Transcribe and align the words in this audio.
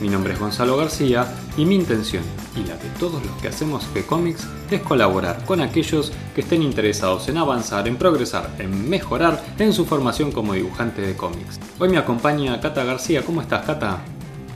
Mi 0.00 0.08
nombre 0.08 0.32
es 0.32 0.40
Gonzalo 0.40 0.78
García 0.78 1.26
y 1.58 1.66
mi 1.66 1.74
intención, 1.74 2.22
y 2.56 2.66
la 2.66 2.74
de 2.76 2.88
todos 2.98 3.22
los 3.22 3.34
que 3.42 3.48
hacemos 3.48 3.86
G-Comics, 3.94 4.46
es 4.70 4.80
colaborar 4.80 5.44
con 5.44 5.60
aquellos 5.60 6.10
que 6.34 6.40
estén 6.40 6.62
interesados 6.62 7.28
en 7.28 7.36
avanzar, 7.36 7.86
en 7.86 7.98
progresar, 7.98 8.48
en 8.58 8.88
mejorar 8.88 9.44
en 9.58 9.74
su 9.74 9.84
formación 9.84 10.32
como 10.32 10.54
dibujante 10.54 11.02
de 11.02 11.14
cómics. 11.14 11.60
Hoy 11.78 11.90
me 11.90 11.98
acompaña 11.98 12.58
Cata 12.62 12.82
García. 12.84 13.22
¿Cómo 13.26 13.42
estás, 13.42 13.66
Cata? 13.66 13.98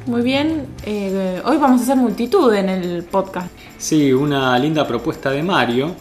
Muy 0.06 0.22
bien, 0.22 0.66
eh, 0.86 1.42
hoy 1.44 1.58
vamos 1.58 1.82
a 1.82 1.84
hacer 1.84 1.96
multitud 1.96 2.54
en 2.54 2.70
el 2.70 3.04
podcast. 3.04 3.48
Sí, 3.76 4.14
una 4.14 4.58
linda 4.58 4.86
propuesta 4.86 5.30
de 5.30 5.42
Mario, 5.42 5.94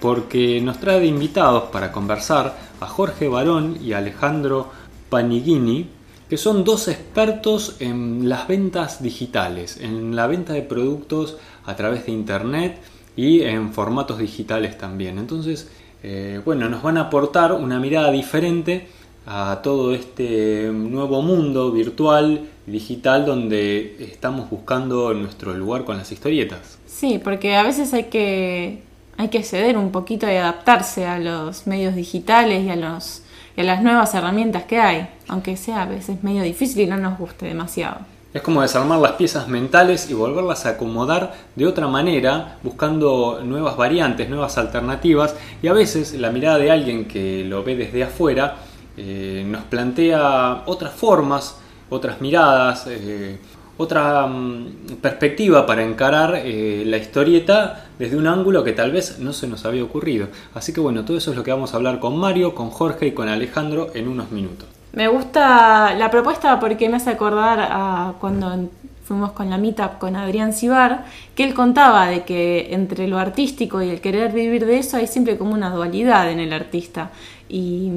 porque 0.00 0.62
nos 0.62 0.78
trae 0.80 1.00
de 1.00 1.06
invitados 1.06 1.64
para 1.64 1.92
conversar 1.92 2.56
a 2.80 2.86
Jorge 2.86 3.28
Barón 3.28 3.76
y 3.82 3.92
Alejandro 3.92 4.70
Panigini, 5.10 5.97
que 6.28 6.36
son 6.36 6.64
dos 6.64 6.88
expertos 6.88 7.76
en 7.80 8.28
las 8.28 8.46
ventas 8.46 9.02
digitales, 9.02 9.78
en 9.80 10.14
la 10.14 10.26
venta 10.26 10.52
de 10.52 10.62
productos 10.62 11.36
a 11.64 11.74
través 11.76 12.06
de 12.06 12.12
Internet 12.12 12.78
y 13.16 13.42
en 13.42 13.72
formatos 13.72 14.18
digitales 14.18 14.76
también. 14.76 15.18
Entonces, 15.18 15.68
eh, 16.02 16.40
bueno, 16.44 16.68
nos 16.68 16.82
van 16.82 16.98
a 16.98 17.02
aportar 17.02 17.52
una 17.52 17.80
mirada 17.80 18.10
diferente 18.10 18.88
a 19.26 19.60
todo 19.62 19.94
este 19.94 20.70
nuevo 20.72 21.20
mundo 21.20 21.70
virtual 21.72 22.48
digital 22.66 23.26
donde 23.26 23.96
estamos 24.00 24.48
buscando 24.48 25.12
nuestro 25.14 25.54
lugar 25.54 25.84
con 25.84 25.98
las 25.98 26.10
historietas. 26.12 26.78
Sí, 26.86 27.20
porque 27.22 27.56
a 27.56 27.62
veces 27.62 27.92
hay 27.92 28.04
que, 28.04 28.82
hay 29.16 29.28
que 29.28 29.42
ceder 29.42 29.76
un 29.76 29.90
poquito 29.90 30.26
y 30.26 30.36
adaptarse 30.36 31.06
a 31.06 31.18
los 31.18 31.66
medios 31.66 31.94
digitales 31.94 32.64
y 32.64 32.70
a, 32.70 32.76
los, 32.76 33.22
y 33.56 33.62
a 33.62 33.64
las 33.64 33.82
nuevas 33.82 34.14
herramientas 34.14 34.64
que 34.64 34.78
hay, 34.78 35.08
aunque 35.28 35.56
sea 35.56 35.82
a 35.82 35.86
veces 35.86 36.22
medio 36.22 36.42
difícil 36.42 36.82
y 36.82 36.86
no 36.86 36.96
nos 36.96 37.18
guste 37.18 37.46
demasiado. 37.46 37.98
Es 38.34 38.42
como 38.42 38.60
desarmar 38.60 38.98
las 38.98 39.12
piezas 39.12 39.48
mentales 39.48 40.10
y 40.10 40.14
volverlas 40.14 40.66
a 40.66 40.70
acomodar 40.70 41.32
de 41.56 41.66
otra 41.66 41.88
manera, 41.88 42.58
buscando 42.62 43.40
nuevas 43.42 43.76
variantes, 43.78 44.28
nuevas 44.28 44.58
alternativas, 44.58 45.34
y 45.62 45.68
a 45.68 45.72
veces 45.72 46.12
la 46.12 46.30
mirada 46.30 46.58
de 46.58 46.70
alguien 46.70 47.06
que 47.06 47.42
lo 47.44 47.64
ve 47.64 47.74
desde 47.74 48.04
afuera 48.04 48.56
eh, 48.98 49.44
nos 49.46 49.62
plantea 49.64 50.64
otras 50.66 50.92
formas, 50.92 51.56
otras 51.88 52.20
miradas, 52.20 52.86
eh, 52.88 53.38
otra 53.78 54.26
mm, 54.26 54.96
perspectiva 55.00 55.64
para 55.64 55.82
encarar 55.82 56.42
eh, 56.44 56.82
la 56.84 56.98
historieta 56.98 57.86
desde 57.98 58.16
un 58.16 58.26
ángulo 58.26 58.62
que 58.62 58.72
tal 58.72 58.90
vez 58.90 59.20
no 59.20 59.32
se 59.32 59.46
nos 59.46 59.64
había 59.64 59.84
ocurrido. 59.84 60.28
Así 60.54 60.74
que 60.74 60.80
bueno, 60.80 61.04
todo 61.04 61.16
eso 61.16 61.30
es 61.30 61.36
lo 61.36 61.44
que 61.44 61.50
vamos 61.50 61.72
a 61.72 61.76
hablar 61.76 61.98
con 61.98 62.18
Mario, 62.18 62.54
con 62.54 62.68
Jorge 62.68 63.06
y 63.06 63.12
con 63.12 63.28
Alejandro 63.28 63.90
en 63.94 64.08
unos 64.08 64.30
minutos. 64.32 64.77
Me 64.92 65.08
gusta 65.08 65.94
la 65.94 66.10
propuesta 66.10 66.58
porque 66.58 66.88
me 66.88 66.96
hace 66.96 67.10
acordar 67.10 67.60
a 67.60 68.14
cuando 68.20 68.68
fuimos 69.08 69.32
con 69.32 69.48
la 69.48 69.56
meetup 69.56 69.98
con 69.98 70.16
Adrián 70.16 70.52
Cibar, 70.52 71.06
que 71.34 71.42
él 71.44 71.54
contaba 71.54 72.08
de 72.08 72.24
que 72.24 72.74
entre 72.74 73.08
lo 73.08 73.18
artístico 73.18 73.80
y 73.80 73.88
el 73.88 74.02
querer 74.02 74.32
vivir 74.32 74.66
de 74.66 74.78
eso 74.78 74.98
hay 74.98 75.06
siempre 75.06 75.38
como 75.38 75.54
una 75.54 75.70
dualidad 75.70 76.30
en 76.30 76.40
el 76.40 76.52
artista. 76.52 77.10
Y, 77.48 77.90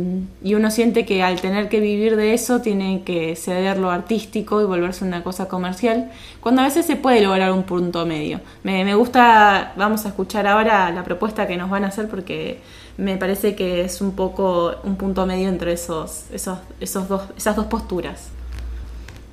uno 0.44 0.72
siente 0.72 1.06
que 1.06 1.22
al 1.22 1.42
tener 1.42 1.68
que 1.68 1.82
vivir 1.82 2.16
de 2.16 2.34
eso 2.34 2.62
tiene 2.62 3.04
que 3.04 3.36
ceder 3.36 3.78
lo 3.78 3.92
artístico 3.92 4.62
y 4.62 4.66
volverse 4.66 5.04
una 5.04 5.22
cosa 5.24 5.50
comercial, 5.50 6.10
cuando 6.40 6.62
a 6.62 6.66
veces 6.66 6.86
se 6.86 6.96
puede 6.96 7.22
lograr 7.22 7.52
un 7.52 7.64
punto 7.64 8.06
medio. 8.06 8.40
Me, 8.64 8.96
gusta, 8.96 9.74
vamos 9.76 10.06
a 10.06 10.10
escuchar 10.10 10.48
ahora 10.48 10.92
la 10.92 11.04
propuesta 11.04 11.46
que 11.46 11.58
nos 11.58 11.70
van 11.70 11.84
a 11.84 11.88
hacer 11.88 12.08
porque 12.08 12.62
me 12.98 13.18
parece 13.18 13.56
que 13.56 13.82
es 13.82 14.02
un 14.02 14.16
poco 14.16 14.76
un 14.84 14.96
punto 14.96 15.26
medio 15.26 15.50
entre 15.50 15.74
esos, 15.74 16.26
esos, 16.32 16.60
esos 16.80 17.08
dos, 17.08 17.22
esas 17.38 17.56
dos 17.56 17.66
posturas. 17.66 18.30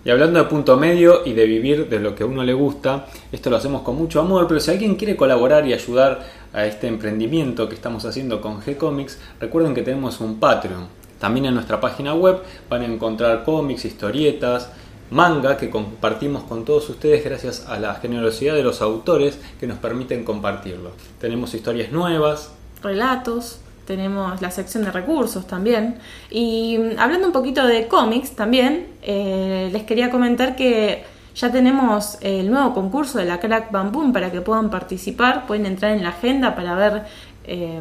Y 0.05 0.11
hablando 0.11 0.39
de 0.39 0.47
punto 0.47 0.77
medio 0.77 1.27
y 1.27 1.33
de 1.33 1.45
vivir 1.45 1.89
de 1.89 1.99
lo 1.99 2.15
que 2.15 2.23
a 2.23 2.27
uno 2.27 2.45
le 2.45 2.55
gusta, 2.55 3.07
esto 3.31 3.51
lo 3.51 3.57
hacemos 3.57 3.83
con 3.83 3.97
mucho 3.97 4.21
amor, 4.21 4.47
pero 4.47 4.61
si 4.61 4.71
alguien 4.71 4.95
quiere 4.95 5.17
colaborar 5.17 5.67
y 5.67 5.75
ayudar 5.75 6.25
a 6.53 6.65
este 6.67 6.87
emprendimiento 6.87 7.69
que 7.69 7.75
estamos 7.75 8.05
haciendo 8.05 8.41
con 8.41 8.63
G-Comics, 8.63 9.19
recuerden 9.41 9.75
que 9.75 9.83
tenemos 9.83 10.21
un 10.21 10.39
Patreon. 10.39 10.87
También 11.19 11.47
en 11.47 11.55
nuestra 11.55 11.81
página 11.81 12.15
web 12.15 12.39
van 12.71 12.83
a 12.83 12.87
encontrar 12.87 13.45
cómics, 13.45 13.85
historietas, 13.85 14.71
manga 15.11 15.57
que 15.57 15.69
compartimos 15.69 16.45
con 16.45 16.65
todos 16.65 16.89
ustedes 16.91 17.25
gracias 17.25 17.67
a 17.67 17.79
la 17.79 17.95
generosidad 17.97 18.55
de 18.55 18.63
los 18.63 18.81
autores 18.83 19.39
que 19.59 19.67
nos 19.67 19.79
permiten 19.79 20.25
compartirlo. 20.25 20.93
Tenemos 21.21 21.55
historias 21.55 21.91
nuevas, 21.91 22.53
relatos, 22.83 23.61
tenemos 23.89 24.43
la 24.43 24.51
sección 24.51 24.85
de 24.85 24.91
recursos 24.91 25.47
también. 25.47 25.97
Y 26.31 26.79
mm, 26.79 26.99
hablando 26.99 27.27
un 27.27 27.33
poquito 27.33 27.67
de 27.67 27.89
cómics 27.89 28.33
también, 28.33 28.87
eh, 29.03 29.71
les 29.73 29.83
quería 29.85 30.11
comentar 30.11 30.57
que 30.57 31.05
ya 31.35 31.51
tenemos 31.51 32.19
el 32.21 32.51
nuevo 32.51 32.75
concurso 32.75 33.19
de 33.19 33.25
la 33.25 33.41
Crack 33.41 33.71
Bam 33.71 34.13
para 34.13 34.31
que 34.31 34.41
puedan 34.41 34.71
participar. 34.71 35.47
Pueden 35.47 35.67
entrar 35.67 35.93
en 35.93 36.03
la 36.03 36.11
agenda 36.11 36.55
para 36.55 36.75
ver 36.75 37.05
eh, 37.45 37.81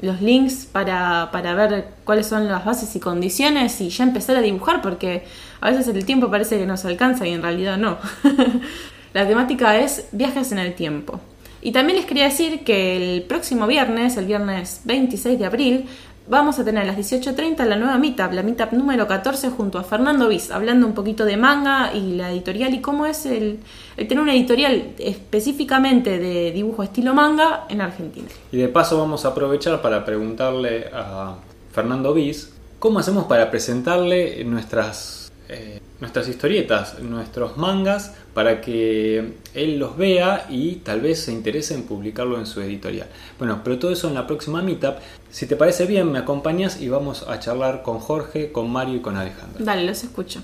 los 0.00 0.20
links, 0.20 0.66
para, 0.66 1.28
para 1.30 1.54
ver 1.54 1.88
cuáles 2.04 2.26
son 2.26 2.48
las 2.48 2.64
bases 2.64 2.94
y 2.96 3.00
condiciones 3.00 3.80
y 3.80 3.90
ya 3.90 4.04
empezar 4.04 4.36
a 4.36 4.40
dibujar, 4.40 4.80
porque 4.80 5.24
a 5.60 5.70
veces 5.70 5.88
el 5.88 6.04
tiempo 6.04 6.30
parece 6.30 6.58
que 6.58 6.66
nos 6.66 6.84
alcanza 6.84 7.26
y 7.26 7.32
en 7.32 7.42
realidad 7.42 7.76
no. 7.76 7.98
la 9.14 9.26
temática 9.26 9.78
es 9.78 10.08
viajes 10.12 10.50
en 10.52 10.58
el 10.58 10.74
tiempo. 10.74 11.20
Y 11.60 11.72
también 11.72 11.96
les 11.96 12.06
quería 12.06 12.24
decir 12.24 12.64
que 12.64 12.96
el 12.96 13.22
próximo 13.22 13.66
viernes, 13.66 14.16
el 14.16 14.26
viernes 14.26 14.82
26 14.84 15.38
de 15.38 15.46
abril, 15.46 15.88
vamos 16.28 16.58
a 16.58 16.64
tener 16.64 16.82
a 16.82 16.86
las 16.86 16.96
18.30 16.96 17.64
la 17.64 17.76
nueva 17.76 17.98
Meetup, 17.98 18.32
la 18.32 18.42
Meetup 18.42 18.72
número 18.72 19.06
14 19.06 19.50
junto 19.50 19.78
a 19.78 19.84
Fernando 19.84 20.28
Viz, 20.28 20.50
hablando 20.50 20.86
un 20.86 20.94
poquito 20.94 21.24
de 21.24 21.36
manga 21.36 21.92
y 21.94 22.16
la 22.16 22.30
editorial 22.30 22.74
y 22.74 22.80
cómo 22.80 23.06
es 23.06 23.26
el, 23.26 23.60
tener 23.96 24.20
una 24.20 24.34
editorial 24.34 24.92
específicamente 24.98 26.18
de 26.18 26.52
dibujo 26.52 26.82
estilo 26.82 27.14
manga 27.14 27.64
en 27.68 27.80
Argentina. 27.80 28.28
Y 28.52 28.58
de 28.58 28.68
paso 28.68 28.98
vamos 28.98 29.24
a 29.24 29.28
aprovechar 29.28 29.80
para 29.82 30.04
preguntarle 30.04 30.90
a 30.92 31.36
Fernando 31.72 32.12
Viz 32.14 32.52
cómo 32.78 32.98
hacemos 32.98 33.24
para 33.24 33.50
presentarle 33.50 34.44
nuestras... 34.44 35.32
Eh, 35.48 35.80
nuestras 36.00 36.28
historietas, 36.28 37.00
nuestros 37.00 37.56
mangas, 37.56 38.16
para 38.34 38.60
que 38.60 39.32
él 39.54 39.78
los 39.78 39.96
vea 39.96 40.46
y 40.48 40.76
tal 40.76 41.00
vez 41.00 41.20
se 41.20 41.32
interese 41.32 41.74
en 41.74 41.82
publicarlo 41.82 42.38
en 42.38 42.46
su 42.46 42.60
editorial. 42.60 43.08
Bueno, 43.38 43.60
pero 43.64 43.78
todo 43.78 43.92
eso 43.92 44.08
en 44.08 44.14
la 44.14 44.26
próxima 44.26 44.62
meetup. 44.62 44.96
Si 45.30 45.46
te 45.46 45.56
parece 45.56 45.86
bien, 45.86 46.10
me 46.12 46.18
acompañas 46.18 46.80
y 46.80 46.88
vamos 46.88 47.28
a 47.28 47.38
charlar 47.40 47.82
con 47.82 47.98
Jorge, 47.98 48.52
con 48.52 48.70
Mario 48.70 48.96
y 48.96 49.00
con 49.00 49.16
Alejandro. 49.16 49.64
Dale, 49.64 49.84
los 49.84 50.04
escucho. 50.04 50.40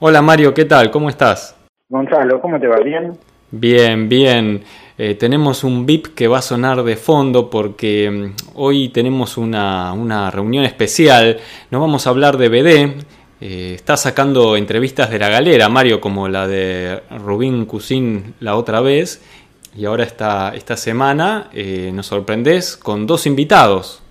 Hola 0.00 0.22
Mario, 0.22 0.54
¿qué 0.54 0.64
tal? 0.64 0.90
¿Cómo 0.90 1.08
estás? 1.08 1.56
Gonzalo, 1.88 2.40
¿cómo 2.40 2.58
te 2.58 2.66
va? 2.66 2.78
¿Bien? 2.80 3.12
Bien, 3.52 4.08
bien. 4.08 4.62
Eh, 4.96 5.14
tenemos 5.14 5.64
un 5.64 5.86
VIP 5.86 6.14
que 6.14 6.28
va 6.28 6.38
a 6.38 6.42
sonar 6.42 6.82
de 6.82 6.96
fondo 6.96 7.50
porque 7.50 8.10
mm, 8.10 8.50
hoy 8.54 8.90
tenemos 8.90 9.36
una, 9.36 9.92
una 9.92 10.30
reunión 10.30 10.64
especial. 10.64 11.38
Nos 11.70 11.80
vamos 11.80 12.06
a 12.06 12.10
hablar 12.10 12.36
de 12.36 12.48
BD 12.48 13.04
eh, 13.40 13.72
está 13.74 13.96
sacando 13.96 14.56
entrevistas 14.56 15.10
de 15.10 15.18
la 15.18 15.30
galera, 15.30 15.68
Mario, 15.68 16.00
como 16.00 16.28
la 16.28 16.46
de 16.46 17.00
Rubín 17.24 17.64
Cusín 17.64 18.34
la 18.40 18.56
otra 18.56 18.80
vez. 18.80 19.24
Y 19.74 19.86
ahora 19.86 20.02
esta, 20.02 20.54
esta 20.54 20.76
semana 20.76 21.46
eh, 21.54 21.90
nos 21.94 22.06
sorprendes 22.06 22.76
con 22.76 23.06
dos 23.06 23.26
invitados. 23.26 24.04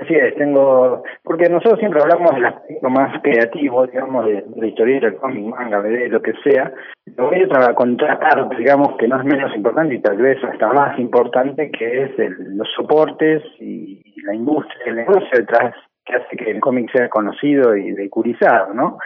Así 0.00 0.12
es, 0.14 0.34
tengo. 0.34 1.04
Porque 1.22 1.48
nosotros 1.48 1.78
siempre 1.78 2.00
hablamos 2.02 2.34
del 2.34 2.46
aspecto 2.46 2.90
más 2.90 3.22
creativo, 3.22 3.86
digamos, 3.86 4.26
de, 4.26 4.44
la 4.56 4.66
historia 4.66 4.98
del 4.98 5.16
cómic, 5.16 5.44
manga, 5.44 5.80
de 5.80 6.08
lo 6.08 6.20
que 6.20 6.32
sea. 6.42 6.72
Lo 7.16 7.28
voy 7.28 7.46
a 7.48 7.74
contratar, 7.74 8.48
digamos, 8.56 8.96
que 8.96 9.06
no 9.06 9.20
es 9.20 9.24
menos 9.24 9.54
importante 9.54 9.94
y 9.94 10.00
tal 10.00 10.16
vez 10.16 10.42
hasta 10.42 10.72
más 10.72 10.98
importante, 10.98 11.70
que 11.70 12.02
es 12.02 12.10
los 12.18 12.66
soportes 12.74 13.42
y 13.60 14.02
la 14.24 14.34
industria, 14.34 14.84
el 14.86 14.96
negocio 14.96 15.28
detrás 15.32 15.74
que 16.04 16.14
hace 16.14 16.36
que 16.36 16.50
el 16.50 16.60
cómic 16.60 16.90
sea 16.92 17.08
conocido 17.08 17.76
y 17.76 17.92
vehiculizado, 17.92 18.74
¿no? 18.74 18.98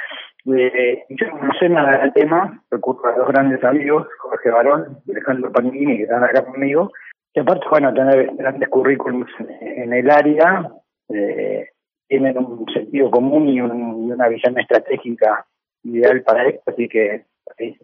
Eh, 0.47 1.05
yo 1.11 1.27
no 1.27 1.53
sé 1.59 1.69
nada 1.69 1.99
del 1.99 2.13
tema, 2.13 2.63
recurro 2.71 3.09
a 3.09 3.17
dos 3.17 3.29
grandes 3.29 3.63
amigos, 3.65 4.07
Jorge 4.19 4.51
Barón 4.51 4.99
y 5.07 5.13
Alejandro 5.13 5.53
Panini, 5.53 5.99
que 5.99 6.03
están 6.05 6.25
acá 6.25 6.45
conmigo, 6.45 6.91
que 7.35 7.41
aparte, 7.41 7.67
bueno, 7.71 7.93
tener 7.93 8.31
grandes 8.35 8.69
currículums 8.69 9.31
en 9.61 9.93
el 9.93 10.11
área, 10.11 10.71
eh, 11.11 11.69
tienen 12.09 12.39
un 12.39 12.67
sentido 12.73 13.11
común 13.11 13.49
y, 13.49 13.61
una 13.61 14.29
visión 14.29 14.59
estratégica 14.59 15.45
ideal 15.85 16.23
para 16.23 16.49
esto, 16.49 16.63
así 16.67 16.89
que 16.89 17.25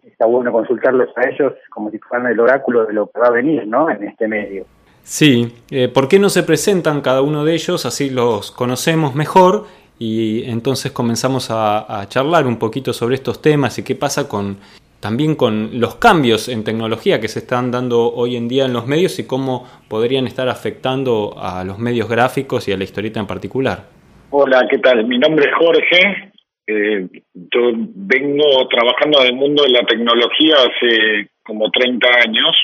está 0.03 0.25
bueno 0.25 0.51
consultarlos 0.51 1.09
a 1.17 1.29
ellos 1.29 1.53
como 1.69 1.91
si 1.91 1.99
fueran 1.99 2.31
el 2.31 2.39
oráculo 2.39 2.85
de 2.85 2.93
lo 2.93 3.07
que 3.07 3.19
va 3.19 3.27
a 3.27 3.31
venir, 3.31 3.67
¿no? 3.67 3.89
En 3.89 4.03
este 4.03 4.27
medio. 4.27 4.65
Sí, 5.05 5.53
eh, 5.69 5.87
¿por 5.87 6.07
qué 6.07 6.17
no 6.17 6.29
se 6.29 6.41
presentan 6.41 7.01
cada 7.01 7.21
uno 7.21 7.45
de 7.45 7.53
ellos? 7.53 7.85
Así 7.85 8.09
los 8.09 8.49
conocemos 8.49 9.13
mejor 9.13 9.65
y 9.99 10.49
entonces 10.49 10.91
comenzamos 10.91 11.49
a, 11.51 12.07
charlar 12.09 12.47
un 12.47 12.57
poquito 12.57 12.91
sobre 12.91 13.13
estos 13.13 13.39
temas 13.39 13.77
y 13.77 13.83
qué 13.83 13.93
pasa 13.93 14.27
con 14.27 14.57
también 14.99 15.35
con 15.35 15.79
los 15.79 15.97
cambios 15.97 16.49
en 16.49 16.63
tecnología 16.63 17.21
que 17.21 17.27
se 17.27 17.37
están 17.37 17.69
dando 17.69 18.11
hoy 18.15 18.35
en 18.35 18.47
día 18.47 18.65
en 18.65 18.73
los 18.73 18.87
medios 18.87 19.19
y 19.19 19.27
cómo 19.27 19.67
podrían 19.87 20.25
estar 20.25 20.49
afectando 20.49 21.35
a 21.37 21.63
los 21.63 21.77
medios 21.77 22.09
gráficos 22.09 22.67
y 22.67 22.71
a 22.71 22.77
la 22.77 22.85
historieta 22.85 23.19
en 23.19 23.27
particular. 23.27 23.83
Hola, 24.31 24.65
¿qué 24.67 24.79
tal? 24.79 25.05
Mi 25.05 25.19
nombre 25.19 25.45
es 25.47 25.55
Jorge. 25.55 26.31
Eh, 26.65 27.07
yo 27.35 27.61
vengo 27.75 28.67
trabajando 28.71 29.21
en 29.21 29.27
el 29.27 29.35
mundo 29.35 29.61
de 29.61 29.69
la 29.69 29.85
tecnología 29.85 30.55
hace 30.55 31.29
como 31.43 31.69
30 31.69 32.07
años 32.25 32.55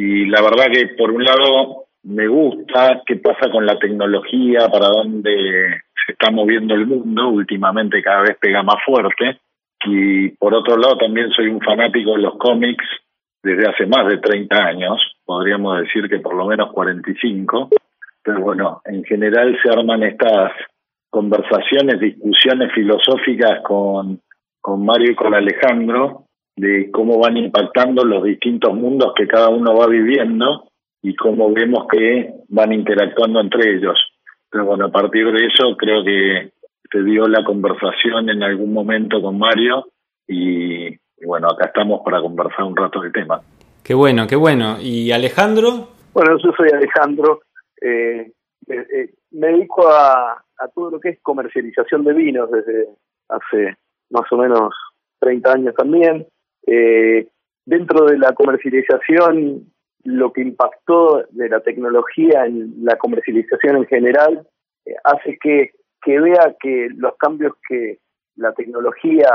y 0.00 0.26
la 0.26 0.40
verdad 0.42 0.66
que 0.72 0.94
por 0.96 1.10
un 1.10 1.24
lado 1.24 1.86
me 2.04 2.28
gusta 2.28 3.02
qué 3.04 3.16
pasa 3.16 3.50
con 3.50 3.66
la 3.66 3.80
tecnología, 3.80 4.68
para 4.68 4.90
dónde 4.90 5.82
se 6.06 6.12
está 6.12 6.30
moviendo 6.30 6.72
el 6.74 6.86
mundo, 6.86 7.30
últimamente 7.30 8.00
cada 8.00 8.22
vez 8.22 8.36
pega 8.40 8.62
más 8.62 8.76
fuerte. 8.86 9.40
Y 9.84 10.28
por 10.36 10.54
otro 10.54 10.76
lado 10.76 10.98
también 10.98 11.30
soy 11.30 11.48
un 11.48 11.60
fanático 11.60 12.12
de 12.12 12.22
los 12.22 12.38
cómics 12.38 12.84
desde 13.42 13.68
hace 13.68 13.86
más 13.86 14.06
de 14.06 14.18
30 14.18 14.56
años, 14.56 15.00
podríamos 15.24 15.80
decir 15.80 16.08
que 16.08 16.20
por 16.20 16.36
lo 16.36 16.46
menos 16.46 16.70
45, 16.72 17.70
pero 18.22 18.40
bueno, 18.40 18.80
en 18.84 19.02
general 19.02 19.58
se 19.60 19.68
arman 19.68 20.04
estas 20.04 20.52
conversaciones, 21.10 21.98
discusiones 21.98 22.72
filosóficas 22.72 23.62
con, 23.64 24.20
con 24.60 24.84
Mario 24.84 25.10
y 25.10 25.16
con 25.16 25.34
Alejandro 25.34 26.27
de 26.58 26.90
cómo 26.90 27.18
van 27.18 27.36
impactando 27.36 28.04
los 28.04 28.24
distintos 28.24 28.74
mundos 28.74 29.12
que 29.16 29.28
cada 29.28 29.48
uno 29.48 29.76
va 29.76 29.86
viviendo 29.86 30.68
y 31.02 31.14
cómo 31.14 31.52
vemos 31.52 31.86
que 31.90 32.32
van 32.48 32.72
interactuando 32.72 33.40
entre 33.40 33.76
ellos. 33.76 33.96
Pero 34.50 34.64
bueno, 34.64 34.86
a 34.86 34.90
partir 34.90 35.30
de 35.30 35.46
eso 35.46 35.76
creo 35.76 36.02
que 36.04 36.52
se 36.90 37.02
dio 37.04 37.28
la 37.28 37.44
conversación 37.44 38.28
en 38.28 38.42
algún 38.42 38.72
momento 38.72 39.22
con 39.22 39.38
Mario 39.38 39.86
y, 40.26 40.88
bueno, 41.24 41.48
acá 41.48 41.66
estamos 41.66 42.00
para 42.04 42.20
conversar 42.20 42.64
un 42.64 42.76
rato 42.76 43.00
del 43.00 43.12
tema. 43.12 43.40
Qué 43.84 43.94
bueno, 43.94 44.26
qué 44.26 44.36
bueno. 44.36 44.78
¿Y 44.80 45.12
Alejandro? 45.12 45.88
Bueno, 46.12 46.36
yo 46.42 46.50
soy 46.56 46.70
Alejandro. 46.70 47.42
Eh, 47.80 48.32
eh, 48.68 48.86
eh, 48.94 49.10
me 49.30 49.48
dedico 49.48 49.88
a, 49.88 50.32
a 50.32 50.68
todo 50.74 50.90
lo 50.90 51.00
que 51.00 51.10
es 51.10 51.20
comercialización 51.22 52.04
de 52.04 52.14
vinos 52.14 52.50
desde 52.50 52.88
hace 53.28 53.76
más 54.10 54.24
o 54.32 54.36
menos 54.38 54.74
30 55.20 55.52
años 55.52 55.74
también. 55.76 56.26
Dentro 57.64 58.06
de 58.06 58.18
la 58.18 58.32
comercialización, 58.34 59.72
lo 60.04 60.32
que 60.32 60.42
impactó 60.42 61.24
de 61.30 61.48
la 61.48 61.60
tecnología 61.60 62.46
en 62.46 62.74
la 62.82 62.96
comercialización 62.96 63.76
en 63.76 63.86
general 63.86 64.46
hace 65.04 65.38
que 65.38 65.72
que 66.02 66.20
vea 66.20 66.56
que 66.60 66.88
los 66.96 67.16
cambios 67.16 67.54
que 67.68 67.98
la 68.36 68.52
tecnología 68.52 69.28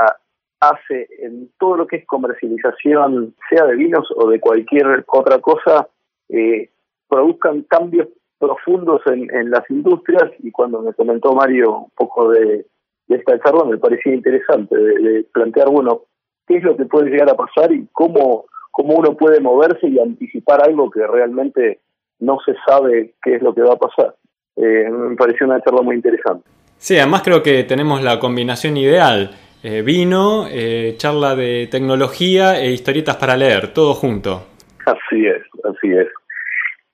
hace 0.60 1.08
en 1.18 1.50
todo 1.58 1.76
lo 1.76 1.86
que 1.86 1.96
es 1.96 2.06
comercialización, 2.06 3.34
sea 3.50 3.66
de 3.66 3.76
vinos 3.76 4.08
o 4.16 4.30
de 4.30 4.40
cualquier 4.40 5.04
otra 5.06 5.38
cosa, 5.40 5.88
eh, 6.28 6.70
produzcan 7.08 7.62
cambios 7.62 8.08
profundos 8.38 9.02
en, 9.06 9.50
las 9.50 9.68
industrias. 9.70 10.32
Y 10.38 10.50
cuando 10.50 10.80
me 10.80 10.94
comentó 10.94 11.32
Mario 11.32 11.78
un 11.78 11.90
poco 11.90 12.30
de, 12.30 12.66
esta 13.08 13.38
charla 13.40 13.64
me 13.64 13.76
parecía 13.76 14.14
interesante 14.14 14.76
de, 14.76 15.24
plantear, 15.32 15.68
bueno, 15.68 16.04
qué 16.46 16.56
es 16.58 16.62
lo 16.62 16.76
que 16.76 16.84
puede 16.84 17.10
llegar 17.10 17.30
a 17.30 17.36
pasar 17.36 17.72
y 17.72 17.86
cómo, 17.92 18.46
cómo 18.70 18.94
uno 18.94 19.16
puede 19.16 19.40
moverse 19.40 19.88
y 19.88 19.98
anticipar 19.98 20.62
algo 20.62 20.90
que 20.90 21.06
realmente 21.06 21.80
no 22.20 22.38
se 22.44 22.54
sabe 22.66 23.14
qué 23.22 23.36
es 23.36 23.42
lo 23.42 23.54
que 23.54 23.62
va 23.62 23.74
a 23.74 23.78
pasar. 23.78 24.14
Eh, 24.56 24.88
me 24.90 25.16
pareció 25.16 25.46
una 25.46 25.60
charla 25.60 25.82
muy 25.82 25.96
interesante. 25.96 26.48
Sí, 26.76 26.96
además 26.98 27.22
creo 27.22 27.42
que 27.42 27.64
tenemos 27.64 28.02
la 28.02 28.18
combinación 28.18 28.76
ideal. 28.76 29.30
Eh, 29.62 29.82
vino, 29.82 30.46
eh, 30.50 30.94
charla 30.98 31.34
de 31.34 31.68
tecnología 31.70 32.60
e 32.60 32.70
historietas 32.70 33.16
para 33.16 33.36
leer, 33.36 33.72
todo 33.72 33.94
junto. 33.94 34.42
Así 34.84 35.26
es, 35.26 35.42
así 35.64 35.90
es. 35.92 36.08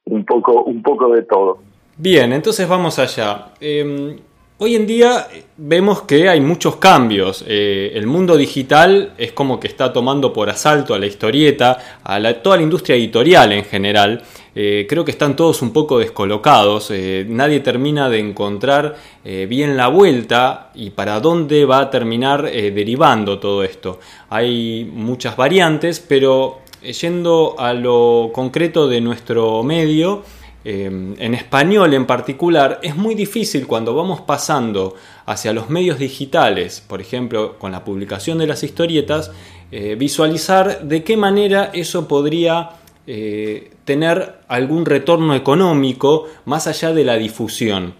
Un 0.04 0.24
poco, 0.24 0.62
un 0.62 0.82
poco 0.82 1.12
de 1.12 1.22
todo. 1.22 1.58
Bien, 1.96 2.32
entonces 2.32 2.68
vamos 2.68 2.98
allá. 2.98 3.48
Em, 3.60 4.16
Hoy 4.62 4.76
en 4.76 4.86
día 4.86 5.26
vemos 5.56 6.02
que 6.02 6.28
hay 6.28 6.42
muchos 6.42 6.76
cambios. 6.76 7.42
Eh, 7.48 7.92
el 7.94 8.06
mundo 8.06 8.36
digital 8.36 9.14
es 9.16 9.32
como 9.32 9.58
que 9.58 9.66
está 9.66 9.90
tomando 9.90 10.34
por 10.34 10.50
asalto 10.50 10.92
a 10.92 10.98
la 10.98 11.06
historieta, 11.06 11.98
a 12.04 12.20
toda 12.34 12.58
la 12.58 12.62
industria 12.64 12.94
editorial 12.94 13.52
en 13.52 13.64
general. 13.64 14.22
Eh, 14.54 14.84
creo 14.86 15.02
que 15.02 15.12
están 15.12 15.34
todos 15.34 15.62
un 15.62 15.72
poco 15.72 15.98
descolocados. 15.98 16.90
Eh, 16.90 17.24
nadie 17.26 17.60
termina 17.60 18.10
de 18.10 18.18
encontrar 18.18 18.96
bien 19.24 19.78
la 19.78 19.88
vuelta 19.88 20.70
y 20.74 20.90
para 20.90 21.20
dónde 21.20 21.64
va 21.64 21.78
a 21.78 21.90
terminar 21.90 22.42
derivando 22.42 23.38
todo 23.38 23.64
esto. 23.64 23.98
Hay 24.28 24.86
muchas 24.92 25.38
variantes, 25.38 26.00
pero 26.00 26.58
yendo 26.82 27.54
a 27.58 27.72
lo 27.72 28.30
concreto 28.34 28.88
de 28.88 29.00
nuestro 29.00 29.62
medio, 29.62 30.22
Em, 30.62 31.14
en 31.18 31.32
español 31.34 31.94
en 31.94 32.04
particular, 32.04 32.80
es 32.82 32.94
muy 32.94 33.14
difícil 33.14 33.66
cuando 33.66 33.94
vamos 33.94 34.20
pasando 34.20 34.94
hacia 35.24 35.54
los 35.54 35.70
medios 35.70 35.98
digitales, 35.98 36.84
por 36.86 37.00
ejemplo, 37.00 37.58
con 37.58 37.72
la 37.72 37.82
publicación 37.82 38.36
de 38.36 38.46
las 38.46 38.62
historietas, 38.62 39.30
eh, 39.72 39.94
visualizar 39.98 40.82
de 40.82 41.02
qué 41.02 41.16
manera 41.16 41.70
eso 41.72 42.06
podría 42.06 42.70
eh, 43.06 43.70
tener 43.86 44.40
algún 44.48 44.84
retorno 44.84 45.34
económico 45.34 46.26
más 46.44 46.66
allá 46.66 46.92
de 46.92 47.04
la 47.04 47.16
difusión. 47.16 47.94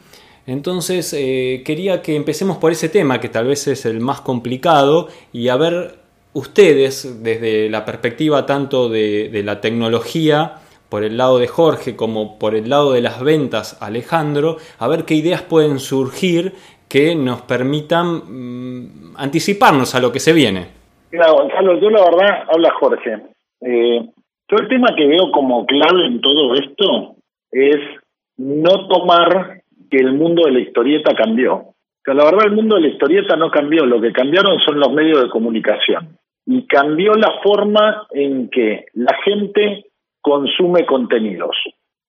Entonces 0.46 1.14
eh, 1.16 1.62
quería 1.64 2.02
que 2.02 2.14
empecemos 2.14 2.58
por 2.58 2.72
ese 2.72 2.90
tema 2.90 3.20
que 3.20 3.28
tal 3.30 3.46
vez 3.46 3.68
es 3.68 3.86
el 3.86 4.00
más 4.00 4.20
complicado 4.20 5.08
y 5.32 5.48
a 5.48 5.56
ver 5.56 5.98
ustedes 6.34 7.22
desde 7.22 7.70
la 7.70 7.84
perspectiva 7.84 8.44
tanto 8.44 8.88
de 8.88 9.42
la 9.44 9.60
tecnología 9.60 10.60
por 10.90 11.04
el 11.04 11.16
lado 11.16 11.38
de 11.38 11.46
Jorge 11.46 11.96
como 11.96 12.38
por 12.38 12.54
el 12.54 12.68
lado 12.68 12.92
de 12.92 13.00
las 13.00 13.22
ventas 13.22 13.80
Alejandro, 13.80 14.56
a 14.78 14.88
ver 14.88 15.04
qué 15.04 15.14
ideas 15.14 15.42
pueden 15.42 15.78
surgir 15.78 16.52
que 16.88 17.14
nos 17.14 17.42
permitan 17.42 18.06
mm, 18.06 19.14
anticiparnos 19.16 19.94
a 19.94 20.00
lo 20.00 20.10
que 20.10 20.18
se 20.18 20.32
viene. 20.32 20.66
Claro, 21.10 21.34
Gonzalo, 21.34 21.78
yo 21.80 21.90
la 21.90 22.04
verdad, 22.04 22.44
habla 22.52 22.72
Jorge. 22.78 23.18
Eh, 23.60 24.08
todo 24.46 24.60
el 24.60 24.68
tema 24.68 24.88
que 24.96 25.06
veo 25.06 25.30
como 25.30 25.64
clave 25.64 26.06
en 26.06 26.20
todo 26.20 26.54
esto 26.54 27.14
es 27.52 27.76
no 28.36 28.88
tomar 28.88 29.62
que 29.90 29.98
el 29.98 30.12
mundo 30.14 30.42
de 30.46 30.52
la 30.52 30.60
historieta 30.60 31.14
cambió. 31.14 31.74
O 32.06 32.12
la 32.12 32.24
verdad 32.24 32.46
el 32.46 32.56
mundo 32.56 32.76
de 32.76 32.82
la 32.82 32.88
historieta 32.88 33.36
no 33.36 33.50
cambió, 33.50 33.86
lo 33.86 34.00
que 34.00 34.12
cambiaron 34.12 34.58
son 34.60 34.80
los 34.80 34.92
medios 34.92 35.22
de 35.22 35.28
comunicación. 35.28 36.16
Y 36.46 36.66
cambió 36.66 37.12
la 37.12 37.40
forma 37.42 38.08
en 38.10 38.48
que 38.48 38.86
la 38.94 39.16
gente 39.24 39.84
consume 40.20 40.86
contenidos. 40.86 41.56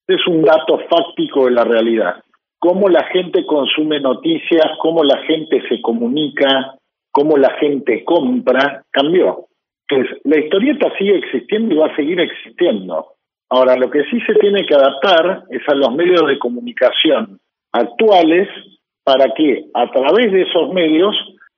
Es 0.08 0.26
un 0.28 0.42
dato 0.42 0.80
fáctico 0.90 1.46
de 1.46 1.52
la 1.52 1.64
realidad. 1.64 2.24
Cómo 2.60 2.90
la 2.90 3.04
gente 3.06 3.46
consume 3.46 4.00
noticias, 4.00 4.66
cómo 4.80 5.04
la 5.04 5.18
gente 5.24 5.62
se 5.68 5.82
comunica, 5.82 6.76
cómo 7.12 7.38
la 7.38 7.52
gente 7.60 8.04
compra, 8.04 8.84
cambió. 8.92 9.46
Entonces, 9.88 10.22
la 10.24 10.40
historieta 10.40 10.92
sigue 10.98 11.18
existiendo 11.18 11.74
y 11.74 11.78
va 11.78 11.88
a 11.88 11.96
seguir 11.96 12.20
existiendo. 12.20 13.08
Ahora, 13.50 13.76
lo 13.76 13.90
que 13.90 14.04
sí 14.06 14.20
se 14.22 14.36
tiene 14.36 14.66
que 14.66 14.76
adaptar 14.76 15.44
es 15.50 15.62
a 15.68 15.76
los 15.76 15.94
medios 15.96 16.26
de 16.28 16.40
comunicación 16.40 17.40
actuales 17.74 18.48
para 19.04 19.34
que 19.34 19.66
a 19.74 19.92
través 19.92 20.32
de 20.32 20.44
esos 20.44 20.72
medios 20.74 21.16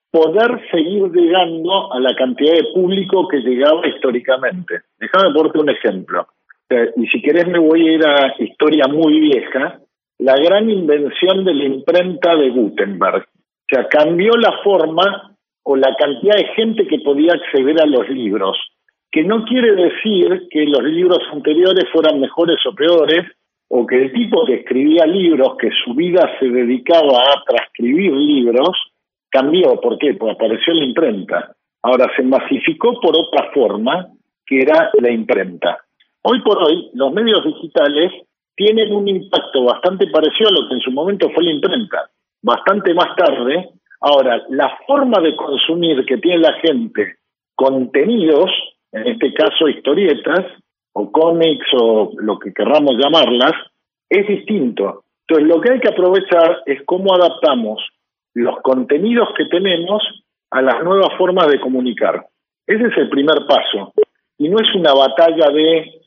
poder 0.09 0.61
seguir 0.71 1.11
llegando 1.11 1.91
a 1.91 1.99
la 1.99 2.15
cantidad 2.15 2.53
de 2.53 2.71
público 2.73 3.27
que 3.27 3.37
llegaba 3.37 3.87
históricamente. 3.87 4.81
Déjame 4.99 5.33
ponerte 5.33 5.59
un 5.59 5.69
ejemplo 5.69 6.27
y 6.95 7.07
si 7.07 7.21
querés 7.21 7.47
me 7.47 7.59
voy 7.59 7.87
a 7.87 7.91
ir 7.93 8.05
a 8.05 8.35
historia 8.39 8.87
muy 8.87 9.19
vieja, 9.19 9.79
la 10.19 10.35
gran 10.35 10.69
invención 10.69 11.43
de 11.43 11.53
la 11.53 11.65
imprenta 11.65 12.35
de 12.35 12.49
Gutenberg. 12.49 13.23
O 13.23 13.65
sea, 13.69 13.87
cambió 13.87 14.33
la 14.37 14.53
forma 14.63 15.35
o 15.63 15.75
la 15.75 15.95
cantidad 15.95 16.35
de 16.35 16.47
gente 16.55 16.87
que 16.87 16.99
podía 16.99 17.33
acceder 17.33 17.81
a 17.81 17.85
los 17.85 18.07
libros, 18.09 18.57
que 19.11 19.23
no 19.23 19.45
quiere 19.45 19.75
decir 19.75 20.47
que 20.49 20.65
los 20.65 20.83
libros 20.83 21.19
anteriores 21.31 21.85
fueran 21.91 22.19
mejores 22.19 22.57
o 22.65 22.73
peores, 22.75 23.23
o 23.69 23.85
que 23.87 24.03
el 24.03 24.13
tipo 24.13 24.45
que 24.45 24.55
escribía 24.55 25.05
libros, 25.05 25.57
que 25.59 25.69
su 25.83 25.93
vida 25.93 26.29
se 26.39 26.47
dedicaba 26.47 27.17
a 27.17 27.43
transcribir 27.47 28.13
libros, 28.13 28.69
cambió. 29.29 29.79
¿Por 29.81 29.97
qué? 29.97 30.13
Porque 30.13 30.35
apareció 30.35 30.73
la 30.73 30.85
imprenta. 30.85 31.55
Ahora 31.81 32.07
se 32.15 32.23
masificó 32.23 32.99
por 33.01 33.15
otra 33.17 33.51
forma, 33.51 34.07
que 34.45 34.61
era 34.61 34.91
la 34.99 35.11
imprenta. 35.11 35.79
Hoy 36.23 36.41
por 36.41 36.57
hoy, 36.63 36.89
los 36.93 37.11
medios 37.13 37.43
digitales 37.43 38.11
tienen 38.55 38.93
un 38.93 39.07
impacto 39.07 39.63
bastante 39.63 40.07
parecido 40.07 40.49
a 40.49 40.61
lo 40.61 40.67
que 40.67 40.75
en 40.75 40.81
su 40.81 40.91
momento 40.91 41.29
fue 41.33 41.43
la 41.43 41.51
imprenta, 41.51 42.09
bastante 42.41 42.93
más 42.93 43.15
tarde. 43.15 43.69
Ahora, 44.01 44.43
la 44.49 44.77
forma 44.87 45.21
de 45.21 45.35
consumir 45.35 46.05
que 46.05 46.17
tiene 46.17 46.39
la 46.39 46.53
gente 46.53 47.15
contenidos 47.55 48.49
en 48.93 49.07
este 49.07 49.33
caso 49.33 49.67
historietas 49.67 50.45
o 50.93 51.11
cómics 51.11 51.65
o 51.73 52.11
lo 52.17 52.37
que 52.37 52.53
querramos 52.53 52.95
llamarlas, 52.97 53.53
es 54.09 54.27
distinto. 54.27 55.03
Entonces 55.27 55.47
lo 55.47 55.59
que 55.59 55.73
hay 55.73 55.79
que 55.79 55.89
aprovechar 55.89 56.61
es 56.65 56.83
cómo 56.85 57.13
adaptamos 57.15 57.81
los 58.35 58.61
contenidos 58.61 59.29
que 59.35 59.45
tenemos 59.45 60.03
a 60.51 60.61
las 60.61 60.83
nuevas 60.83 61.17
formas 61.17 61.47
de 61.47 61.59
comunicar. 61.59 62.27
Ese 62.67 62.85
es 62.85 62.97
el 62.97 63.09
primer 63.09 63.47
paso. 63.47 63.93
Y 64.37 64.49
no 64.49 64.57
es 64.59 64.75
una 64.75 64.93
batalla 64.93 65.49
de 65.51 66.02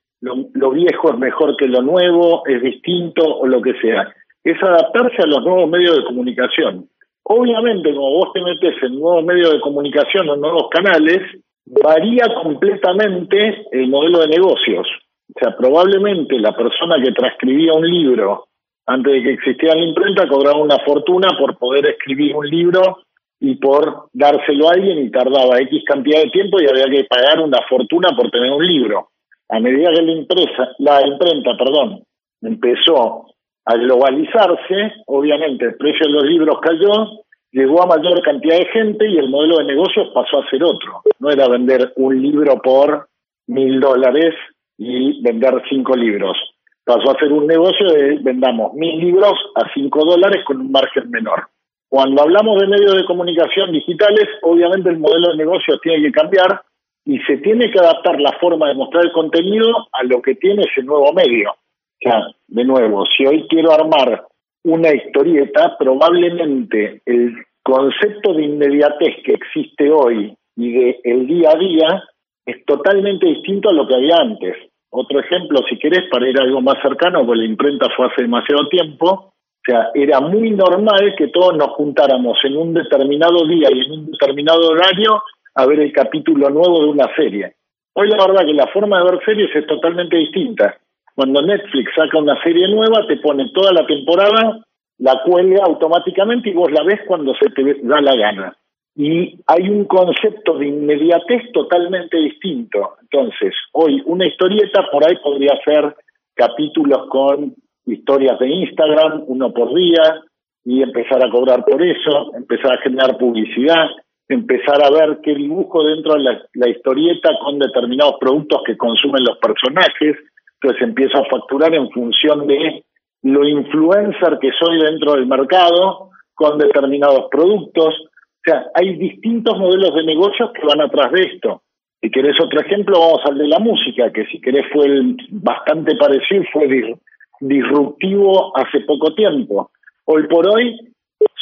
lo, 0.54 0.70
viejo 0.70 1.10
es 1.10 1.18
mejor 1.18 1.56
que 1.56 1.68
lo 1.68 1.82
nuevo, 1.82 2.42
es 2.46 2.62
distinto 2.62 3.22
o 3.22 3.46
lo 3.46 3.60
que 3.62 3.74
sea. 3.80 4.12
Es 4.44 4.62
adaptarse 4.62 5.22
a 5.22 5.26
los 5.26 5.42
nuevos 5.42 5.68
medios 5.68 5.96
de 5.96 6.04
comunicación. 6.04 6.88
Obviamente, 7.24 7.92
como 7.94 8.10
vos 8.18 8.32
te 8.32 8.42
metes 8.42 8.74
en 8.82 8.98
nuevos 9.00 9.24
medios 9.24 9.52
de 9.52 9.60
comunicación 9.60 10.28
o 10.28 10.36
nuevos 10.36 10.68
canales, 10.70 11.22
varía 11.66 12.26
completamente 12.42 13.66
el 13.72 13.88
modelo 13.88 14.20
de 14.20 14.28
negocios. 14.28 14.86
O 15.34 15.38
sea, 15.40 15.56
probablemente 15.56 16.38
la 16.38 16.56
persona 16.56 17.02
que 17.02 17.12
transcribía 17.12 17.72
un 17.72 17.88
libro 17.88 18.44
antes 18.86 19.12
de 19.12 19.22
que 19.22 19.32
existiera 19.32 19.74
la 19.74 19.84
imprenta 19.84 20.28
cobraba 20.28 20.58
una 20.58 20.78
fortuna 20.84 21.28
por 21.38 21.58
poder 21.58 21.88
escribir 21.90 22.36
un 22.36 22.48
libro 22.48 22.98
y 23.40 23.56
por 23.56 24.08
dárselo 24.12 24.68
a 24.68 24.72
alguien 24.74 24.98
y 24.98 25.10
tardaba 25.10 25.58
X 25.60 25.82
cantidad 25.84 26.22
de 26.22 26.30
tiempo 26.30 26.58
y 26.60 26.68
había 26.68 26.84
que 26.84 27.04
pagar 27.04 27.40
una 27.40 27.58
fortuna 27.68 28.10
por 28.16 28.30
tener 28.30 28.52
un 28.52 28.64
libro. 28.64 29.08
A 29.48 29.60
medida 29.60 29.90
que 29.90 30.02
la 30.02 30.12
impresa, 30.12 30.68
la 30.78 31.06
imprenta, 31.06 31.56
perdón, 31.56 32.02
empezó 32.42 33.26
a 33.64 33.74
globalizarse, 33.76 34.92
obviamente 35.06 35.66
el 35.66 35.76
precio 35.76 36.06
de 36.06 36.12
los 36.12 36.24
libros 36.24 36.58
cayó, 36.60 37.24
llegó 37.52 37.82
a 37.82 37.86
mayor 37.86 38.22
cantidad 38.22 38.58
de 38.58 38.66
gente 38.66 39.08
y 39.08 39.18
el 39.18 39.28
modelo 39.28 39.58
de 39.58 39.64
negocios 39.64 40.08
pasó 40.14 40.40
a 40.40 40.50
ser 40.50 40.62
otro. 40.62 41.02
No 41.18 41.30
era 41.30 41.48
vender 41.48 41.92
un 41.96 42.20
libro 42.20 42.60
por 42.62 43.08
mil 43.46 43.80
dólares 43.80 44.34
y 44.78 45.22
vender 45.22 45.62
cinco 45.68 45.96
libros. 45.96 46.36
Pasó 46.84 47.10
a 47.10 47.18
ser 47.18 47.32
un 47.32 47.46
negocio 47.46 47.88
de 47.88 48.18
vendamos 48.22 48.74
mil 48.74 49.00
libros 49.00 49.34
a 49.54 49.72
cinco 49.74 50.04
dólares 50.04 50.44
con 50.44 50.60
un 50.60 50.70
margen 50.70 51.10
menor. 51.10 51.48
Cuando 51.88 52.22
hablamos 52.22 52.60
de 52.60 52.66
medios 52.66 52.96
de 52.96 53.04
comunicación 53.04 53.72
digitales, 53.72 54.26
obviamente 54.42 54.90
el 54.90 54.98
modelo 54.98 55.30
de 55.30 55.36
negocio 55.36 55.78
tiene 55.78 56.02
que 56.02 56.12
cambiar 56.12 56.62
y 57.06 57.20
se 57.20 57.36
tiene 57.38 57.70
que 57.70 57.78
adaptar 57.78 58.20
la 58.20 58.32
forma 58.40 58.68
de 58.68 58.74
mostrar 58.74 59.04
el 59.04 59.12
contenido 59.12 59.86
a 59.92 60.02
lo 60.02 60.20
que 60.20 60.34
tiene 60.34 60.64
ese 60.64 60.82
nuevo 60.82 61.12
medio. 61.12 61.50
O 61.52 61.98
sea, 62.00 62.26
de 62.48 62.64
nuevo, 62.64 63.04
si 63.16 63.24
hoy 63.24 63.46
quiero 63.48 63.72
armar 63.72 64.26
una 64.64 64.90
historieta, 64.92 65.76
probablemente 65.78 67.00
el 67.06 67.32
concepto 67.62 68.34
de 68.34 68.44
inmediatez 68.44 69.22
que 69.24 69.34
existe 69.34 69.88
hoy 69.90 70.36
y 70.56 70.72
de 70.72 71.00
el 71.04 71.26
día 71.28 71.50
a 71.50 71.58
día 71.58 72.02
es 72.44 72.64
totalmente 72.64 73.26
distinto 73.26 73.70
a 73.70 73.72
lo 73.72 73.86
que 73.86 73.94
había 73.94 74.16
antes. 74.16 74.56
Otro 74.90 75.20
ejemplo, 75.20 75.60
si 75.68 75.78
querés, 75.78 76.10
para 76.10 76.28
ir 76.28 76.38
a 76.40 76.42
algo 76.42 76.60
más 76.60 76.76
cercano, 76.82 77.24
pues 77.24 77.38
la 77.38 77.44
imprenta 77.44 77.86
fue 77.96 78.06
hace 78.06 78.22
demasiado 78.22 78.68
tiempo, 78.68 79.06
o 79.06 79.32
sea, 79.64 79.90
era 79.94 80.20
muy 80.20 80.50
normal 80.50 81.14
que 81.16 81.28
todos 81.28 81.56
nos 81.56 81.70
juntáramos 81.70 82.38
en 82.44 82.56
un 82.56 82.74
determinado 82.74 83.46
día 83.46 83.68
y 83.72 83.80
en 83.80 83.92
un 83.92 84.10
determinado 84.10 84.68
horario 84.68 85.22
a 85.56 85.66
ver 85.66 85.80
el 85.80 85.92
capítulo 85.92 86.50
nuevo 86.50 86.82
de 86.82 86.90
una 86.90 87.08
serie. 87.16 87.54
Hoy 87.94 88.08
la 88.08 88.26
verdad 88.26 88.44
que 88.44 88.52
la 88.52 88.66
forma 88.68 88.98
de 88.98 89.10
ver 89.10 89.24
series 89.24 89.56
es 89.56 89.66
totalmente 89.66 90.16
distinta. 90.16 90.76
Cuando 91.14 91.40
Netflix 91.40 91.92
saca 91.96 92.18
una 92.18 92.40
serie 92.42 92.68
nueva, 92.68 93.06
te 93.08 93.16
pone 93.16 93.50
toda 93.54 93.72
la 93.72 93.86
temporada, 93.86 94.60
la 94.98 95.22
cuelga 95.24 95.64
automáticamente 95.64 96.50
y 96.50 96.52
vos 96.52 96.70
la 96.70 96.82
ves 96.82 97.00
cuando 97.06 97.34
se 97.34 97.48
te 97.50 97.62
da 97.82 98.02
la 98.02 98.14
gana. 98.14 98.56
Y 98.94 99.38
hay 99.46 99.68
un 99.70 99.86
concepto 99.86 100.58
de 100.58 100.68
inmediatez 100.68 101.50
totalmente 101.52 102.18
distinto. 102.18 102.96
Entonces, 103.00 103.54
hoy 103.72 104.02
una 104.04 104.26
historieta 104.26 104.86
por 104.92 105.08
ahí 105.08 105.16
podría 105.22 105.58
ser 105.64 105.96
capítulos 106.34 107.08
con 107.08 107.54
historias 107.86 108.38
de 108.38 108.48
Instagram, 108.48 109.24
uno 109.26 109.54
por 109.54 109.74
día, 109.74 110.20
y 110.66 110.82
empezar 110.82 111.24
a 111.24 111.30
cobrar 111.30 111.64
por 111.64 111.82
eso, 111.82 112.34
empezar 112.34 112.72
a 112.72 112.82
generar 112.82 113.16
publicidad, 113.16 113.86
empezar 114.28 114.82
a 114.82 114.90
ver 114.90 115.18
qué 115.22 115.34
dibujo 115.34 115.84
dentro 115.84 116.14
de 116.14 116.40
la, 116.54 116.68
historieta 116.68 117.30
con 117.42 117.58
determinados 117.58 118.16
productos 118.20 118.62
que 118.66 118.76
consumen 118.76 119.24
los 119.24 119.38
personajes, 119.38 120.16
entonces 120.60 120.82
empiezo 120.82 121.18
a 121.18 121.26
facturar 121.26 121.74
en 121.74 121.90
función 121.90 122.46
de 122.46 122.84
lo 123.22 123.46
influencer 123.46 124.38
que 124.40 124.50
soy 124.58 124.80
dentro 124.80 125.12
del 125.12 125.26
mercado 125.26 126.10
con 126.34 126.58
determinados 126.58 127.28
productos. 127.30 127.94
O 127.94 128.42
sea, 128.44 128.66
hay 128.74 128.96
distintos 128.96 129.58
modelos 129.58 129.94
de 129.94 130.04
negocios 130.04 130.50
que 130.52 130.66
van 130.66 130.80
atrás 130.80 131.12
de 131.12 131.22
esto. 131.22 131.62
Si 132.00 132.10
querés 132.10 132.36
otro 132.40 132.60
ejemplo, 132.60 132.98
vamos 132.98 133.20
al 133.24 133.38
de 133.38 133.48
la 133.48 133.58
música, 133.58 134.12
que 134.12 134.26
si 134.26 134.40
querés 134.40 134.64
fue 134.72 134.86
bastante 135.30 135.96
parecido, 135.96 136.44
fue 136.52 136.96
disruptivo 137.40 138.56
hace 138.56 138.80
poco 138.80 139.14
tiempo. 139.14 139.70
Hoy 140.04 140.26
por 140.28 140.46
hoy, 140.48 140.76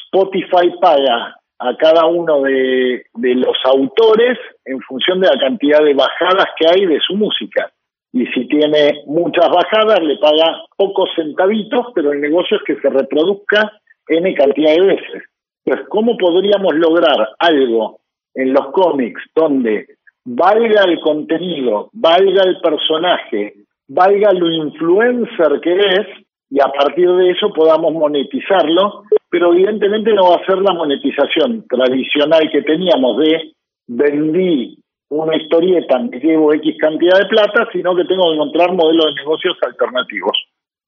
Spotify 0.07 0.71
paga 0.81 1.37
a 1.59 1.77
cada 1.77 2.07
uno 2.07 2.43
de, 2.43 3.05
los 3.15 3.57
autores 3.65 4.39
en 4.65 4.81
función 4.81 5.21
de 5.21 5.29
la 5.29 5.39
cantidad 5.39 5.83
de 5.83 5.95
bajadas 5.95 6.47
que 6.59 6.69
hay 6.69 6.87
de 6.87 7.01
su 7.01 7.15
música. 7.15 7.73
Y 8.13 8.27
si 8.27 8.47
tiene 8.47 9.03
muchas 9.07 9.49
bajadas, 9.49 10.01
le 10.03 10.17
paga 10.19 10.63
pocos 10.77 11.11
centavitos, 11.17 11.87
pero 11.95 12.13
el 12.13 12.21
negocio 12.21 12.57
es 12.57 12.63
que 12.65 12.81
se 12.81 12.89
reproduzca 12.89 13.73
N 14.09 14.35
cantidad 14.35 14.75
de 14.75 14.87
veces. 14.87 15.23
Pues, 15.65 15.81
¿cómo 15.89 16.17
podríamos 16.17 16.75
lograr 16.75 17.31
algo 17.39 18.01
en 18.35 18.53
los 18.53 18.67
cómics 18.73 19.23
donde 19.35 19.87
valga 20.25 20.85
el 20.85 21.01
contenido, 21.01 21.91
valga 21.93 22.43
el 22.45 22.61
personaje, 22.61 23.55
valga 23.89 24.33
lo 24.33 24.51
influencer 24.51 25.61
que 25.63 25.77
es, 25.77 26.07
y 26.55 26.61
a 26.61 26.69
partir 26.69 27.11
de 27.11 27.31
eso 27.31 27.53
podamos 27.53 27.93
monetizarlo, 27.95 29.03
pero 29.29 29.53
evidentemente 29.53 30.13
no 30.13 30.31
va 30.31 30.37
a 30.37 30.47
ser 30.47 30.59
la 30.59 30.73
monetización 30.73 31.67
tradicional 31.69 32.49
que 32.53 32.63
teníamos 32.63 33.19
de 33.19 33.55
vendí 33.89 34.79
una 35.09 35.37
historieta, 35.37 35.99
me 35.99 36.21
llevo 36.21 36.55
X 36.55 36.77
cantidad 36.79 37.19
de 37.19 37.27
plata, 37.27 37.69
sino 37.73 37.97
que 37.97 38.05
tengo 38.05 38.29
que 38.29 38.37
encontrar 38.37 38.73
modelos 38.73 39.07
de 39.07 39.15
negocios 39.15 39.57
alternativos. 39.67 40.39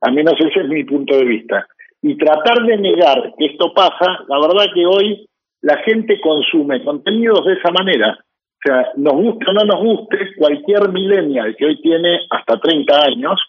Al 0.02 0.12
menos 0.12 0.34
ese 0.38 0.60
es 0.60 0.68
mi 0.68 0.84
punto 0.84 1.16
de 1.16 1.24
vista. 1.24 1.66
Y 2.00 2.16
tratar 2.16 2.64
de 2.64 2.76
negar 2.76 3.34
que 3.36 3.46
esto 3.46 3.74
pasa, 3.74 4.20
la 4.28 4.38
verdad 4.38 4.66
que 4.72 4.86
hoy 4.86 5.26
la 5.62 5.78
gente 5.78 6.20
consume 6.20 6.84
contenidos 6.84 7.44
de 7.44 7.54
esa 7.54 7.72
manera. 7.72 8.16
O 8.20 8.68
sea, 8.68 8.86
nos 8.96 9.14
guste 9.14 9.50
o 9.50 9.52
no 9.52 9.64
nos 9.64 9.80
guste, 9.80 10.16
cualquier 10.38 10.90
millennial 10.90 11.56
que 11.56 11.66
hoy 11.66 11.80
tiene 11.82 12.20
hasta 12.30 12.56
30 12.60 13.04
años 13.04 13.40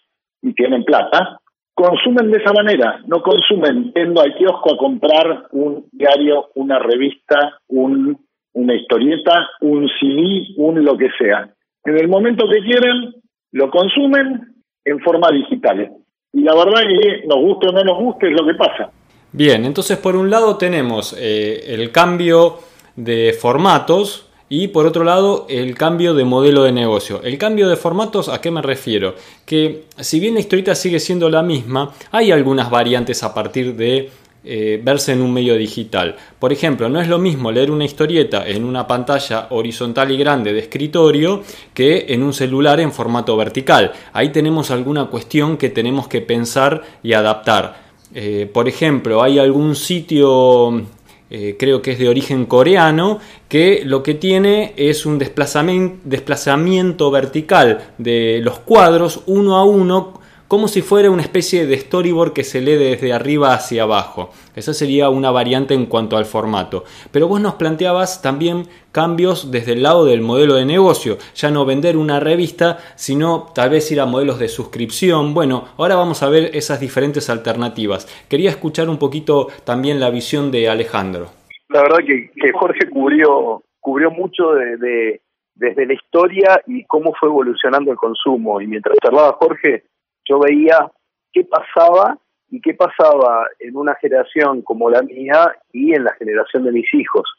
y 0.41 0.53
tienen 0.53 0.83
plata, 0.83 1.39
consumen 1.77 2.31
de 2.31 2.39
esa 2.39 2.51
manera, 2.53 3.01
no 3.05 3.21
consumen 3.21 3.93
yendo 3.93 4.19
al 4.19 4.33
kiosco 4.35 4.73
a 4.73 4.77
comprar 4.77 5.47
un 5.51 5.85
diario, 5.91 6.47
una 6.55 6.79
revista, 6.79 7.59
un, 7.67 8.17
una 8.53 8.73
historieta, 8.73 9.47
un 9.61 9.87
CD, 9.99 10.47
un 10.57 10.83
lo 10.83 10.97
que 10.97 11.09
sea. 11.19 11.47
En 11.85 11.97
el 11.99 12.07
momento 12.07 12.45
que 12.51 12.63
quieren, 12.63 13.13
lo 13.51 13.69
consumen 13.69 14.55
en 14.83 14.99
forma 15.01 15.29
digital. 15.31 15.91
Y 16.33 16.41
la 16.41 16.55
verdad 16.55 16.81
que 16.81 17.27
nos 17.27 17.37
guste 17.37 17.67
o 17.67 17.71
no 17.71 17.83
nos 17.83 17.99
guste 17.99 18.27
es 18.27 18.33
lo 18.33 18.47
que 18.47 18.55
pasa. 18.55 18.89
Bien, 19.31 19.63
entonces 19.63 19.97
por 19.97 20.15
un 20.15 20.31
lado 20.31 20.57
tenemos 20.57 21.15
eh, 21.19 21.75
el 21.75 21.91
cambio 21.91 22.55
de 22.95 23.33
formatos, 23.39 24.26
y 24.49 24.69
por 24.69 24.85
otro 24.85 25.03
lado, 25.03 25.45
el 25.49 25.75
cambio 25.75 26.13
de 26.13 26.23
modelo 26.23 26.63
de 26.63 26.71
negocio. 26.71 27.21
El 27.23 27.37
cambio 27.37 27.67
de 27.67 27.75
formatos, 27.75 28.29
¿a 28.29 28.39
qué 28.39 28.49
me 28.49 28.61
refiero? 28.61 29.15
Que 29.45 29.85
si 29.99 30.19
bien 30.19 30.35
la 30.35 30.39
historieta 30.39 30.73
sigue 30.73 30.99
siendo 30.99 31.29
la 31.29 31.43
misma, 31.43 31.93
hay 32.11 32.31
algunas 32.31 32.69
variantes 32.69 33.23
a 33.23 33.33
partir 33.33 33.75
de 33.75 34.09
eh, 34.49 34.79
verse 34.81 35.11
en 35.11 35.21
un 35.21 35.33
medio 35.33 35.57
digital. 35.57 36.15
Por 36.39 36.53
ejemplo, 36.53 36.87
no 36.87 37.01
es 37.01 37.09
lo 37.09 37.19
mismo 37.19 37.51
leer 37.51 37.69
una 37.69 37.83
historieta 37.83 38.47
en 38.47 38.63
una 38.63 38.87
pantalla 38.87 39.47
horizontal 39.49 40.09
y 40.11 40.17
grande 40.17 40.53
de 40.53 40.59
escritorio 40.59 41.43
que 41.73 42.05
en 42.07 42.23
un 42.23 42.31
celular 42.31 42.79
en 42.79 42.93
formato 42.93 43.35
vertical. 43.35 43.91
Ahí 44.13 44.29
tenemos 44.29 44.71
alguna 44.71 45.07
cuestión 45.07 45.57
que 45.57 45.69
tenemos 45.69 46.07
que 46.07 46.21
pensar 46.21 46.81
y 47.03 47.11
adaptar. 47.11 47.87
Eh, 48.13 48.49
por 48.53 48.69
ejemplo, 48.69 49.21
hay 49.21 49.37
algún 49.37 49.75
sitio 49.75 50.81
eh, 51.29 51.55
creo 51.59 51.81
que 51.81 51.91
es 51.91 51.99
de 51.99 52.09
origen 52.09 52.45
coreano, 52.45 53.19
que 53.49 53.81
lo 53.83 54.01
que 54.03 54.13
tiene 54.13 54.73
es 54.77 55.05
un 55.05 55.19
desplazamiento, 55.19 55.97
desplazamiento 56.05 57.11
vertical 57.11 57.93
de 57.97 58.39
los 58.41 58.59
cuadros 58.59 59.21
uno 59.25 59.57
a 59.57 59.65
uno 59.65 60.19
como 60.47 60.67
si 60.67 60.81
fuera 60.81 61.11
una 61.11 61.21
especie 61.21 61.65
de 61.65 61.77
storyboard 61.77 62.33
que 62.33 62.43
se 62.43 62.61
lee 62.61 62.75
desde 62.75 63.13
arriba 63.13 63.53
hacia 63.53 63.83
abajo. 63.83 64.31
Esa 64.55 64.73
sería 64.73 65.09
una 65.09 65.31
variante 65.31 65.73
en 65.73 65.85
cuanto 65.85 66.17
al 66.17 66.25
formato. 66.25 66.83
Pero 67.11 67.27
vos 67.27 67.41
nos 67.41 67.55
planteabas 67.55 68.21
también 68.21 68.63
cambios 68.91 69.51
desde 69.51 69.73
el 69.73 69.83
lado 69.83 70.05
del 70.05 70.21
modelo 70.21 70.55
de 70.55 70.65
negocio, 70.65 71.17
ya 71.35 71.51
no 71.51 71.65
vender 71.65 71.97
una 71.97 72.19
revista, 72.19 72.77
sino 72.95 73.47
tal 73.53 73.69
vez 73.69 73.91
ir 73.91 73.99
a 73.99 74.05
modelos 74.05 74.39
de 74.39 74.47
suscripción. 74.47 75.33
Bueno, 75.33 75.65
ahora 75.77 75.95
vamos 75.95 76.23
a 76.23 76.29
ver 76.29 76.55
esas 76.55 76.79
diferentes 76.79 77.29
alternativas. 77.29 78.07
Quería 78.29 78.49
escuchar 78.49 78.89
un 78.89 78.97
poquito 78.97 79.47
también 79.65 79.99
la 79.99 80.09
visión 80.09 80.51
de 80.51 80.69
Alejandro. 80.69 81.27
La 81.69 81.81
verdad 81.81 81.99
que, 82.05 82.31
Jorge 82.53 82.89
cubrió, 82.89 83.61
cubrió 83.81 84.09
mucho 84.11 84.53
de 84.53 85.21
desde 85.57 85.85
la 85.85 85.93
historia 85.93 86.61
y 86.67 86.83
cómo 86.85 87.13
fue 87.19 87.29
evolucionando 87.29 87.91
el 87.91 87.97
consumo. 87.97 88.61
Y 88.61 88.67
mientras 88.67 88.95
charlaba 89.03 89.33
Jorge, 89.33 89.83
yo 90.27 90.39
veía 90.39 90.91
qué 91.31 91.43
pasaba 91.43 92.17
y 92.49 92.61
qué 92.61 92.73
pasaba 92.73 93.47
en 93.59 93.75
una 93.75 93.95
generación 93.95 94.61
como 94.61 94.89
la 94.89 95.01
mía 95.01 95.55
y 95.71 95.93
en 95.93 96.03
la 96.03 96.13
generación 96.13 96.63
de 96.63 96.71
mis 96.71 96.93
hijos. 96.93 97.29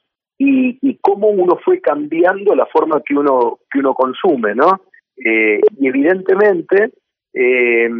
Y, 0.40 0.96
cómo 1.00 1.28
uno 1.28 1.58
fue 1.64 1.80
cambiando 1.80 2.54
la 2.54 2.66
forma 2.66 3.02
que 3.04 3.14
uno, 3.14 3.58
que 3.70 3.78
uno 3.80 3.94
consume, 3.94 4.54
¿no? 4.54 4.82
Eh, 5.16 5.60
y 5.80 5.88
evidentemente, 5.88 6.92
eh, 7.32 7.90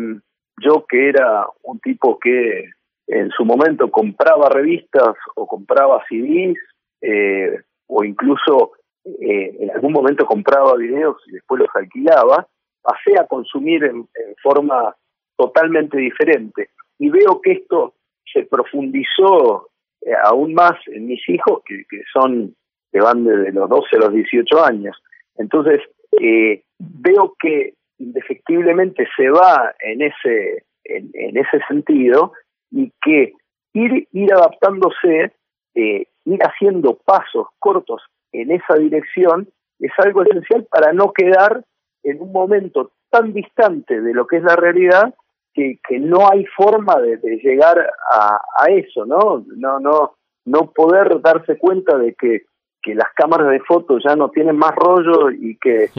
yo 0.61 0.85
que 0.89 1.09
era 1.09 1.47
un 1.63 1.81
tipo 1.81 2.19
que 2.19 2.71
en 3.09 3.31
su 3.31 3.45
momento 3.45 3.91
compraba 3.91 4.49
revistas 4.51 5.15
o 5.35 5.47
compraba 5.47 6.05
CDs 6.09 6.59
eh, 7.01 7.61
o 7.87 8.05
incluso 8.05 8.73
en 9.21 9.71
algún 9.71 9.93
momento 9.93 10.27
compraba 10.27 10.77
videos 10.77 11.17
y 11.29 11.33
después 11.33 11.61
los 11.61 11.71
alquilaba, 11.75 12.47
pasé 12.83 13.19
a 13.19 13.27
consumir 13.27 13.85
en, 13.85 14.09
forma 14.43 14.95
totalmente 15.37 15.97
diferente. 15.99 16.71
Y 16.99 17.11
veo 17.11 17.41
que 17.43 17.53
esto 17.53 17.95
se 18.33 18.45
profundizó 18.45 19.69
eh, 20.01 20.13
aún 20.25 20.55
más 20.55 20.75
en 20.87 21.07
mis 21.07 21.27
hijos, 21.29 21.63
que, 21.65 21.85
son 22.13 22.55
que 22.93 23.01
van 23.01 23.25
desde 23.25 23.53
los 23.53 23.69
12 23.69 23.97
a 23.97 23.99
los 24.01 24.13
18 24.13 24.65
años. 24.65 24.97
Entonces, 25.37 25.81
eh, 26.21 26.63
veo 26.79 27.35
que 27.39 27.75
indefectiblemente 27.99 29.07
se 29.17 29.29
va 29.31 29.75
en 29.81 30.03
ese, 30.03 30.65
en, 30.85 31.37
ese 31.37 31.61
sentido 31.69 32.33
y 32.71 32.93
que 33.03 33.33
ir, 33.75 34.09
ir 34.13 34.33
adaptándose, 34.33 35.33
eh, 35.75 36.07
ir 36.25 36.39
haciendo 36.43 36.99
pasos 37.05 37.49
cortos 37.59 38.03
en 38.33 38.51
esa 38.51 38.75
dirección 38.75 39.49
es 39.81 39.93
algo 39.99 40.23
esencial 40.23 40.67
para 40.71 40.93
no 40.93 41.13
quedar 41.13 41.65
en 42.11 42.21
un 42.21 42.33
momento 42.33 42.93
tan 43.11 43.33
distante 43.33 44.01
de 44.01 44.15
lo 44.15 44.27
que 44.27 44.37
es 44.37 44.43
la 44.43 44.57
realidad 44.57 45.15
que, 45.55 45.79
que 45.89 45.99
no 45.99 46.31
hay 46.31 46.45
forma 46.57 46.97
de, 47.01 47.19
llegar 47.43 47.91
a, 48.11 48.67
eso, 48.69 49.07
¿no? 49.07 49.45
No, 49.57 49.81
no, 49.81 50.13
no 50.45 50.71
poder 50.73 51.21
darse 51.21 51.59
cuenta 51.59 51.97
de 51.97 52.15
que, 52.15 52.43
que 52.83 52.95
las 52.95 53.09
cámaras 53.15 53.51
de 53.51 53.61
fotos 53.61 54.03
ya 54.07 54.15
no 54.15 54.31
tienen 54.31 54.57
más 54.57 54.75
rollo 54.77 55.31
y 55.31 55.57
que, 55.59 55.91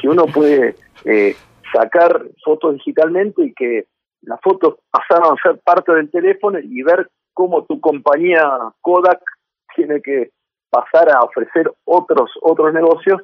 que 0.00 0.08
uno 0.08 0.26
puede 0.26 0.74
eh, 1.04 1.34
sacar 1.72 2.24
fotos 2.44 2.74
digitalmente 2.74 3.44
y 3.44 3.54
que 3.54 3.86
las 4.22 4.40
fotos 4.40 4.76
pasaron 4.90 5.36
a 5.36 5.42
ser 5.42 5.60
parte 5.60 5.92
del 5.92 6.10
teléfono 6.10 6.58
y 6.58 6.82
ver 6.82 7.08
cómo 7.32 7.64
tu 7.64 7.80
compañía 7.80 8.42
Kodak 8.80 9.20
tiene 9.74 10.00
que 10.00 10.30
pasar 10.70 11.10
a 11.10 11.20
ofrecer 11.20 11.70
otros 11.84 12.30
otros 12.42 12.72
negocios, 12.72 13.22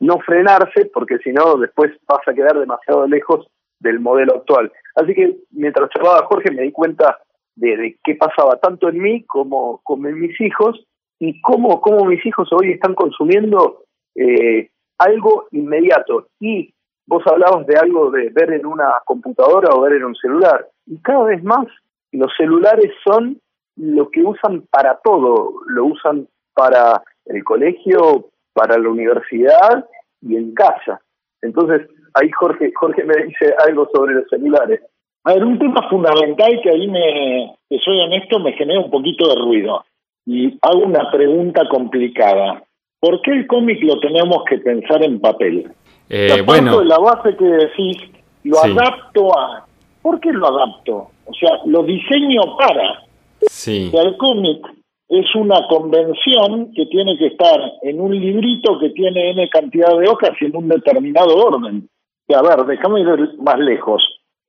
no 0.00 0.18
frenarse 0.20 0.90
porque 0.92 1.18
si 1.18 1.32
no 1.32 1.56
después 1.56 1.92
vas 2.06 2.26
a 2.26 2.34
quedar 2.34 2.58
demasiado 2.58 3.06
lejos 3.06 3.46
del 3.80 4.00
modelo 4.00 4.36
actual. 4.36 4.72
Así 4.94 5.14
que 5.14 5.36
mientras 5.50 5.90
charlaba 5.90 6.26
Jorge 6.26 6.50
me 6.50 6.62
di 6.62 6.72
cuenta 6.72 7.18
de, 7.56 7.98
qué 8.04 8.14
pasaba 8.14 8.56
tanto 8.56 8.88
en 8.88 8.98
mí 8.98 9.24
como, 9.24 9.80
como 9.82 10.08
en 10.08 10.20
mis 10.20 10.40
hijos 10.40 10.86
y 11.18 11.40
cómo, 11.40 11.80
cómo 11.80 12.04
mis 12.04 12.24
hijos 12.24 12.48
hoy 12.52 12.72
están 12.72 12.94
consumiendo 12.94 13.84
eh, 14.14 14.70
algo 14.98 15.46
inmediato 15.50 16.28
y 16.40 16.72
Vos 17.06 17.22
hablabas 17.26 17.66
de 17.66 17.76
algo 17.76 18.10
de 18.10 18.30
ver 18.30 18.52
en 18.52 18.64
una 18.64 18.94
computadora 19.04 19.74
o 19.74 19.80
ver 19.80 19.94
en 19.94 20.04
un 20.04 20.14
celular. 20.14 20.68
Y 20.86 20.98
cada 21.02 21.24
vez 21.24 21.42
más 21.42 21.66
los 22.12 22.32
celulares 22.36 22.92
son 23.04 23.40
lo 23.76 24.08
que 24.10 24.22
usan 24.22 24.62
para 24.70 24.98
todo. 25.02 25.52
Lo 25.66 25.86
usan 25.86 26.28
para 26.54 27.02
el 27.26 27.42
colegio, 27.44 28.30
para 28.52 28.78
la 28.78 28.88
universidad 28.88 29.86
y 30.20 30.36
en 30.36 30.54
casa. 30.54 31.00
Entonces, 31.40 31.88
ahí 32.14 32.30
Jorge, 32.30 32.72
Jorge 32.74 33.04
me 33.04 33.24
dice 33.24 33.54
algo 33.66 33.88
sobre 33.94 34.14
los 34.14 34.28
celulares. 34.28 34.80
A 35.24 35.34
ver, 35.34 35.44
un 35.44 35.58
tema 35.58 35.88
fundamental 35.88 36.60
que 36.62 36.70
ahí 36.70 36.88
me, 36.88 37.54
que 37.68 37.78
soy 37.78 38.00
honesto, 38.00 38.40
me 38.40 38.52
genera 38.52 38.80
un 38.80 38.90
poquito 38.90 39.28
de 39.28 39.36
ruido. 39.36 39.84
Y 40.26 40.58
hago 40.62 40.80
una 40.84 41.10
pregunta 41.10 41.62
complicada. 41.68 42.62
¿Por 43.00 43.20
qué 43.22 43.32
el 43.32 43.46
cómic 43.46 43.82
lo 43.82 43.98
tenemos 44.00 44.44
que 44.48 44.58
pensar 44.58 45.02
en 45.02 45.20
papel? 45.20 45.70
Eh, 46.08 46.42
bueno. 46.44 46.78
de 46.78 46.84
la 46.84 46.98
base 46.98 47.36
que 47.36 47.44
decís, 47.44 47.96
lo 48.44 48.58
adapto 48.62 49.36
a. 49.38 49.66
¿Por 50.02 50.20
qué 50.20 50.32
lo 50.32 50.46
adapto? 50.46 51.10
O 51.26 51.34
sea, 51.34 51.58
lo 51.66 51.82
diseño 51.82 52.56
para. 52.56 53.02
Sí. 53.48 53.90
el 53.92 54.16
cómic 54.16 54.64
es 55.12 55.34
una 55.34 55.66
convención 55.68 56.72
que 56.74 56.86
tiene 56.86 57.18
que 57.18 57.26
estar 57.26 57.60
en 57.82 58.00
un 58.00 58.18
librito 58.18 58.78
que 58.78 58.90
tiene 58.90 59.30
N 59.32 59.48
cantidad 59.50 59.98
de 59.98 60.08
hojas 60.08 60.30
y 60.40 60.46
en 60.46 60.56
un 60.56 60.68
determinado 60.68 61.36
orden. 61.36 61.86
a 62.34 62.40
ver, 62.40 62.64
déjame 62.66 63.00
ir 63.00 63.38
más 63.42 63.58
lejos. 63.58 64.02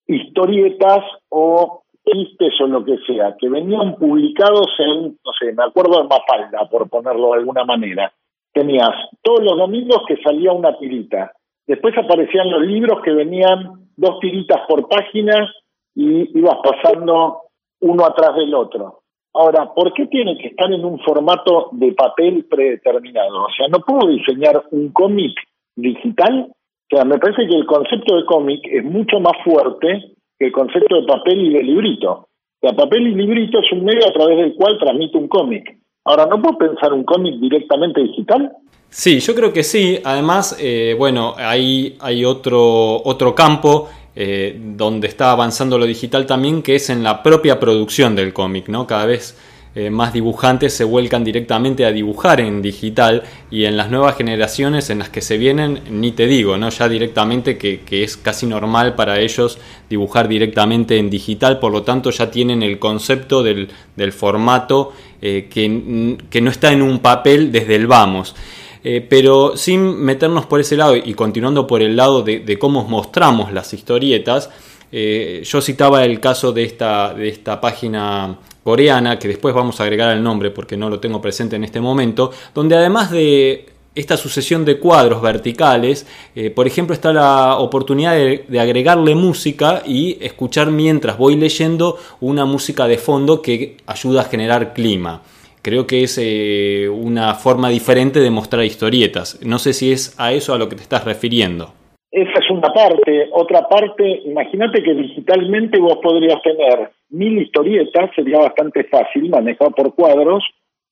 Historietas 0.08 1.04
o 1.28 1.84
chistes 2.06 2.54
o 2.62 2.68
lo 2.68 2.86
que 2.86 2.98
sea, 3.06 3.36
que 3.38 3.50
venían 3.50 3.96
publicados 3.96 4.68
en, 4.80 5.18
no 5.26 5.32
sé, 5.38 5.52
me 5.52 5.66
acuerdo 5.66 6.02
de 6.02 6.08
Mafalda, 6.08 6.70
por 6.70 6.90
ponerlo 6.90 7.34
de 7.34 7.40
alguna 7.40 7.66
manera. 7.66 8.14
Tenías 8.54 8.92
todos 9.22 9.44
los 9.44 9.58
domingos 9.58 10.04
que 10.08 10.16
salía 10.24 10.54
una 10.54 10.78
tirita 10.78 11.34
Después 11.68 11.98
aparecían 11.98 12.50
los 12.52 12.62
libros 12.62 13.02
que 13.04 13.12
venían 13.12 13.90
dos 13.96 14.20
tiritas 14.20 14.62
por 14.68 14.88
página 14.88 15.50
y 15.96 16.38
ibas 16.38 16.58
pasando 16.64 17.42
uno 17.82 18.06
atrás 18.06 18.36
del 18.36 18.54
otro. 18.54 19.03
Ahora, 19.36 19.74
¿por 19.74 19.94
qué 19.94 20.06
tiene 20.08 20.38
que 20.38 20.50
estar 20.50 20.72
en 20.72 20.86
un 20.86 21.00
formato 21.00 21.70
de 21.72 21.92
papel 21.94 22.46
predeterminado? 22.46 23.46
O 23.46 23.50
sea, 23.58 23.68
¿no 23.68 23.80
puedo 23.80 24.08
diseñar 24.08 24.64
un 24.72 24.92
cómic 24.92 25.34
digital? 25.76 26.48
O 26.50 26.96
sea, 26.96 27.04
me 27.04 27.18
parece 27.18 27.48
que 27.48 27.56
el 27.56 27.66
concepto 27.66 28.16
de 28.16 28.26
cómic 28.26 28.62
es 28.66 28.84
mucho 28.84 29.20
más 29.20 29.34
fuerte 29.44 30.14
que 30.38 30.46
el 30.46 30.52
concepto 30.52 31.02
de 31.02 31.08
papel 31.08 31.48
y 31.48 31.54
de 31.54 31.64
librito. 31.64 32.12
O 32.12 32.28
sea, 32.62 32.76
papel 32.76 33.08
y 33.08 33.16
librito 33.16 33.60
es 33.60 33.72
un 33.72 33.84
medio 33.84 34.08
a 34.08 34.14
través 34.14 34.38
del 34.38 34.54
cual 34.54 34.78
transmite 34.78 35.18
un 35.18 35.28
cómic. 35.28 35.78
Ahora, 36.06 36.28
¿no 36.28 36.40
puedo 36.40 36.58
pensar 36.58 36.94
un 36.94 37.04
cómic 37.04 37.36
directamente 37.40 38.02
digital? 38.02 38.52
Sí, 38.90 39.20
yo 39.20 39.34
creo 39.34 39.52
que 39.52 39.64
sí. 39.64 39.98
Además, 40.06 40.60
eh, 40.62 40.96
bueno, 40.96 41.34
ahí 41.38 41.96
hay 42.00 42.24
otro, 42.24 43.02
otro 43.04 43.34
campo 43.34 43.90
eh, 44.16 44.56
donde 44.78 45.08
está 45.08 45.32
avanzando 45.32 45.80
lo 45.80 45.86
digital 45.86 46.28
también, 46.28 46.62
que 46.62 46.76
es 46.76 46.92
en 46.92 47.02
la 47.02 47.24
propia 47.24 47.60
producción 47.60 48.16
del 48.16 48.32
cómic, 48.32 48.68
¿no? 48.68 48.86
Cada 48.86 49.08
vez 49.08 49.36
eh, 49.74 49.90
más 49.90 50.14
dibujantes 50.14 50.72
se 50.74 50.84
vuelcan 50.84 51.24
directamente 51.24 51.84
a 51.84 51.92
dibujar 51.92 52.40
en 52.40 52.62
digital 52.62 53.24
y 53.50 53.66
en 53.66 53.76
las 53.76 53.90
nuevas 53.90 54.16
generaciones 54.16 54.92
en 54.92 55.00
las 55.00 55.10
que 55.10 55.22
se 55.22 55.40
vienen, 55.40 55.82
ni 55.90 56.12
te 56.12 56.28
digo, 56.28 56.58
¿no? 56.58 56.70
Ya 56.70 56.88
directamente 56.88 57.58
que, 57.58 57.82
es 57.90 58.16
casi 58.16 58.46
normal 58.46 58.94
para 58.94 59.20
ellos 59.20 59.58
dibujar 59.90 60.28
directamente 60.28 61.00
en 61.00 61.10
digital, 61.10 61.58
por 61.58 61.72
lo 61.72 61.82
tanto 61.82 62.12
ya 62.12 62.30
tienen 62.30 62.62
el 62.62 62.78
concepto 62.78 63.42
del, 63.42 63.68
formato 64.12 64.94
que, 65.20 66.18
que 66.30 66.42
no 66.42 66.52
está 66.52 66.72
en 66.72 66.84
un 66.84 67.00
papel 67.00 67.52
desde 67.52 67.76
el 67.76 67.88
vamos. 67.88 68.36
Eh, 68.84 69.06
pero 69.08 69.56
sin 69.56 69.98
meternos 70.02 70.46
por 70.46 70.60
ese 70.60 70.76
lado 70.76 70.96
y 70.96 71.14
continuando 71.14 71.66
por 71.66 71.82
el 71.82 71.96
lado 71.96 72.22
de, 72.22 72.58
cómo 72.60 72.84
mostramos 72.84 73.54
las 73.54 73.74
historietas, 73.74 74.50
eh, 74.92 75.42
yo 75.46 75.62
citaba 75.62 76.04
el 76.04 76.20
caso 76.20 76.52
de 76.52 76.64
esta, 76.64 77.14
de 77.14 77.30
esta 77.30 77.62
página 77.62 78.38
coreana, 78.64 79.18
que 79.20 79.28
después 79.28 79.56
vamos 79.56 79.80
a 79.80 79.84
agregar 79.84 80.16
el 80.16 80.24
nombre 80.24 80.52
porque 80.52 80.78
no 80.78 80.90
lo 80.90 81.00
tengo 81.00 81.22
presente 81.22 81.56
en 81.56 81.64
este 81.64 81.82
momento, 81.82 82.32
donde 82.54 82.76
además 82.76 83.12
de 83.12 83.74
esta 83.96 84.18
sucesión 84.18 84.66
de 84.66 84.80
cuadros 84.80 85.22
verticales, 85.22 86.08
eh, 86.36 86.50
por 86.50 86.66
ejemplo, 86.66 86.94
está 86.96 87.14
la 87.14 87.58
oportunidad 87.58 88.14
de, 88.14 88.60
agregarle 88.60 89.14
música 89.14 89.84
y 89.86 90.18
escuchar 90.20 90.72
mientras 90.72 91.18
voy 91.18 91.36
leyendo 91.36 91.98
una 92.20 92.46
música 92.46 92.88
de 92.88 92.98
fondo 92.98 93.42
que 93.42 93.78
ayuda 93.86 94.22
a 94.22 94.26
generar 94.26 94.74
clima. 94.74 95.22
Creo 95.64 95.88
que 95.88 96.04
es 96.04 96.20
eh, 96.22 96.90
una 96.90 97.36
forma 97.36 97.70
diferente 97.70 98.20
de 98.20 98.30
mostrar 98.30 98.66
historietas. 98.66 99.40
No 99.48 99.60
sé 99.60 99.72
si 99.72 99.94
es 99.94 100.14
a 100.20 100.34
eso 100.34 100.54
a 100.54 100.58
lo 100.58 100.68
que 100.68 100.76
te 100.76 100.82
estás 100.82 101.06
refiriendo. 101.06 101.72
Esa 102.12 102.38
es 102.38 102.52
una 102.52 102.68
parte. 102.74 103.30
Otra 103.32 103.62
parte, 103.70 104.04
imagínate 104.26 104.84
que 104.84 104.94
digitalmente 104.94 105.80
vos 105.80 106.00
podrías 106.04 106.42
tener 106.42 106.92
mil 107.12 107.42
historietas, 107.42 108.12
sería 108.14 108.40
bastante 108.40 108.84
fácil, 108.84 109.30
manejado 109.30 109.72
por 109.72 109.96
cuadros, 109.96 110.44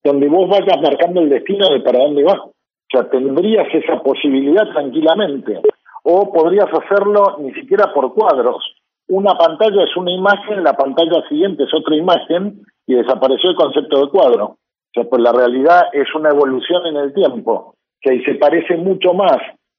donde 0.05 0.29
vos 0.29 0.49
vayas 0.49 0.81
marcando 0.81 1.19
el 1.19 1.29
destino 1.29 1.67
de 1.67 1.81
para 1.81 1.99
dónde 1.99 2.23
vas. 2.23 2.39
O 2.39 2.53
sea, 2.89 3.09
tendrías 3.09 3.67
esa 3.73 4.01
posibilidad 4.01 4.71
tranquilamente. 4.71 5.59
O 6.03 6.31
podrías 6.31 6.69
hacerlo 6.71 7.39
ni 7.41 7.51
siquiera 7.55 7.93
por 7.93 8.13
cuadros. 8.13 8.63
Una 9.09 9.37
pantalla 9.37 9.83
es 9.83 9.97
una 9.97 10.11
imagen, 10.11 10.63
la 10.63 10.73
pantalla 10.73 11.27
siguiente 11.27 11.63
es 11.65 11.73
otra 11.73 11.97
imagen 11.97 12.61
y 12.87 12.95
desapareció 12.95 13.49
el 13.49 13.55
concepto 13.57 14.05
de 14.05 14.09
cuadro. 14.09 14.57
O 14.91 15.01
sea, 15.01 15.09
pues 15.09 15.21
la 15.21 15.31
realidad 15.31 15.83
es 15.93 16.13
una 16.15 16.29
evolución 16.29 16.85
en 16.87 16.97
el 16.97 17.13
tiempo, 17.13 17.75
que 18.01 18.21
se 18.23 18.35
parece 18.35 18.75
mucho 18.75 19.13
más 19.13 19.37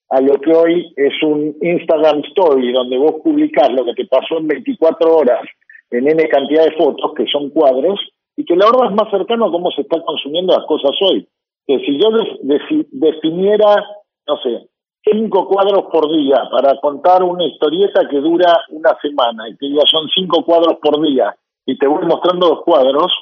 a 0.08 0.20
lo 0.20 0.34
que 0.40 0.52
hoy 0.52 0.92
es 0.96 1.22
un 1.22 1.56
Instagram 1.60 2.20
Story, 2.28 2.72
donde 2.72 2.98
vos 2.98 3.16
publicás 3.22 3.70
lo 3.72 3.84
que 3.84 3.94
te 3.94 4.06
pasó 4.06 4.38
en 4.38 4.48
24 4.48 5.16
horas 5.16 5.42
en 5.90 6.08
N 6.08 6.28
cantidad 6.28 6.64
de 6.64 6.76
fotos, 6.76 7.12
que 7.14 7.26
son 7.26 7.50
cuadros, 7.50 8.00
y 8.36 8.44
que 8.44 8.56
la 8.56 8.66
verdad 8.66 8.90
es 8.90 8.96
más 8.96 9.10
cercano 9.10 9.46
a 9.46 9.50
cómo 9.50 9.70
se 9.70 9.82
están 9.82 10.00
consumiendo 10.02 10.54
las 10.56 10.66
cosas 10.66 10.92
hoy. 11.02 11.28
Que 11.66 11.78
si 11.80 11.98
yo 11.98 12.08
definiera, 12.90 13.76
no 14.26 14.36
sé, 14.38 14.68
cinco 15.04 15.48
cuadros 15.48 15.84
por 15.92 16.10
día 16.10 16.42
para 16.50 16.78
contar 16.80 17.22
una 17.22 17.44
historieta 17.44 18.08
que 18.08 18.18
dura 18.18 18.58
una 18.70 18.96
semana 19.00 19.48
y 19.48 19.56
que 19.56 19.70
ya 19.70 19.82
son 19.90 20.08
cinco 20.14 20.44
cuadros 20.44 20.78
por 20.82 21.00
día 21.02 21.34
y 21.66 21.78
te 21.78 21.86
voy 21.86 22.04
mostrando 22.06 22.48
los 22.48 22.62
cuadros, 22.62 23.12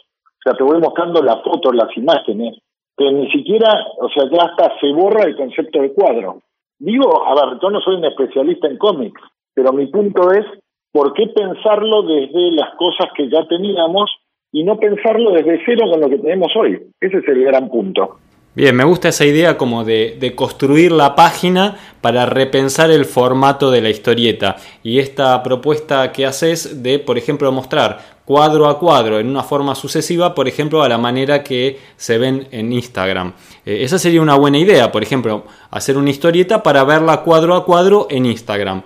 o 0.40 0.42
sea, 0.42 0.56
te 0.56 0.64
voy 0.64 0.80
mostrando 0.80 1.22
las 1.22 1.42
fotos, 1.42 1.74
las 1.74 1.94
imágenes, 1.96 2.58
pero 2.96 3.12
ni 3.12 3.30
siquiera, 3.30 3.68
o 3.98 4.08
sea, 4.08 4.24
ya 4.30 4.44
hasta 4.44 4.78
se 4.80 4.92
borra 4.92 5.24
el 5.24 5.36
concepto 5.36 5.82
de 5.82 5.92
cuadro. 5.92 6.40
Digo, 6.78 7.26
a 7.26 7.34
ver, 7.34 7.58
yo 7.60 7.70
no 7.70 7.80
soy 7.80 7.96
un 7.96 8.06
especialista 8.06 8.66
en 8.66 8.78
cómics, 8.78 9.20
pero 9.54 9.72
mi 9.72 9.86
punto 9.86 10.32
es, 10.32 10.46
¿por 10.92 11.12
qué 11.12 11.26
pensarlo 11.26 12.02
desde 12.02 12.52
las 12.52 12.74
cosas 12.76 13.10
que 13.14 13.28
ya 13.28 13.46
teníamos 13.46 14.10
y 14.50 14.64
no 14.64 14.78
pensarlo 14.78 15.32
desde 15.32 15.60
cero 15.66 15.86
con 15.90 16.00
lo 16.00 16.08
que 16.08 16.18
tenemos 16.18 16.50
hoy? 16.56 16.80
Ese 17.00 17.18
es 17.18 17.28
el 17.28 17.44
gran 17.44 17.68
punto. 17.68 18.16
Bien, 18.60 18.76
me 18.76 18.84
gusta 18.84 19.08
esa 19.08 19.24
idea 19.24 19.56
como 19.56 19.84
de, 19.84 20.18
de, 20.20 20.34
construir 20.34 20.92
la 20.92 21.14
página 21.16 21.78
para 22.02 22.26
repensar 22.26 22.90
el 22.90 23.06
formato 23.06 23.70
de 23.70 23.80
la 23.80 23.88
historieta. 23.88 24.56
Y 24.82 24.98
esta 24.98 25.42
propuesta 25.42 26.12
que 26.12 26.26
haces 26.26 26.82
de, 26.82 26.98
por 26.98 27.16
ejemplo, 27.16 27.50
mostrar 27.52 28.20
cuadro 28.26 28.68
a 28.68 28.78
cuadro 28.78 29.18
en 29.18 29.28
una 29.28 29.42
forma 29.44 29.74
sucesiva, 29.74 30.34
por 30.34 30.46
ejemplo, 30.46 30.82
a 30.82 30.90
la 30.90 30.98
manera 30.98 31.42
que 31.42 31.78
se 31.96 32.18
ven 32.18 32.48
en 32.50 32.70
Instagram. 32.70 33.32
Eh, 33.64 33.78
esa 33.80 33.98
sería 33.98 34.20
una 34.20 34.36
buena 34.36 34.58
idea, 34.58 34.92
por 34.92 35.02
ejemplo, 35.02 35.46
hacer 35.70 35.96
una 35.96 36.10
historieta 36.10 36.62
para 36.62 36.84
verla 36.84 37.22
cuadro 37.22 37.56
a 37.56 37.64
cuadro 37.64 38.08
en 38.10 38.26
Instagram. 38.26 38.82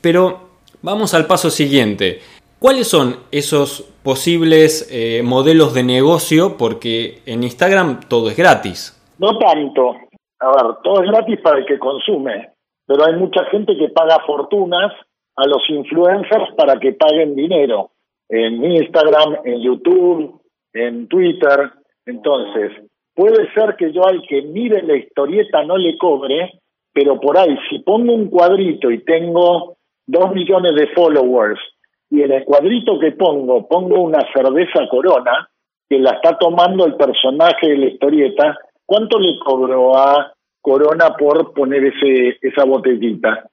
Pero 0.00 0.48
vamos 0.82 1.14
al 1.14 1.28
paso 1.28 1.48
siguiente. 1.48 2.22
¿Cuáles 2.58 2.88
son 2.88 3.18
esos 3.30 3.84
posibles 4.02 4.88
eh, 4.90 5.22
modelos 5.24 5.74
de 5.74 5.84
negocio? 5.84 6.56
Porque 6.56 7.22
en 7.24 7.44
Instagram 7.44 8.00
todo 8.08 8.28
es 8.28 8.36
gratis. 8.36 8.94
No 9.22 9.38
tanto. 9.38 9.94
A 10.40 10.48
ver, 10.48 10.76
todo 10.82 11.00
es 11.00 11.08
gratis 11.08 11.40
para 11.40 11.58
el 11.58 11.66
que 11.66 11.78
consume, 11.78 12.50
pero 12.84 13.04
hay 13.04 13.14
mucha 13.14 13.44
gente 13.44 13.76
que 13.76 13.88
paga 13.90 14.18
fortunas 14.26 14.92
a 15.36 15.46
los 15.46 15.62
influencers 15.70 16.52
para 16.56 16.80
que 16.80 16.94
paguen 16.94 17.36
dinero 17.36 17.92
en 18.28 18.64
Instagram, 18.64 19.36
en 19.44 19.60
YouTube, 19.62 20.40
en 20.72 21.06
Twitter. 21.06 21.70
Entonces, 22.04 22.72
puede 23.14 23.48
ser 23.54 23.76
que 23.76 23.92
yo 23.92 24.04
al 24.04 24.22
que 24.26 24.42
mire 24.42 24.82
la 24.82 24.96
historieta 24.96 25.62
no 25.62 25.76
le 25.76 25.96
cobre, 25.98 26.60
pero 26.92 27.20
por 27.20 27.38
ahí, 27.38 27.56
si 27.70 27.78
pongo 27.78 28.12
un 28.12 28.28
cuadrito 28.28 28.90
y 28.90 29.04
tengo 29.04 29.76
dos 30.04 30.32
millones 30.32 30.74
de 30.74 30.88
followers 30.88 31.60
y 32.10 32.22
en 32.22 32.32
el 32.32 32.44
cuadrito 32.44 32.98
que 32.98 33.12
pongo 33.12 33.68
pongo 33.68 34.00
una 34.00 34.20
cerveza 34.34 34.88
corona, 34.90 35.48
que 35.88 36.00
la 36.00 36.10
está 36.10 36.36
tomando 36.38 36.86
el 36.86 36.96
personaje 36.96 37.68
de 37.68 37.76
la 37.76 37.86
historieta, 37.86 38.58
¿cuánto 38.92 39.18
le 39.18 39.38
cobró 39.38 39.96
a 39.96 40.34
Corona 40.60 41.16
por 41.18 41.54
poner 41.54 41.82
ese, 41.86 42.36
esa 42.42 42.64
botellita? 42.64 43.48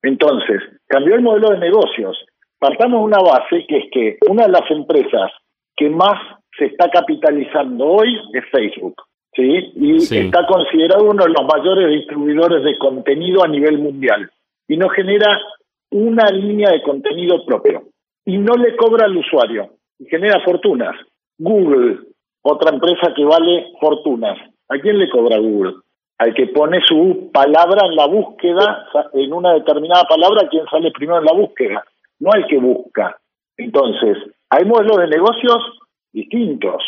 Entonces, 0.00 0.62
cambió 0.86 1.16
el 1.16 1.22
modelo 1.22 1.50
de 1.50 1.58
negocios. 1.58 2.16
Partamos 2.60 3.00
de 3.00 3.04
una 3.04 3.18
base 3.18 3.66
que 3.66 3.78
es 3.78 3.84
que 3.90 4.16
una 4.30 4.44
de 4.46 4.52
las 4.52 4.70
empresas 4.70 5.32
que 5.76 5.90
más 5.90 6.20
se 6.56 6.66
está 6.66 6.88
capitalizando 6.88 7.84
hoy 7.84 8.16
es 8.32 8.44
Facebook. 8.52 8.94
¿sí? 9.34 9.72
Y 9.74 9.96
está 9.96 10.46
considerado 10.46 11.10
uno 11.10 11.24
de 11.24 11.30
los 11.30 11.44
mayores 11.52 11.90
distribuidores 11.90 12.62
de 12.62 12.78
contenido 12.78 13.42
a 13.42 13.48
nivel 13.48 13.78
mundial. 13.78 14.30
Y 14.68 14.76
no 14.76 14.88
genera 14.90 15.40
una 15.90 16.30
línea 16.30 16.70
de 16.70 16.82
contenido 16.82 17.44
propio. 17.44 17.88
Y 18.24 18.38
no 18.38 18.54
le 18.54 18.76
cobra 18.76 19.06
al 19.06 19.16
usuario. 19.16 19.70
Y 19.98 20.06
genera 20.06 20.40
fortunas. 20.44 20.94
Google, 21.38 21.98
otra 22.42 22.70
empresa 22.72 23.12
que 23.16 23.24
vale 23.24 23.72
fortunas. 23.80 24.38
¿A 24.68 24.78
quién 24.78 24.98
le 24.98 25.08
cobra 25.08 25.38
Google? 25.38 25.74
Al 26.18 26.34
que 26.34 26.46
pone 26.48 26.80
su 26.86 27.30
palabra 27.32 27.86
en 27.86 27.96
la 27.96 28.06
búsqueda, 28.06 28.86
en 29.12 29.32
una 29.32 29.52
determinada 29.54 30.04
palabra, 30.04 30.48
¿quién 30.50 30.64
sale 30.70 30.90
primero 30.90 31.18
en 31.18 31.26
la 31.26 31.32
búsqueda? 31.32 31.84
No 32.20 32.30
al 32.32 32.46
que 32.46 32.58
busca. 32.58 33.16
Entonces, 33.56 34.16
hay 34.50 34.64
modelos 34.64 34.96
de 34.98 35.08
negocios 35.08 35.58
distintos, 36.12 36.82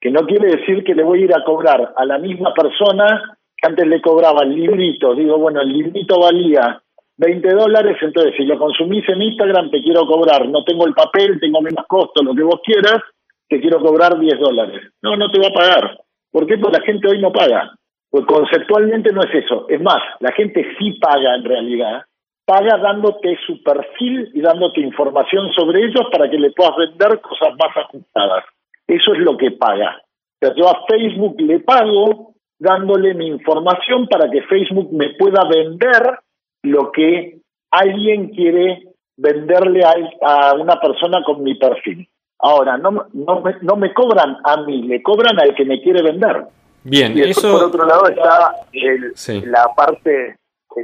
que 0.00 0.10
no 0.10 0.20
quiere 0.26 0.56
decir 0.56 0.84
que 0.84 0.94
le 0.94 1.02
voy 1.02 1.22
a 1.22 1.24
ir 1.24 1.34
a 1.34 1.44
cobrar 1.44 1.92
a 1.96 2.04
la 2.04 2.18
misma 2.18 2.54
persona 2.54 3.36
que 3.56 3.66
antes 3.66 3.86
le 3.86 4.00
cobraba 4.00 4.44
el 4.44 4.54
librito. 4.54 5.14
Digo, 5.14 5.38
bueno, 5.38 5.60
el 5.60 5.72
librito 5.72 6.20
valía 6.20 6.80
20 7.16 7.48
dólares, 7.54 7.96
entonces 8.00 8.34
si 8.36 8.44
lo 8.44 8.58
consumís 8.58 9.08
en 9.08 9.22
Instagram 9.22 9.70
te 9.70 9.82
quiero 9.82 10.06
cobrar, 10.06 10.48
no 10.48 10.62
tengo 10.62 10.86
el 10.86 10.94
papel, 10.94 11.40
tengo 11.40 11.60
menos 11.60 11.84
costo, 11.88 12.22
lo 12.22 12.34
que 12.34 12.44
vos 12.44 12.60
quieras, 12.64 13.02
te 13.48 13.60
quiero 13.60 13.80
cobrar 13.80 14.18
10 14.18 14.38
dólares. 14.38 14.92
No, 15.02 15.16
no 15.16 15.28
te 15.30 15.40
va 15.40 15.48
a 15.48 15.52
pagar. 15.52 15.98
¿Por 16.30 16.46
qué? 16.46 16.58
Porque 16.58 16.78
la 16.78 16.84
gente 16.84 17.08
hoy 17.08 17.20
no 17.20 17.32
paga. 17.32 17.72
Pues 18.10 18.24
conceptualmente 18.26 19.12
no 19.12 19.22
es 19.22 19.44
eso. 19.44 19.66
Es 19.68 19.80
más, 19.80 20.00
la 20.20 20.32
gente 20.32 20.66
sí 20.78 20.92
paga 21.00 21.34
en 21.34 21.44
realidad. 21.44 22.02
Paga 22.44 22.78
dándote 22.78 23.38
su 23.46 23.62
perfil 23.62 24.30
y 24.32 24.40
dándote 24.40 24.80
información 24.80 25.52
sobre 25.52 25.84
ellos 25.84 26.06
para 26.10 26.30
que 26.30 26.38
le 26.38 26.50
puedas 26.52 26.76
vender 26.76 27.20
cosas 27.20 27.54
más 27.58 27.76
ajustadas. 27.76 28.44
Eso 28.86 29.12
es 29.12 29.18
lo 29.20 29.36
que 29.36 29.50
paga. 29.50 30.00
O 30.00 30.46
sea, 30.46 30.54
yo 30.54 30.68
a 30.68 30.86
Facebook 30.88 31.38
le 31.40 31.60
pago 31.60 32.34
dándole 32.58 33.14
mi 33.14 33.26
información 33.26 34.06
para 34.08 34.30
que 34.30 34.42
Facebook 34.42 34.92
me 34.92 35.10
pueda 35.10 35.42
vender 35.48 36.18
lo 36.62 36.90
que 36.90 37.38
alguien 37.70 38.30
quiere 38.30 38.82
venderle 39.16 39.82
a, 40.22 40.54
una 40.54 40.80
persona 40.80 41.22
con 41.24 41.42
mi 41.42 41.54
perfil. 41.56 42.08
Ahora, 42.40 42.76
no, 42.78 43.06
no, 43.12 43.40
me, 43.40 43.56
no 43.62 43.76
me 43.76 43.92
cobran 43.92 44.36
a 44.44 44.62
mí, 44.62 44.82
le 44.82 45.02
cobran 45.02 45.38
al 45.40 45.54
que 45.54 45.64
me 45.64 45.82
quiere 45.82 46.02
vender. 46.02 46.44
Bien, 46.84 47.16
y 47.16 47.22
eso... 47.22 47.52
Por 47.52 47.64
otro 47.64 47.84
lado 47.84 48.08
está 48.08 48.54
la 48.72 49.74
parte, 49.74 50.36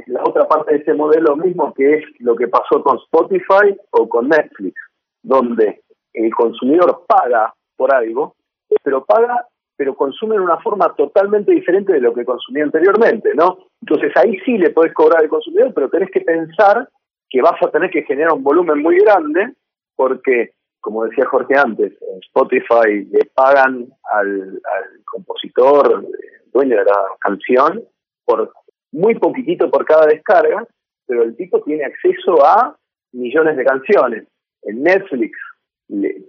la 0.07 0.23
otra 0.23 0.47
parte 0.47 0.73
de 0.73 0.79
ese 0.79 0.93
modelo 0.93 1.35
mismo 1.35 1.73
que 1.73 1.95
es 1.95 2.03
lo 2.19 2.35
que 2.35 2.47
pasó 2.47 2.83
con 2.83 2.97
Spotify 2.97 3.75
o 3.91 4.09
con 4.09 4.29
Netflix, 4.29 4.75
donde 5.23 5.81
el 6.13 6.33
consumidor 6.33 7.03
paga 7.07 7.53
por 7.77 7.93
algo, 7.93 8.35
pero 8.83 9.05
paga 9.05 9.47
pero 9.77 9.95
consume 9.95 10.35
de 10.35 10.41
una 10.41 10.57
forma 10.59 10.93
totalmente 10.95 11.51
diferente 11.51 11.93
de 11.93 11.99
lo 11.99 12.13
que 12.13 12.25
consumía 12.25 12.63
anteriormente, 12.63 13.33
¿no? 13.35 13.57
Entonces 13.81 14.11
ahí 14.15 14.37
sí 14.45 14.57
le 14.57 14.69
podés 14.69 14.93
cobrar 14.93 15.21
al 15.21 15.29
consumidor, 15.29 15.73
pero 15.73 15.89
tenés 15.89 16.09
que 16.11 16.21
pensar 16.21 16.87
que 17.29 17.41
vas 17.41 17.61
a 17.61 17.69
tener 17.71 17.89
que 17.89 18.03
generar 18.03 18.33
un 18.33 18.43
volumen 18.43 18.81
muy 18.81 18.97
grande 18.99 19.53
porque 19.95 20.51
como 20.85 21.03
decía 21.03 21.25
Jorge 21.25 21.55
antes, 21.57 21.93
en 21.99 22.19
Spotify 22.19 23.05
le 23.11 23.25
pagan 23.33 23.87
al, 24.11 24.61
compositor, 25.05 26.05
dueño 26.53 26.77
de 26.77 26.85
la 26.85 26.99
canción, 27.19 27.83
por 28.23 28.53
muy 28.91 29.15
poquitito 29.15 29.71
por 29.71 29.83
cada 29.83 30.05
descarga, 30.05 30.67
pero 31.07 31.23
el 31.23 31.35
tipo 31.37 31.63
tiene 31.63 31.85
acceso 31.85 32.45
a 32.45 32.77
millones 33.13 33.57
de 33.57 33.65
canciones. 33.65 34.27
En 34.61 34.83
Netflix 34.83 35.35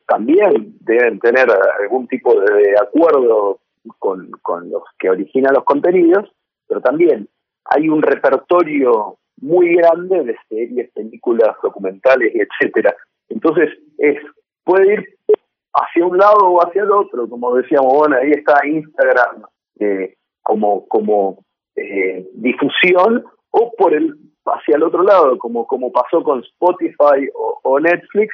también 0.07 0.75
deben 0.81 1.19
tener 1.19 1.49
algún 1.79 2.09
tipo 2.09 2.41
de 2.41 2.77
acuerdo 2.81 3.61
con, 3.99 4.31
con 4.41 4.71
los 4.71 4.85
que 4.99 5.11
originan 5.11 5.53
los 5.53 5.65
contenidos, 5.65 6.33
pero 6.67 6.81
también 6.81 7.29
hay 7.67 7.91
un 7.91 8.01
repertorio 8.01 9.19
muy 9.39 9.75
grande 9.75 10.25
de 10.25 10.37
series, 10.49 10.91
películas, 10.93 11.55
documentales, 11.63 12.33
etcétera. 12.35 12.97
Entonces 13.29 13.69
es 13.99 14.17
puede 14.67 14.95
ir 14.95 15.09
hacia 15.73 16.05
un 16.05 16.19
lado 16.19 16.51
o 16.51 16.61
hacia 16.61 16.83
el 16.83 16.91
otro, 16.91 17.29
como 17.29 17.55
decíamos, 17.55 17.95
bueno, 17.95 18.17
ahí 18.17 18.33
está 18.33 18.67
Instagram 18.67 19.45
eh, 19.79 20.15
como, 20.43 20.87
como 20.89 21.45
eh, 21.77 22.27
difusión, 22.35 23.25
o 23.51 23.73
por 23.79 23.95
el 23.95 24.15
hacia 24.47 24.77
el 24.77 24.83
otro 24.83 25.03
lado, 25.03 25.39
como, 25.39 25.67
como 25.67 25.91
pasó 25.91 26.23
con 26.23 26.41
Spotify 26.41 27.29
o, 27.35 27.81
Netflix, 27.81 28.33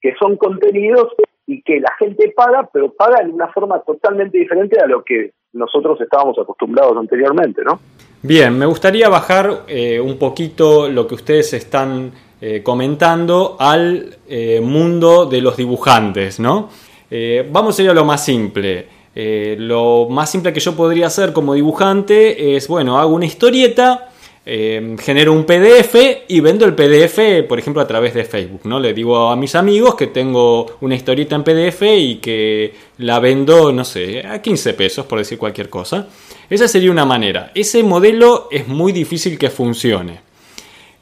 que 0.00 0.14
son 0.20 0.36
contenidos 0.36 1.12
y 1.46 1.62
que 1.62 1.80
la 1.80 1.92
gente 1.98 2.32
paga, 2.36 2.68
pero 2.72 2.92
paga 2.92 3.22
en 3.22 3.32
una 3.32 3.48
forma 3.48 3.80
totalmente 3.80 4.38
diferente 4.38 4.78
a 4.78 4.86
lo 4.86 5.02
que 5.02 5.32
nosotros 5.52 6.00
estábamos 6.00 6.38
acostumbrados 6.38 6.96
anteriormente, 6.98 7.62
¿no? 7.64 7.80
Bien, 8.22 8.58
me 8.58 8.66
gustaría 8.66 9.08
bajar 9.08 9.64
eh, 9.68 10.00
un 10.00 10.18
poquito 10.18 10.88
lo 10.88 11.06
que 11.06 11.14
ustedes 11.14 11.52
están 11.54 12.12
eh, 12.40 12.62
comentando 12.62 13.56
al 13.58 14.16
eh, 14.28 14.60
mundo 14.60 15.26
de 15.26 15.40
los 15.40 15.56
dibujantes, 15.56 16.40
¿no? 16.40 16.68
Eh, 17.10 17.48
vamos 17.50 17.78
a 17.78 17.82
ir 17.82 17.90
a 17.90 17.94
lo 17.94 18.04
más 18.04 18.24
simple. 18.24 18.88
lo 19.14 20.08
más 20.10 20.28
simple 20.28 20.52
que 20.52 20.58
yo 20.58 20.74
podría 20.74 21.06
hacer 21.06 21.32
como 21.32 21.54
dibujante 21.54 22.56
es, 22.56 22.66
bueno, 22.66 22.98
hago 22.98 23.14
una 23.14 23.26
historieta, 23.26 24.10
genero 24.44 25.32
un 25.32 25.44
PDF 25.44 25.94
y 26.26 26.40
vendo 26.40 26.66
el 26.66 26.74
PDF, 26.74 27.46
por 27.48 27.60
ejemplo, 27.60 27.80
a 27.80 27.86
través 27.86 28.12
de 28.12 28.24
Facebook, 28.24 28.62
¿no? 28.64 28.80
Le 28.80 28.92
digo 28.92 29.30
a 29.30 29.36
mis 29.36 29.54
amigos 29.54 29.94
que 29.94 30.08
tengo 30.08 30.66
una 30.80 30.96
historieta 30.96 31.36
en 31.36 31.44
PDF 31.44 31.82
y 31.82 32.16
que 32.16 32.74
la 32.98 33.20
vendo, 33.20 33.72
no 33.72 33.84
sé, 33.84 34.26
a 34.26 34.42
15 34.42 34.74
pesos, 34.74 35.06
por 35.06 35.20
decir 35.20 35.38
cualquier 35.38 35.70
cosa. 35.70 36.08
Esa 36.50 36.66
sería 36.66 36.90
una 36.90 37.04
manera. 37.04 37.52
Ese 37.54 37.84
modelo 37.84 38.48
es 38.50 38.66
muy 38.66 38.90
difícil 38.90 39.38
que 39.38 39.48
funcione. 39.48 40.23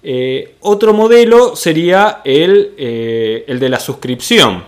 Eh, 0.03 0.57
otro 0.61 0.93
modelo 0.93 1.55
sería 1.55 2.23
el, 2.25 2.75
eh, 2.77 3.45
el, 3.47 3.61
de 3.61 3.69
la 3.69 3.79
suscripción, 3.79 4.65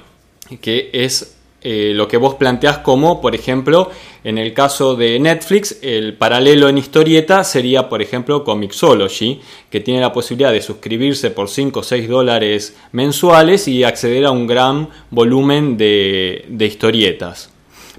que 0.60 0.90
es 0.92 1.34
eh, 1.60 1.92
lo 1.94 2.06
que 2.06 2.18
vos 2.18 2.34
planteás 2.34 2.78
como, 2.78 3.20
por 3.20 3.34
ejemplo, 3.34 3.90
en 4.22 4.38
el 4.38 4.52
caso 4.52 4.94
de 4.94 5.18
Netflix, 5.18 5.78
el 5.82 6.14
paralelo 6.14 6.68
en 6.68 6.78
historieta 6.78 7.42
sería, 7.42 7.88
por 7.88 8.00
ejemplo, 8.00 8.44
Comixology, 8.44 9.40
que 9.70 9.80
tiene 9.80 10.00
la 10.00 10.12
posibilidad 10.12 10.52
de 10.52 10.62
suscribirse 10.62 11.30
por 11.30 11.48
5 11.48 11.80
o 11.80 11.82
6 11.82 12.08
dólares 12.08 12.76
mensuales 12.92 13.66
y 13.66 13.82
acceder 13.82 14.26
a 14.26 14.30
un 14.30 14.46
gran 14.46 14.90
volumen 15.10 15.76
de, 15.76 16.44
de 16.48 16.66
historietas. 16.66 17.50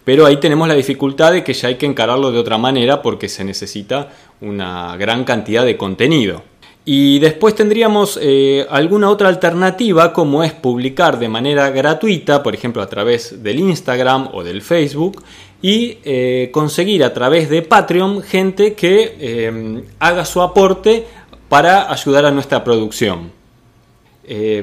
Pero 0.06 0.28
ahí 0.28 0.38
tenemos 0.38 0.67
la 0.67 0.76
dificultad 0.76 1.34
de 1.34 1.43
que 1.43 1.54
ya 1.54 1.69
hay 1.69 1.76
que 1.76 1.88
encararlo 1.88 2.32
de 2.32 2.38
otra 2.38 2.60
manera 2.60 3.02
porque 3.02 3.28
se 3.28 3.43
necesita 3.43 4.12
una 4.39 4.95
gran 4.98 5.24
cantidad 5.24 5.65
de 5.65 5.76
contenido. 5.76 6.43
Y 6.88 7.17
después 7.17 7.56
tendríamos 7.56 8.19
eh, 8.21 8.67
alguna 8.69 9.10
otra 9.10 9.28
alternativa 9.28 10.13
como 10.13 10.43
es 10.43 10.54
publicar 10.54 11.17
de 11.17 11.28
manera 11.28 11.71
gratuita, 11.71 12.43
por 12.43 12.54
ejemplo 12.54 12.84
a 12.84 12.88
través 12.88 13.41
del 13.41 13.60
Instagram 13.60 14.30
o 14.34 14.43
del 14.43 14.62
Facebook, 14.62 15.24
y 15.63 15.98
eh, 16.04 16.50
conseguir 16.54 17.04
a 17.04 17.12
través 17.12 17.50
de 17.50 17.63
Patreon 17.63 18.21
gente 18.21 18.76
que 18.76 19.15
eh, 19.19 19.84
haga 19.98 20.26
su 20.26 20.43
aporte 20.43 21.08
para 21.50 21.91
ayudar 21.91 22.26
a 22.26 22.32
nuestra 22.32 22.63
producción. 22.63 23.32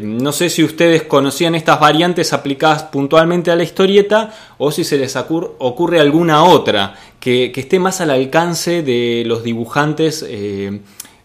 no 0.02 0.32
sé 0.32 0.48
si 0.50 0.64
ustedes 0.64 1.04
conocían 1.04 1.54
estas 1.54 1.78
variantes 1.78 2.32
aplicadas 2.32 2.82
puntualmente 2.84 3.50
a 3.50 3.56
la 3.56 3.62
historieta 3.62 4.32
o 4.58 4.70
si 4.72 4.82
se 4.82 4.98
les 4.98 5.14
ocurre 5.16 6.00
alguna 6.00 6.42
otra 6.44 6.94
que, 7.20 7.52
que 7.52 7.60
esté 7.60 7.78
más 7.78 8.00
al 8.00 8.10
alcance 8.10 8.82
de 8.82 9.22
los 9.24 9.44
dibujantes 9.44 10.24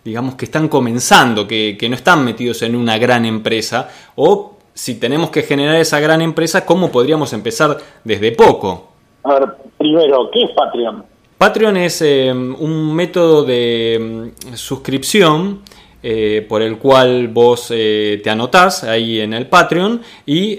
digamos, 0.08 0.36
que 0.36 0.46
están 0.46 0.70
comenzando, 0.70 1.46
que, 1.46 1.78
no 1.89 1.96
están 1.96 2.24
metidos 2.24 2.62
en 2.62 2.78
una 2.78 2.98
gran 2.98 3.26
empresa, 3.26 3.89
o 4.15 4.54
si 4.74 4.98
tenemos 5.02 5.32
que 5.32 5.41
generar 5.41 5.76
esa 5.76 6.00
gran 6.00 6.22
empresa, 6.22 6.65
¿cómo 6.65 6.89
podríamos 6.89 7.34
empezar 7.34 7.78
desde 8.06 8.32
poco? 8.32 8.88
A 9.26 9.34
ver, 9.34 9.50
primero, 9.78 10.30
¿qué 10.32 10.43
es 10.43 10.52
Patreon? 10.52 11.04
Patreon 11.38 11.76
es 11.76 12.02
eh, 12.02 12.32
un 12.32 12.96
método 12.96 13.43
de 13.43 14.32
mm, 14.50 14.54
suscripción 14.54 15.63
eh, 16.04 16.46
por 16.48 16.62
el 16.62 16.78
cual 16.78 17.28
vos 17.28 17.68
eh, 17.70 18.22
te 18.24 18.30
anotás 18.30 18.84
ahí 18.84 19.20
en 19.20 19.34
el 19.34 19.48
Patreon 19.48 20.02
y 20.26 20.58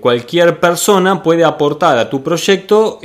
cualquier 0.00 0.58
persona 0.60 1.22
puede 1.22 1.44
aportar 1.44 1.98
a 1.98 2.08
tu 2.08 2.22
proyecto 2.22 2.98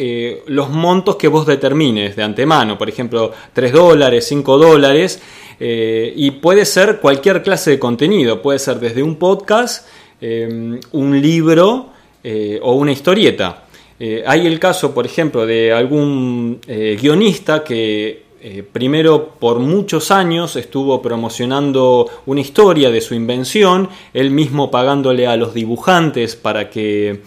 los 0.47 0.69
montos 0.69 1.15
que 1.15 1.27
vos 1.27 1.45
determines 1.45 2.15
de 2.15 2.23
antemano, 2.23 2.77
por 2.77 2.89
ejemplo 2.89 3.31
3 3.53 3.71
dólares, 3.71 4.25
5 4.27 4.57
dólares 4.57 5.21
eh, 5.59 6.13
y 6.15 6.31
puede 6.31 6.65
ser 6.65 6.99
cualquier 6.99 7.41
clase 7.41 7.71
de 7.71 7.79
contenido, 7.79 8.41
puede 8.41 8.59
ser 8.59 8.79
desde 8.79 9.01
un 9.01 9.15
podcast, 9.15 9.87
eh, 10.21 10.79
un 10.91 11.21
libro 11.21 11.89
eh, 12.23 12.59
o 12.61 12.73
una 12.73 12.91
historieta. 12.91 13.63
hay 13.99 14.45
el 14.45 14.59
caso, 14.59 14.93
por 14.93 15.07
ejemplo, 15.07 15.47
de 15.47 15.73
algún 15.73 16.61
guionista 16.67 17.63
que 17.63 18.26
primero 18.71 19.33
por 19.39 19.59
muchos 19.59 20.11
años 20.11 20.55
estuvo 20.55 21.01
promocionando 21.01 22.07
una 22.25 22.41
historia 22.41 22.89
de 22.91 23.01
su 23.01 23.15
invención, 23.15 23.89
él 24.13 24.31
mismo 24.31 24.71
pagándole 24.71 25.27
a 25.27 25.35
los 25.37 25.53
dibujantes 25.53 26.35
para 26.35 26.69
que 26.69 27.21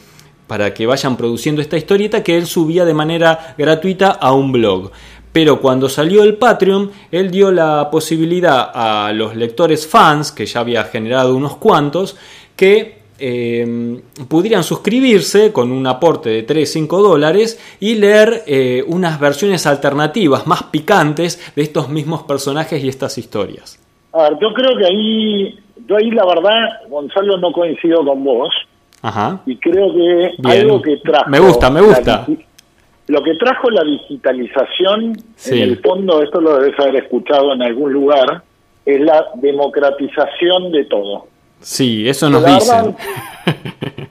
para 0.46 0.74
que 0.74 0.84
vayan 0.84 1.16
produciendo 1.16 1.62
esta 1.62 1.76
historieta 1.76 2.24
que 2.24 2.36
él 2.36 2.44
subía 2.44 2.84
de 2.84 2.92
manera 2.92 3.54
gratuita 3.56 4.10
a 4.10 4.32
un 4.32 4.50
blog. 4.50 4.90
Pero 5.32 5.60
cuando 5.60 5.88
salió 5.88 6.24
el 6.24 6.38
Patreon, 6.38 6.90
él 7.12 7.30
dio 7.30 7.52
la 7.52 7.88
posibilidad 7.88 8.68
a 8.74 9.12
los 9.12 9.36
lectores 9.36 9.86
fans, 9.86 10.32
que 10.32 10.46
ya 10.46 10.58
había 10.58 10.82
generado 10.82 11.36
unos 11.36 11.56
cuantos, 11.56 12.16
que 12.56 12.99
eh, 13.20 14.00
pudieran 14.28 14.64
suscribirse 14.64 15.52
con 15.52 15.72
un 15.72 15.86
aporte 15.86 16.30
de 16.30 16.46
3-5 16.46 17.02
dólares 17.02 17.76
y 17.80 17.96
leer 17.96 18.42
eh, 18.46 18.84
unas 18.86 19.20
versiones 19.20 19.66
alternativas 19.66 20.46
más 20.46 20.64
picantes 20.64 21.52
de 21.54 21.62
estos 21.62 21.88
mismos 21.88 22.22
personajes 22.22 22.82
y 22.82 22.88
estas 22.88 23.18
historias. 23.18 23.78
A 24.12 24.22
ver, 24.22 24.38
yo 24.40 24.52
creo 24.54 24.76
que 24.76 24.86
ahí, 24.86 25.58
yo 25.86 25.96
ahí 25.96 26.10
la 26.10 26.24
verdad, 26.26 26.88
Gonzalo, 26.88 27.38
no 27.38 27.52
coincido 27.52 28.04
con 28.04 28.24
vos. 28.24 28.52
Ajá. 29.02 29.40
Y 29.46 29.56
creo 29.56 29.94
que 29.94 30.32
algo 30.44 30.82
que 30.82 30.96
trajo. 30.98 31.30
Me 31.30 31.38
gusta, 31.38 31.70
me 31.70 31.80
gusta. 31.80 32.26
Lo 33.06 33.22
que 33.22 33.34
trajo 33.34 33.70
la 33.70 33.82
digitalización, 33.82 35.16
en 35.46 35.58
el 35.58 35.80
fondo, 35.80 36.22
esto 36.22 36.40
lo 36.40 36.58
debes 36.58 36.78
haber 36.78 36.96
escuchado 36.96 37.54
en 37.54 37.62
algún 37.62 37.92
lugar, 37.92 38.42
es 38.84 39.00
la 39.00 39.26
democratización 39.34 40.70
de 40.70 40.84
todo. 40.84 41.26
Sí, 41.60 42.08
eso 42.08 42.28
nos 42.30 42.44
dicen. 42.44 42.96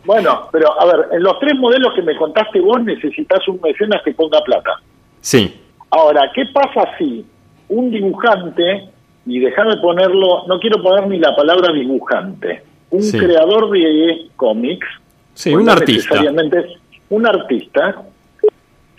bueno, 0.06 0.48
pero 0.52 0.80
a 0.80 0.86
ver, 0.86 1.08
en 1.14 1.24
los 1.24 1.40
tres 1.40 1.56
modelos 1.56 1.94
que 1.96 2.02
me 2.02 2.16
contaste 2.16 2.60
vos 2.60 2.82
necesitas 2.84 3.48
un 3.48 3.60
mecenas 3.62 4.02
que 4.04 4.14
ponga 4.14 4.42
plata. 4.42 4.80
Sí. 5.22 5.60
Ahora, 5.92 6.32
¿qué 6.34 6.46
pasa 6.54 6.98
si 6.98 7.26
un 7.70 7.92
dibujante, 7.92 8.90
y 9.26 9.40
déjame 9.40 9.78
ponerlo, 9.78 10.46
no 10.48 10.60
quiero 10.60 10.82
poner 10.82 11.08
ni 11.08 11.20
la 11.20 11.36
palabra 11.36 11.72
dibujante, 11.72 12.64
un 12.90 13.12
creador 13.12 13.70
de 13.70 14.28
cómics, 14.36 14.88
sí, 15.34 15.54
un 15.54 15.70
artista. 15.70 16.16
Necesariamente 16.16 16.66
un 17.10 17.26
artista, 17.26 18.04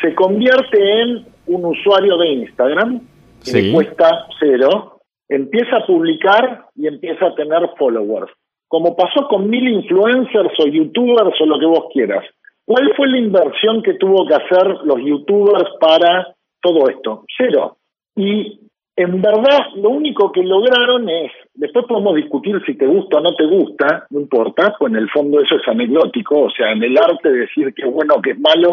se 0.01 0.15
convierte 0.15 1.03
en 1.03 1.27
un 1.47 1.65
usuario 1.65 2.17
de 2.17 2.29
Instagram, 2.29 3.01
que 3.45 3.53
le 3.53 3.73
cuesta 3.73 4.27
cero, 4.39 5.01
empieza 5.29 5.79
a 5.79 5.87
publicar 5.87 6.67
y 6.77 6.87
empieza 6.87 7.27
a 7.27 7.35
tener 7.35 7.69
followers. 7.79 8.33
Como 8.71 8.95
pasó 8.95 9.27
con 9.29 9.51
mil 9.51 9.67
influencers 9.67 10.53
o 10.61 10.67
youtubers 10.69 11.35
o 11.41 11.47
lo 11.47 11.59
que 11.59 11.67
vos 11.67 11.87
quieras. 11.93 12.25
¿Cuál 12.65 12.95
fue 12.97 13.09
la 13.09 13.19
inversión 13.19 13.83
que 13.83 13.95
tuvo 13.95 14.25
que 14.27 14.35
hacer 14.35 14.67
los 14.85 14.99
youtubers 15.05 15.69
para 15.81 16.35
todo 16.63 16.89
esto? 16.89 17.25
Cero. 17.37 17.79
Y 18.15 18.61
en 18.95 19.21
verdad 19.21 19.75
lo 19.75 19.91
único 19.91 20.31
que 20.31 20.45
lograron 20.45 21.09
es, 21.09 21.33
después 21.55 21.87
podemos 21.89 22.15
discutir 22.15 22.63
si 22.65 22.77
te 22.77 22.87
gusta 22.87 23.19
o 23.19 23.21
no 23.21 23.35
te 23.35 23.47
gusta, 23.47 24.07
no 24.11 24.21
importa, 24.21 24.77
pues 24.79 24.93
en 24.93 24.99
el 24.99 25.11
fondo 25.11 25.41
eso 25.41 25.57
es 25.57 25.67
anecdótico, 25.67 26.43
o 26.43 26.51
sea, 26.51 26.71
en 26.71 26.85
el 26.85 26.97
arte 26.97 27.33
decir 27.33 27.75
que 27.75 27.83
es 27.83 27.93
bueno 27.93 28.15
o 28.19 28.23
que 28.23 28.31
es 28.31 28.39
malo 28.39 28.71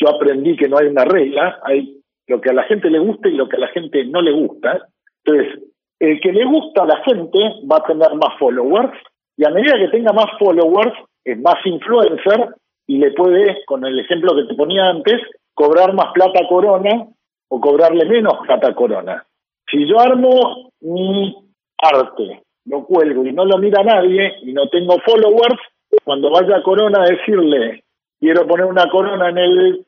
yo 0.00 0.08
aprendí 0.08 0.56
que 0.56 0.68
no 0.68 0.78
hay 0.78 0.86
una 0.86 1.04
regla, 1.04 1.60
hay 1.62 1.98
lo 2.26 2.40
que 2.40 2.50
a 2.50 2.54
la 2.54 2.62
gente 2.64 2.88
le 2.90 2.98
gusta 2.98 3.28
y 3.28 3.32
lo 3.32 3.48
que 3.48 3.56
a 3.56 3.60
la 3.60 3.68
gente 3.68 4.04
no 4.06 4.22
le 4.22 4.32
gusta. 4.32 4.86
Entonces, 5.24 5.62
el 5.98 6.20
que 6.20 6.32
le 6.32 6.44
gusta 6.46 6.84
a 6.84 6.86
la 6.86 7.02
gente 7.04 7.38
va 7.70 7.76
a 7.76 7.86
tener 7.86 8.14
más 8.14 8.38
followers 8.38 8.96
y 9.40 9.44
a 9.46 9.48
medida 9.48 9.78
que 9.78 9.88
tenga 9.88 10.12
más 10.12 10.26
followers 10.38 10.92
es 11.24 11.40
más 11.40 11.54
influencer 11.64 12.54
y 12.86 12.98
le 12.98 13.12
puede, 13.12 13.64
con 13.64 13.86
el 13.86 13.98
ejemplo 13.98 14.36
que 14.36 14.44
te 14.44 14.54
ponía 14.54 14.90
antes, 14.90 15.18
cobrar 15.54 15.94
más 15.94 16.12
plata 16.12 16.46
Corona 16.46 17.06
o 17.48 17.58
cobrarle 17.58 18.04
menos 18.04 18.34
plata 18.46 18.74
Corona. 18.74 19.24
Si 19.70 19.88
yo 19.88 19.98
armo 19.98 20.70
mi 20.82 21.34
arte, 21.80 22.42
lo 22.66 22.84
cuelgo 22.84 23.24
y 23.24 23.32
no 23.32 23.46
lo 23.46 23.56
mira 23.56 23.82
nadie 23.82 24.34
y 24.42 24.52
no 24.52 24.68
tengo 24.68 24.98
followers, 25.06 25.58
cuando 26.04 26.30
vaya 26.30 26.62
Corona 26.62 27.02
a 27.02 27.06
decirle 27.06 27.82
quiero 28.20 28.46
poner 28.46 28.66
una 28.66 28.90
corona 28.90 29.30
en, 29.30 29.38
el, 29.38 29.86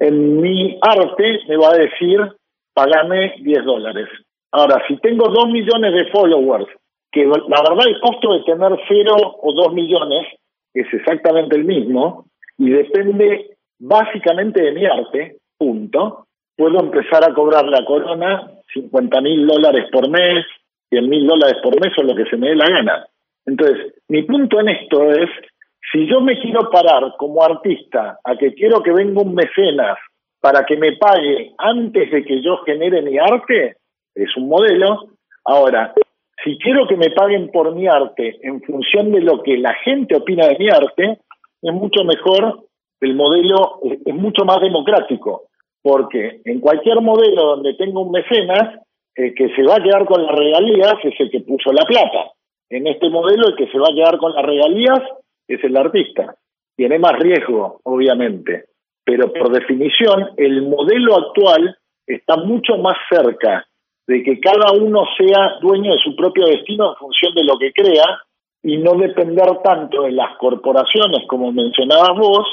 en, 0.00 0.40
mi 0.40 0.78
arte, 0.80 1.40
me 1.48 1.58
va 1.58 1.68
a 1.74 1.76
decir, 1.76 2.18
pagame 2.72 3.34
10 3.42 3.62
dólares. 3.66 4.08
Ahora, 4.52 4.82
si 4.88 4.96
tengo 5.00 5.28
2 5.28 5.48
millones 5.48 5.92
de 5.92 6.10
followers, 6.10 6.68
que 7.14 7.24
la 7.24 7.62
verdad 7.62 7.86
el 7.86 8.00
costo 8.00 8.32
de 8.32 8.42
tener 8.42 8.76
0 8.88 9.14
o 9.42 9.52
2 9.52 9.72
millones 9.72 10.26
es 10.74 10.92
exactamente 10.92 11.54
el 11.54 11.64
mismo, 11.64 12.26
y 12.58 12.70
depende 12.70 13.56
básicamente 13.78 14.60
de 14.60 14.72
mi 14.72 14.84
arte, 14.84 15.36
punto, 15.56 16.26
puedo 16.56 16.80
empezar 16.80 17.22
a 17.24 17.32
cobrar 17.32 17.64
la 17.66 17.84
corona 17.84 18.50
50 18.72 19.20
mil 19.20 19.46
dólares 19.46 19.86
por 19.92 20.08
mes, 20.08 20.44
100 20.90 21.08
mil 21.08 21.26
dólares 21.26 21.56
por 21.62 21.80
mes 21.80 21.92
o 21.98 22.02
lo 22.02 22.16
que 22.16 22.28
se 22.28 22.36
me 22.36 22.48
dé 22.48 22.56
la 22.56 22.68
gana. 22.68 23.06
Entonces, 23.46 23.94
mi 24.08 24.22
punto 24.22 24.58
en 24.60 24.70
esto 24.70 25.10
es 25.12 25.30
si 25.92 26.08
yo 26.08 26.20
me 26.20 26.40
quiero 26.40 26.68
parar 26.70 27.14
como 27.18 27.44
artista 27.44 28.18
a 28.24 28.36
que 28.36 28.54
quiero 28.54 28.82
que 28.82 28.92
venga 28.92 29.22
un 29.22 29.34
mecenas 29.34 29.98
para 30.40 30.64
que 30.64 30.76
me 30.76 30.96
pague 30.96 31.52
antes 31.58 32.10
de 32.10 32.24
que 32.24 32.42
yo 32.42 32.58
genere 32.64 33.02
mi 33.02 33.18
arte, 33.18 33.76
es 34.14 34.36
un 34.36 34.48
modelo. 34.48 35.08
Ahora, 35.44 35.94
si 36.44 36.58
quiero 36.58 36.86
que 36.86 36.96
me 36.96 37.10
paguen 37.10 37.50
por 37.50 37.74
mi 37.74 37.88
arte 37.88 38.38
en 38.42 38.60
función 38.62 39.10
de 39.10 39.22
lo 39.22 39.42
que 39.42 39.56
la 39.56 39.74
gente 39.82 40.16
opina 40.16 40.46
de 40.46 40.58
mi 40.58 40.68
arte, 40.68 41.18
es 41.62 41.72
mucho 41.72 42.04
mejor, 42.04 42.64
el 43.00 43.14
modelo 43.14 43.80
es 43.82 44.14
mucho 44.14 44.44
más 44.44 44.60
democrático, 44.60 45.44
porque 45.82 46.42
en 46.44 46.60
cualquier 46.60 47.00
modelo 47.00 47.56
donde 47.56 47.74
tenga 47.74 47.98
un 47.98 48.10
mecenas, 48.10 48.80
el 49.14 49.34
que 49.34 49.48
se 49.54 49.62
va 49.62 49.76
a 49.76 49.82
quedar 49.82 50.04
con 50.04 50.26
las 50.26 50.34
regalías 50.36 50.94
es 51.02 51.14
el 51.18 51.30
que 51.30 51.40
puso 51.40 51.72
la 51.72 51.84
plata. 51.84 52.32
En 52.68 52.86
este 52.86 53.08
modelo, 53.08 53.48
el 53.48 53.56
que 53.56 53.68
se 53.68 53.78
va 53.78 53.88
a 53.90 53.94
quedar 53.94 54.18
con 54.18 54.34
las 54.34 54.44
regalías 54.44 55.00
es 55.48 55.62
el 55.64 55.76
artista. 55.76 56.34
Tiene 56.76 56.98
más 56.98 57.12
riesgo, 57.18 57.80
obviamente, 57.84 58.64
pero 59.04 59.32
por 59.32 59.50
definición 59.50 60.30
el 60.36 60.62
modelo 60.62 61.16
actual 61.16 61.76
está 62.06 62.36
mucho 62.36 62.76
más 62.78 62.96
cerca 63.08 63.66
de 64.06 64.22
que 64.22 64.40
cada 64.40 64.72
uno 64.72 65.04
sea 65.16 65.58
dueño 65.60 65.92
de 65.92 65.98
su 65.98 66.14
propio 66.14 66.46
destino 66.46 66.90
en 66.90 66.96
función 66.96 67.34
de 67.34 67.44
lo 67.44 67.58
que 67.58 67.72
crea 67.72 68.04
y 68.62 68.78
no 68.78 68.94
depender 68.94 69.58
tanto 69.62 70.02
de 70.02 70.12
las 70.12 70.36
corporaciones, 70.38 71.26
como 71.28 71.52
mencionabas 71.52 72.18
vos, 72.18 72.46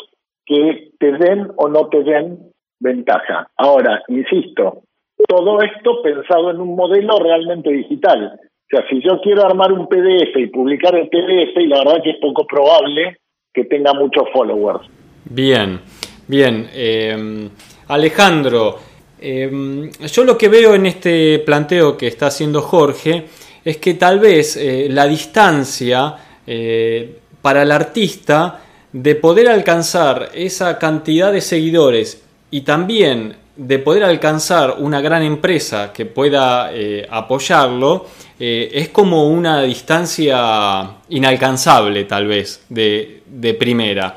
que 0.46 0.92
te 1.00 1.12
den 1.14 1.52
o 1.58 1.68
no 1.68 1.88
te 1.88 2.04
den 2.04 2.52
ventaja. 2.80 3.50
Ahora, 3.58 4.04
insisto, 4.08 4.84
todo 5.28 5.62
esto 5.62 6.02
pensado 6.02 6.52
en 6.52 6.60
un 6.60 6.76
modelo 6.76 7.18
realmente 7.20 7.70
digital. 7.72 8.40
O 8.44 8.68
sea, 8.70 8.86
si 8.90 9.02
yo 9.02 9.20
quiero 9.22 9.46
armar 9.46 9.72
un 9.72 9.88
PDF 9.88 10.36
y 10.36 10.48
publicar 10.48 10.96
el 10.96 11.10
PDF, 11.10 11.58
y 11.58 11.68
la 11.68 11.80
verdad 11.80 12.04
que 12.04 12.12
es 12.12 12.18
poco 12.18 12.46
probable 12.46 13.18
que 13.54 13.66
tenga 13.66 13.94
muchos 13.94 14.24
followers. 14.34 14.82
Bien, 15.26 15.80
bien. 16.28 16.68
Eh, 16.74 17.50
Alejandro, 17.88 18.76
eh, 19.22 19.92
yo 20.12 20.24
lo 20.24 20.38
que 20.38 20.50
veo 20.50 20.76
en 20.76 20.86
este 20.88 21.40
planteo 21.40 21.96
que 21.96 22.08
está 22.08 22.28
haciendo 22.28 22.62
Jorge 22.62 23.28
es 23.64 23.78
que 23.78 23.94
tal 23.94 24.20
vez 24.20 24.58
eh, 24.58 24.88
la 24.90 25.06
distancia 25.08 26.16
para 27.42 27.62
el 27.62 27.72
artista 27.72 28.62
de 28.92 29.16
poder 29.16 29.48
alcanzar 29.48 30.32
esa 30.34 30.78
cantidad 30.78 31.32
de 31.32 31.42
seguidores 31.42 32.24
y 32.50 32.62
también 32.62 33.36
de 33.56 33.80
poder 33.80 34.04
alcanzar 34.04 34.76
una 34.80 35.02
gran 35.02 35.24
empresa 35.24 35.92
que 35.94 36.06
pueda 36.06 36.72
eh, 36.74 37.06
apoyarlo, 37.10 38.08
eh, 38.40 38.72
es 38.74 38.90
como 38.90 39.28
una 39.28 39.62
distancia 39.62 40.90
inalcanzable 41.10 42.06
tal 42.06 42.28
vez 42.28 42.64
de, 42.70 43.22
primera. 43.60 44.16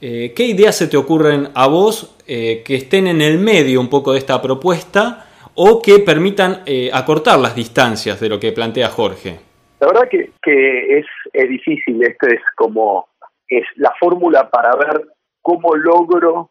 Eh, 0.00 0.32
¿Qué 0.34 0.44
ideas 0.44 0.76
se 0.76 0.88
te 0.88 0.96
ocurren 0.96 1.48
a 1.54 1.68
vos 1.68 2.16
que 2.26 2.62
estén 2.68 3.08
en 3.08 3.20
el 3.20 3.38
medio 3.38 3.80
un 3.80 3.90
poco 3.90 4.12
de 4.12 4.18
esta 4.18 4.40
propuesta 4.40 5.26
o 5.56 5.82
que 5.82 5.98
permitan 5.98 6.62
acortar 6.92 7.38
las 7.40 7.56
distancias 7.56 8.20
de 8.20 8.28
lo 8.28 8.38
que 8.38 8.52
plantea 8.52 8.88
Jorge? 8.88 9.40
La 9.80 9.88
verdad 9.88 10.08
que, 10.08 10.98
es 11.32 11.48
difícil, 11.48 12.02
esto 12.02 12.28
es 12.28 12.40
como 12.54 13.08
es 13.50 13.64
la 13.76 13.92
fórmula 13.98 14.48
para 14.48 14.76
ver 14.76 15.08
cómo 15.42 15.74
logro 15.74 16.48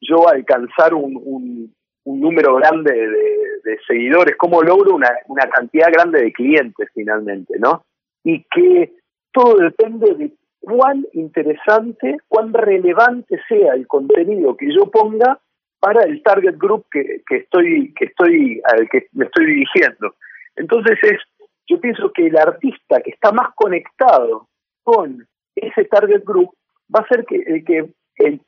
yo 0.00 0.28
alcanzar 0.28 0.94
un, 0.94 1.74
número 2.04 2.54
grande 2.54 2.90
de, 2.90 3.78
seguidores, 3.86 4.34
cómo 4.36 4.62
logro 4.62 4.94
una, 4.94 5.10
cantidad 5.52 5.92
grande 5.92 6.22
de 6.22 6.32
clientes 6.32 6.88
finalmente, 6.94 7.58
¿no? 7.58 7.82
Y 8.24 8.44
que 8.44 8.94
todo 9.30 9.56
depende 9.56 10.14
de 10.14 10.32
cuán 10.68 11.06
interesante, 11.14 12.18
cuán 12.28 12.52
relevante 12.52 13.40
sea 13.48 13.74
el 13.74 13.86
contenido 13.86 14.56
que 14.56 14.68
yo 14.72 14.90
ponga 14.90 15.40
para 15.80 16.04
el 16.04 16.22
target 16.22 16.56
group 16.58 16.86
que, 16.90 17.22
estoy, 17.30 18.60
al 18.64 18.88
que 18.90 19.06
me 19.12 19.24
estoy 19.24 19.46
dirigiendo. 19.46 20.14
Entonces 20.56 20.98
es, 21.02 21.20
yo 21.66 21.80
pienso 21.80 22.12
que 22.12 22.26
el 22.26 22.36
artista 22.36 23.00
que 23.00 23.10
está 23.10 23.32
más 23.32 23.54
conectado 23.54 24.48
con 24.82 25.26
ese 25.54 25.84
target 25.84 26.22
group 26.24 26.50
va 26.94 27.00
a 27.00 27.08
ser 27.08 27.24
el 27.30 27.64
que 27.64 27.88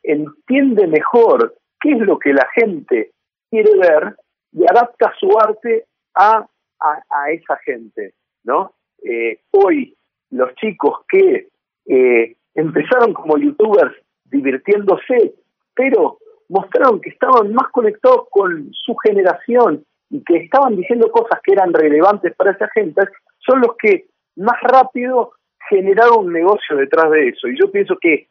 entiende 0.03 0.87
mejor 0.89 1.57
qué 1.81 1.93
es 1.93 2.01
lo 2.01 2.19
que 2.19 2.35
la 2.35 2.47
gente 2.55 3.13
quiere 3.49 3.71
ver 3.79 4.17
y 4.53 4.65
adapta 4.65 5.13
su 5.19 5.31
arte 5.39 5.87
a, 6.15 6.47
a, 6.81 7.31
esa 7.31 7.57
gente, 7.65 8.15
¿no? 8.45 8.75
Eh, 9.03 9.41
hoy 9.53 9.97
los 10.31 10.55
chicos 10.57 11.01
que 11.09 11.49
eh, 11.90 12.37
empezaron 12.55 13.12
como 13.12 13.37
youtubers 13.37 13.94
divirtiéndose, 14.26 15.35
pero 15.74 16.18
mostraron 16.48 17.00
que 17.00 17.11
estaban 17.11 17.53
más 17.53 17.68
conectados 17.72 18.29
con 18.31 18.70
su 18.72 18.94
generación 18.96 19.85
y 20.09 20.22
que 20.22 20.37
estaban 20.37 20.76
diciendo 20.76 21.11
cosas 21.11 21.40
que 21.42 21.53
eran 21.53 21.72
relevantes 21.72 22.35
para 22.37 22.53
esa 22.53 22.68
gente, 22.68 23.03
son 23.38 23.61
los 23.61 23.76
que 23.76 24.07
más 24.37 24.61
rápido 24.62 25.33
generaron 25.68 26.26
un 26.26 26.33
negocio 26.33 26.76
detrás 26.76 27.11
de 27.11 27.29
eso. 27.29 27.48
Y 27.48 27.59
yo 27.59 27.70
pienso 27.72 27.96
que 28.00 28.29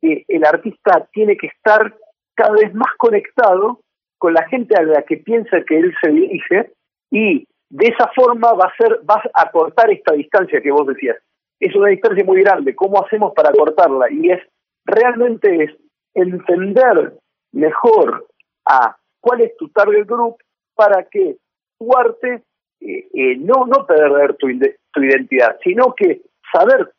el 0.00 0.44
artista 0.44 1.06
tiene 1.12 1.36
que 1.36 1.48
estar 1.48 1.94
cada 2.34 2.52
vez 2.52 2.72
más 2.74 2.90
conectado 2.96 3.80
con 4.16 4.32
la 4.32 4.48
gente 4.48 4.74
a 4.78 4.82
la 4.82 5.02
que 5.02 5.18
piensa 5.18 5.62
que 5.66 5.78
él 5.78 5.94
se 6.02 6.10
dirige 6.10 6.72
y 7.10 7.46
de 7.68 7.86
esa 7.86 8.10
forma 8.14 8.52
va 8.54 8.66
a 8.66 8.76
ser 8.76 9.00
va 9.08 9.20
a 9.34 9.50
cortar 9.50 9.90
esta 9.90 10.14
distancia 10.14 10.60
que 10.62 10.70
vos 10.70 10.86
decías. 10.86 11.16
Es 11.60 11.74
una 11.74 11.88
distancia 11.88 12.24
muy 12.24 12.42
grande, 12.42 12.74
¿cómo 12.74 13.04
hacemos 13.04 13.32
para 13.34 13.52
cortarla? 13.52 14.10
Y 14.10 14.30
es 14.30 14.40
realmente 14.84 15.64
es 15.64 15.70
entender 16.14 17.14
mejor 17.52 18.26
a 18.66 18.96
cuál 19.20 19.42
es 19.42 19.56
tu 19.56 19.68
target 19.68 20.06
group 20.06 20.36
para 20.74 21.04
que 21.04 21.36
tu 21.78 21.96
arte 21.96 22.42
eh, 22.80 23.08
eh, 23.12 23.36
no 23.38 23.66
no 23.66 23.86
perder 23.86 24.36
tu, 24.36 24.48
tu 24.92 25.02
identidad, 25.02 25.58
sino 25.64 25.94
que 25.94 26.22
saber 26.52 26.92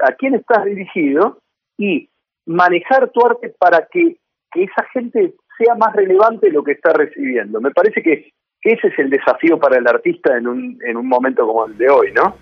a 0.00 0.12
quién 0.12 0.34
estás 0.34 0.64
dirigido 0.64 1.38
y 1.76 2.08
manejar 2.46 3.10
tu 3.10 3.24
arte 3.24 3.54
para 3.58 3.86
que, 3.86 4.16
esa 4.54 4.84
gente 4.92 5.34
sea 5.58 5.74
más 5.74 5.96
relevante 5.96 6.48
lo 6.48 6.62
que 6.62 6.72
está 6.72 6.92
recibiendo. 6.92 7.60
Me 7.60 7.72
parece 7.72 8.04
que, 8.04 8.30
ese 8.62 8.86
es 8.86 8.98
el 9.00 9.10
desafío 9.10 9.58
para 9.58 9.78
el 9.78 9.88
artista 9.88 10.38
en 10.38 10.46
un, 10.46 10.78
en 10.86 10.96
un 10.96 11.08
momento 11.08 11.44
como 11.44 11.66
el 11.66 11.76
de 11.76 11.90
hoy, 11.90 12.12
¿no? 12.12 12.36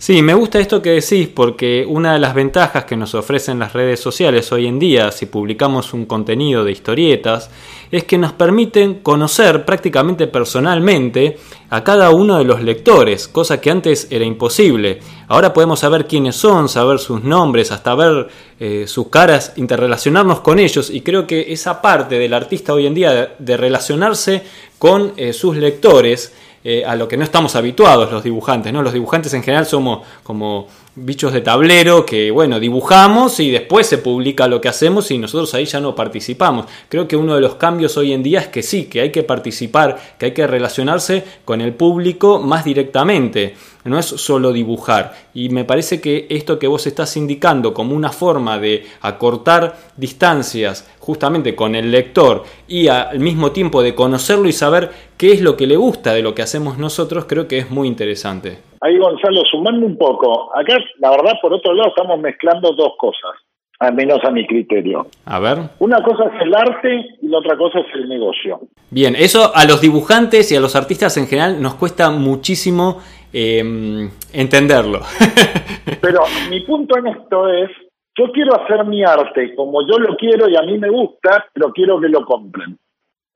Sí, 0.00 0.22
me 0.22 0.32
gusta 0.32 0.60
esto 0.60 0.80
que 0.80 0.90
decís 0.90 1.26
porque 1.26 1.84
una 1.84 2.12
de 2.12 2.20
las 2.20 2.32
ventajas 2.32 2.84
que 2.84 2.96
nos 2.96 3.16
ofrecen 3.16 3.58
las 3.58 3.72
redes 3.72 3.98
sociales 3.98 4.52
hoy 4.52 4.68
en 4.68 4.78
día, 4.78 5.10
si 5.10 5.26
publicamos 5.26 5.92
un 5.92 6.06
contenido 6.06 6.62
de 6.62 6.70
historietas, 6.70 7.50
es 7.90 8.04
que 8.04 8.16
nos 8.16 8.32
permiten 8.32 9.00
conocer 9.00 9.64
prácticamente 9.64 10.28
personalmente 10.28 11.38
a 11.68 11.82
cada 11.82 12.10
uno 12.10 12.38
de 12.38 12.44
los 12.44 12.62
lectores, 12.62 13.26
cosa 13.26 13.60
que 13.60 13.72
antes 13.72 14.06
era 14.10 14.24
imposible. 14.24 15.00
Ahora 15.26 15.52
podemos 15.52 15.80
saber 15.80 16.06
quiénes 16.06 16.36
son, 16.36 16.68
saber 16.68 17.00
sus 17.00 17.24
nombres, 17.24 17.72
hasta 17.72 17.96
ver 17.96 18.28
eh, 18.60 18.84
sus 18.86 19.08
caras, 19.08 19.54
interrelacionarnos 19.56 20.40
con 20.40 20.60
ellos 20.60 20.90
y 20.90 21.00
creo 21.00 21.26
que 21.26 21.52
esa 21.52 21.82
parte 21.82 22.20
del 22.20 22.34
artista 22.34 22.72
hoy 22.72 22.86
en 22.86 22.94
día 22.94 23.34
de, 23.36 23.56
relacionarse 23.56 24.44
con 24.78 25.12
eh, 25.16 25.32
sus 25.32 25.56
lectores, 25.56 26.32
eh, 26.64 26.84
a 26.84 26.96
lo 26.96 27.08
que 27.08 27.16
no 27.16 27.24
estamos 27.24 27.54
habituados 27.56 28.10
los 28.10 28.24
dibujantes, 28.24 28.72
¿no? 28.72 28.82
Los 28.82 28.92
dibujantes 28.92 29.32
en 29.34 29.42
general 29.42 29.66
somos 29.66 30.06
como 30.22 30.66
bichos 31.04 31.32
de 31.32 31.40
tablero 31.40 32.04
que, 32.04 32.30
bueno, 32.30 32.60
dibujamos 32.60 33.40
y 33.40 33.50
después 33.50 33.86
se 33.86 33.98
publica 33.98 34.48
lo 34.48 34.60
que 34.60 34.68
hacemos 34.68 35.10
y 35.10 35.18
nosotros 35.18 35.54
ahí 35.54 35.64
ya 35.64 35.80
no 35.80 35.94
participamos. 35.94 36.66
Creo 36.88 37.08
que 37.08 37.16
uno 37.16 37.34
de 37.34 37.40
los 37.40 37.54
cambios 37.56 37.96
hoy 37.96 38.12
en 38.12 38.22
día 38.22 38.40
es 38.40 38.48
que 38.48 38.62
sí, 38.62 38.84
que 38.84 39.00
hay 39.00 39.12
que 39.12 39.22
participar, 39.22 40.16
que 40.18 40.26
hay 40.26 40.32
que 40.32 40.46
relacionarse 40.46 41.24
con 41.44 41.60
el 41.60 41.74
público 41.74 42.38
más 42.38 42.64
directamente 42.64 43.54
no 43.88 43.98
es 43.98 44.06
solo 44.06 44.52
dibujar. 44.52 45.14
Y 45.34 45.48
me 45.48 45.64
parece 45.64 46.00
que 46.00 46.26
esto 46.28 46.58
que 46.58 46.66
vos 46.66 46.86
estás 46.86 47.16
indicando 47.16 47.74
como 47.74 47.94
una 47.94 48.10
forma 48.10 48.58
de 48.58 48.86
acortar 49.00 49.78
distancias 49.96 50.86
justamente 51.00 51.56
con 51.56 51.74
el 51.74 51.90
lector 51.90 52.44
y 52.66 52.88
al 52.88 53.18
mismo 53.18 53.52
tiempo 53.52 53.82
de 53.82 53.94
conocerlo 53.94 54.48
y 54.48 54.52
saber 54.52 54.90
qué 55.16 55.32
es 55.32 55.40
lo 55.40 55.56
que 55.56 55.66
le 55.66 55.76
gusta 55.76 56.12
de 56.12 56.22
lo 56.22 56.34
que 56.34 56.42
hacemos 56.42 56.78
nosotros, 56.78 57.24
creo 57.26 57.48
que 57.48 57.58
es 57.58 57.70
muy 57.70 57.88
interesante. 57.88 58.67
Ahí 58.80 58.98
Gonzalo, 58.98 59.42
sumando 59.50 59.86
un 59.86 59.96
poco, 59.96 60.54
acá 60.56 60.78
la 60.98 61.10
verdad 61.10 61.32
por 61.40 61.52
otro 61.52 61.74
lado 61.74 61.90
estamos 61.90 62.20
mezclando 62.20 62.72
dos 62.72 62.92
cosas 62.98 63.34
al 63.80 63.94
menos 63.94 64.18
a 64.24 64.30
mi 64.30 64.46
criterio. 64.46 65.06
A 65.24 65.38
ver. 65.38 65.58
Una 65.78 66.02
cosa 66.02 66.24
es 66.24 66.42
el 66.42 66.54
arte 66.54 67.06
y 67.22 67.28
la 67.28 67.38
otra 67.38 67.56
cosa 67.56 67.80
es 67.80 67.86
el 67.94 68.08
negocio. 68.08 68.60
Bien, 68.90 69.14
eso 69.16 69.52
a 69.54 69.64
los 69.66 69.80
dibujantes 69.80 70.50
y 70.50 70.56
a 70.56 70.60
los 70.60 70.74
artistas 70.74 71.16
en 71.16 71.26
general 71.26 71.62
nos 71.62 71.74
cuesta 71.74 72.10
muchísimo 72.10 73.00
eh, 73.32 74.08
entenderlo. 74.32 75.00
Pero 76.00 76.22
mi 76.50 76.60
punto 76.62 76.98
en 76.98 77.06
esto 77.08 77.48
es, 77.48 77.70
yo 78.16 78.32
quiero 78.32 78.60
hacer 78.60 78.84
mi 78.84 79.04
arte 79.04 79.54
como 79.54 79.86
yo 79.86 79.98
lo 79.98 80.16
quiero 80.16 80.48
y 80.48 80.56
a 80.56 80.62
mí 80.62 80.76
me 80.76 80.90
gusta, 80.90 81.46
pero 81.54 81.72
quiero 81.72 82.00
que 82.00 82.08
lo 82.08 82.24
compren. 82.24 82.76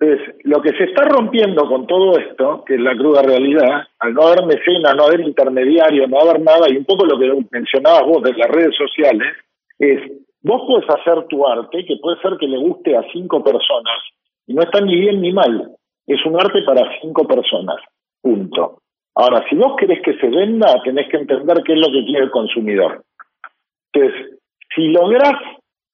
Entonces, 0.03 0.35
lo 0.43 0.61
que 0.61 0.71
se 0.71 0.85
está 0.85 1.05
rompiendo 1.05 1.65
con 1.69 1.87
todo 1.87 2.19
esto, 2.19 2.65
que 2.65 2.75
es 2.75 2.81
la 2.81 2.97
cruda 2.97 3.23
realidad, 3.23 3.87
al 4.01 4.15
no 4.15 4.23
haber 4.23 4.45
mecena, 4.47 4.95
no 4.95 5.05
haber 5.05 5.21
intermediario, 5.21 6.09
no 6.09 6.19
haber 6.19 6.41
nada, 6.41 6.67
y 6.69 6.77
un 6.77 6.85
poco 6.85 7.07
lo 7.07 7.17
que 7.17 7.31
mencionabas 7.53 8.05
vos 8.07 8.23
de 8.25 8.33
las 8.33 8.51
redes 8.51 8.75
sociales, 8.77 9.29
es 9.79 10.01
Vos 10.45 10.63
puedes 10.67 10.91
hacer 10.91 11.25
tu 11.29 11.47
arte, 11.47 11.85
que 11.87 11.97
puede 12.03 12.21
ser 12.21 12.37
que 12.37 12.49
le 12.49 12.59
guste 12.59 12.97
a 12.97 13.05
cinco 13.13 13.45
personas, 13.45 14.03
y 14.47 14.55
no 14.55 14.63
está 14.63 14.81
ni 14.81 14.97
bien 14.97 15.21
ni 15.21 15.33
mal. 15.33 15.71
Es 16.05 16.19
un 16.27 16.35
arte 16.35 16.63
para 16.67 17.01
cinco 17.01 17.29
personas. 17.29 17.77
Punto. 18.21 18.79
Ahora, 19.15 19.45
si 19.49 19.55
vos 19.55 19.77
querés 19.79 20.03
que 20.03 20.19
se 20.19 20.27
venda, 20.27 20.83
tenés 20.83 21.09
que 21.09 21.19
entender 21.19 21.63
qué 21.65 21.75
es 21.75 21.79
lo 21.79 21.93
que 21.93 22.05
quiere 22.05 22.25
el 22.25 22.31
consumidor. 22.31 23.05
Entonces, 23.93 24.41
si 24.75 24.89
lográs 24.89 25.39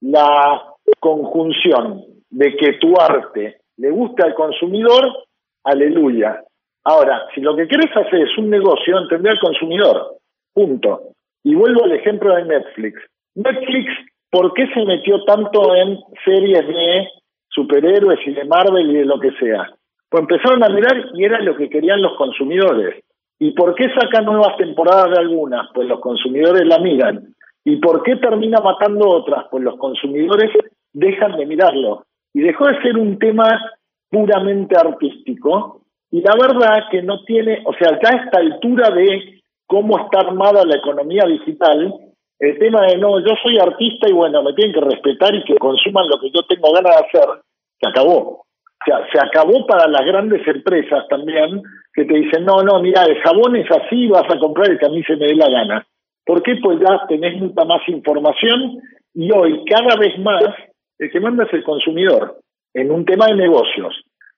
la 0.01 0.63
conjunción 0.99 2.05
de 2.31 2.57
que 2.57 2.73
tu 2.75 2.95
arte 2.99 3.58
le 3.79 3.91
guste 3.91 4.23
al 4.23 4.35
consumidor, 4.35 5.25
aleluya. 5.65 6.43
Ahora, 6.85 7.27
si 7.35 7.41
lo 7.41 7.57
que 7.57 7.67
querés 7.67 7.95
hacer 7.97 8.23
es 8.23 8.39
un 8.39 8.51
negocio, 8.51 8.99
entender 8.99 9.33
al 9.33 9.41
consumidor. 9.41 10.17
Punto. 10.53 11.13
Y 11.45 11.55
vuelvo 11.55 11.85
al 11.85 11.93
ejemplo 11.93 12.35
de 12.35 12.45
Netflix. 12.45 13.01
Netflix 13.35 13.91
¿por 14.31 14.53
qué 14.55 14.67
se 14.75 14.85
metió 14.85 15.25
tanto 15.25 15.75
en 15.75 15.99
series 16.25 16.67
de 16.67 17.09
superhéroes 17.49 18.21
y 18.27 18.33
de 18.33 18.45
Marvel 18.45 18.91
y 18.91 18.95
de 18.95 19.05
lo 19.05 19.19
que 19.19 19.33
sea? 19.33 19.71
Pues 20.09 20.23
empezaron 20.23 20.65
a 20.65 20.69
mirar 20.69 21.11
y 21.15 21.25
era 21.25 21.41
lo 21.41 21.57
que 21.57 21.69
querían 21.69 22.03
los 22.03 22.17
consumidores. 22.17 23.05
¿Y 23.39 23.53
por 23.53 23.75
qué 23.75 23.87
sacan 23.95 24.25
nuevas 24.25 24.57
temporadas 24.57 25.11
de 25.11 25.19
algunas? 25.19 25.69
Pues 25.73 25.87
los 25.87 26.01
consumidores 26.01 26.67
la 26.67 26.79
miran. 26.79 27.35
¿Y 27.65 27.77
por 27.77 28.03
qué 28.03 28.17
termina 28.17 28.59
matando 28.61 29.09
otras? 29.09 29.45
Pues 29.51 29.63
los 29.63 29.77
consumidores 29.77 30.51
dejan 30.93 31.37
de 31.37 31.47
mirarlo. 31.47 32.05
Y 32.39 32.43
dejó 32.43 32.69
de 32.69 32.81
ser 32.83 32.97
un 32.97 33.19
tema 33.19 33.49
puramente 34.09 34.77
artístico. 34.79 35.83
Y 36.09 36.21
la 36.21 36.37
verdad 36.41 36.85
que 36.89 37.03
no 37.03 37.25
tiene, 37.25 37.65
o 37.65 37.73
sea, 37.73 37.99
ya 38.01 38.11
a 38.11 38.25
esta 38.25 38.39
altura 38.39 38.91
de 38.91 39.41
cómo 39.67 39.99
está 39.99 40.21
armada 40.21 40.65
la 40.65 40.77
economía 40.77 41.25
digital, 41.27 41.93
el 42.39 42.59
tema 42.61 42.83
de 42.87 42.97
no, 42.97 43.19
yo 43.19 43.35
soy 43.43 43.59
artista 43.59 44.09
y 44.09 44.13
bueno, 44.13 44.45
me 44.45 44.53
tienen 44.53 44.73
que 44.73 44.89
respetar 44.89 45.35
y 45.35 45.43
que 45.43 45.57
consuman 45.57 46.09
lo 46.09 46.21
que 46.21 46.31
yo 46.31 46.45
tengo 46.45 46.71
ganas 46.75 46.95
de 46.95 47.07
hacer, 47.07 47.43
se 47.81 47.89
acabó. 47.89 48.19
O 48.21 48.85
sea, 48.87 49.05
se 49.13 49.19
acabó 49.19 49.67
para 49.67 49.89
las 49.89 50.07
grandes 50.07 50.47
empresas 50.47 51.09
también 51.09 51.61
que 51.93 52.05
te 52.05 52.15
dicen, 52.15 52.45
no, 52.45 52.63
no, 52.63 52.81
mira, 52.81 53.03
el 53.03 53.21
jabón 53.21 53.57
es 53.57 53.69
así, 53.69 54.07
vas 54.07 54.33
a 54.33 54.39
comprar 54.39 54.71
el 54.71 54.79
que 54.79 54.87
a 54.87 54.91
mí 54.91 55.03
se 55.03 55.17
me 55.17 55.27
dé 55.27 55.35
la 55.35 55.51
gana. 55.51 55.85
¿Por 56.25 56.41
qué? 56.45 56.55
Pues 56.63 56.79
ya 56.79 57.05
tenés 57.09 57.37
mucha 57.41 57.65
más 57.65 57.81
información 57.89 58.81
y 59.15 59.29
hoy 59.33 59.65
cada 59.65 59.97
vez 59.97 60.17
más 60.21 60.45
el 60.99 61.11
que 61.11 61.21
manda 61.21 61.45
es 61.45 61.53
el 61.53 61.65
consumidor 61.65 62.39
en 62.75 62.91
un 62.91 63.05
tema 63.05 63.27
de 63.27 63.35
negocios. 63.35 63.95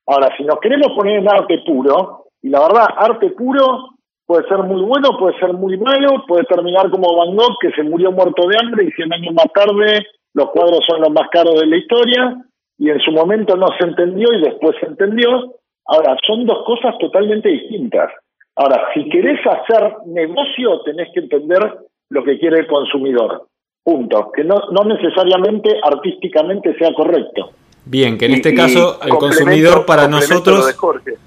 Ahora, 0.07 0.29
si 0.37 0.45
nos 0.45 0.59
queremos 0.61 0.93
poner 0.97 1.19
en 1.19 1.29
arte 1.29 1.63
puro, 1.67 2.27
y 2.43 2.49
la 2.49 2.61
verdad, 2.61 2.87
arte 2.97 3.31
puro 3.31 3.91
puede 4.27 4.47
ser 4.49 4.59
muy 4.59 4.83
bueno, 4.83 5.19
puede 5.19 5.39
ser 5.39 5.53
muy 5.53 5.77
malo, 5.77 6.25
puede 6.27 6.45
terminar 6.45 6.91
como 6.91 7.17
Van 7.17 7.35
Gogh, 7.35 7.57
que 7.61 7.71
se 7.73 7.83
murió 7.83 8.13
muerto 8.13 8.47
de 8.49 8.57
hambre 8.61 8.85
y 8.85 8.93
100 8.93 9.13
años 9.13 9.35
más 9.35 9.53
tarde 9.53 10.07
los 10.35 10.51
cuadros 10.51 10.81
son 10.89 11.01
los 11.01 11.11
más 11.11 11.29
caros 11.31 11.61
de 11.61 11.67
la 11.67 11.77
historia, 11.77 12.37
y 12.79 12.89
en 12.89 13.01
su 13.01 13.13
momento 13.13 13.57
no 13.57 13.67
se 13.79 13.87
entendió 13.87 14.33
y 14.33 14.43
después 14.43 14.77
se 14.81 14.87
entendió. 14.87 15.55
Ahora, 15.87 16.17
son 16.27 16.47
dos 16.47 16.65
cosas 16.65 16.97
totalmente 16.99 17.49
distintas. 17.49 18.11
Ahora, 18.57 18.89
si 18.95 19.09
querés 19.09 19.41
hacer 19.45 19.97
negocio, 20.07 20.81
tenés 20.83 21.09
que 21.13 21.21
entender 21.21 21.79
lo 22.11 22.25
que 22.25 22.39
quiere 22.39 22.61
el 22.61 22.67
consumidor. 22.67 23.49
Punto. 23.83 24.31
Que 24.35 24.45
no, 24.45 24.57
no 24.71 24.85
necesariamente 24.85 25.71
artísticamente 25.83 26.77
sea 26.77 26.93
correcto. 26.95 27.51
Bien, 27.85 28.19
que 28.19 28.27
en 28.27 28.33
este 28.33 28.55
caso 28.55 29.01
el 29.03 29.11
consumidor 29.11 29.87
para 29.87 30.07
nosotros... 30.07 30.77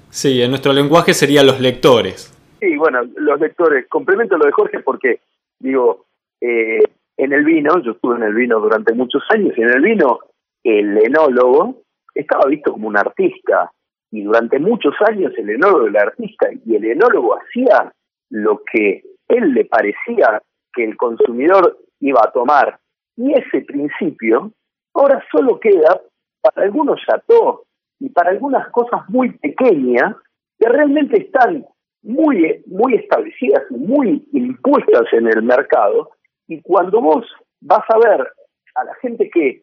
Sí, 0.08 0.40
en 0.40 0.50
nuestro 0.50 0.72
lenguaje 0.72 1.12
serían 1.12 1.46
los 1.46 1.60
lectores. 1.60 2.32
Sí, 2.60 2.76
bueno, 2.76 3.00
los 3.16 3.40
lectores. 3.40 3.86
Complemento 3.88 4.38
lo 4.38 4.46
de 4.46 4.52
Jorge 4.52 4.80
porque, 4.80 5.20
digo, 5.58 6.06
eh, 6.40 6.80
en 7.16 7.32
el 7.32 7.44
vino, 7.44 7.82
yo 7.82 7.92
estuve 7.92 8.16
en 8.16 8.22
el 8.22 8.34
vino 8.34 8.60
durante 8.60 8.92
muchos 8.94 9.22
años, 9.30 9.52
y 9.56 9.62
en 9.62 9.70
el 9.70 9.82
vino 9.82 10.20
el 10.62 10.98
enólogo 10.98 11.82
estaba 12.14 12.46
visto 12.46 12.72
como 12.72 12.88
un 12.88 12.96
artista. 12.96 13.70
Y 14.10 14.22
durante 14.22 14.58
muchos 14.58 14.94
años 15.08 15.32
el 15.36 15.50
enólogo 15.50 15.88
era 15.88 16.02
artista 16.02 16.48
y 16.64 16.76
el 16.76 16.84
enólogo 16.84 17.36
hacía 17.36 17.92
lo 18.30 18.62
que 18.72 19.02
él 19.28 19.52
le 19.52 19.64
parecía 19.64 20.40
que 20.72 20.84
el 20.84 20.96
consumidor 20.96 21.78
iba 22.04 22.20
a 22.22 22.30
tomar. 22.30 22.78
Y 23.16 23.32
ese 23.32 23.62
principio 23.62 24.52
ahora 24.94 25.22
solo 25.32 25.58
queda 25.58 26.00
para 26.42 26.66
algunos 26.66 27.00
chateaux 27.06 27.62
y 28.00 28.10
para 28.10 28.30
algunas 28.30 28.68
cosas 28.70 29.08
muy 29.08 29.30
pequeñas 29.38 30.14
que 30.58 30.68
realmente 30.68 31.22
están 31.22 31.64
muy, 32.02 32.62
muy 32.66 32.94
establecidas 32.94 33.62
y 33.70 33.74
muy 33.74 34.28
impuestas 34.32 35.12
en 35.12 35.26
el 35.28 35.42
mercado. 35.42 36.10
Y 36.46 36.60
cuando 36.60 37.00
vos 37.00 37.24
vas 37.60 37.84
a 37.88 37.98
ver 37.98 38.28
a 38.74 38.84
la 38.84 38.94
gente 38.96 39.30
que 39.30 39.62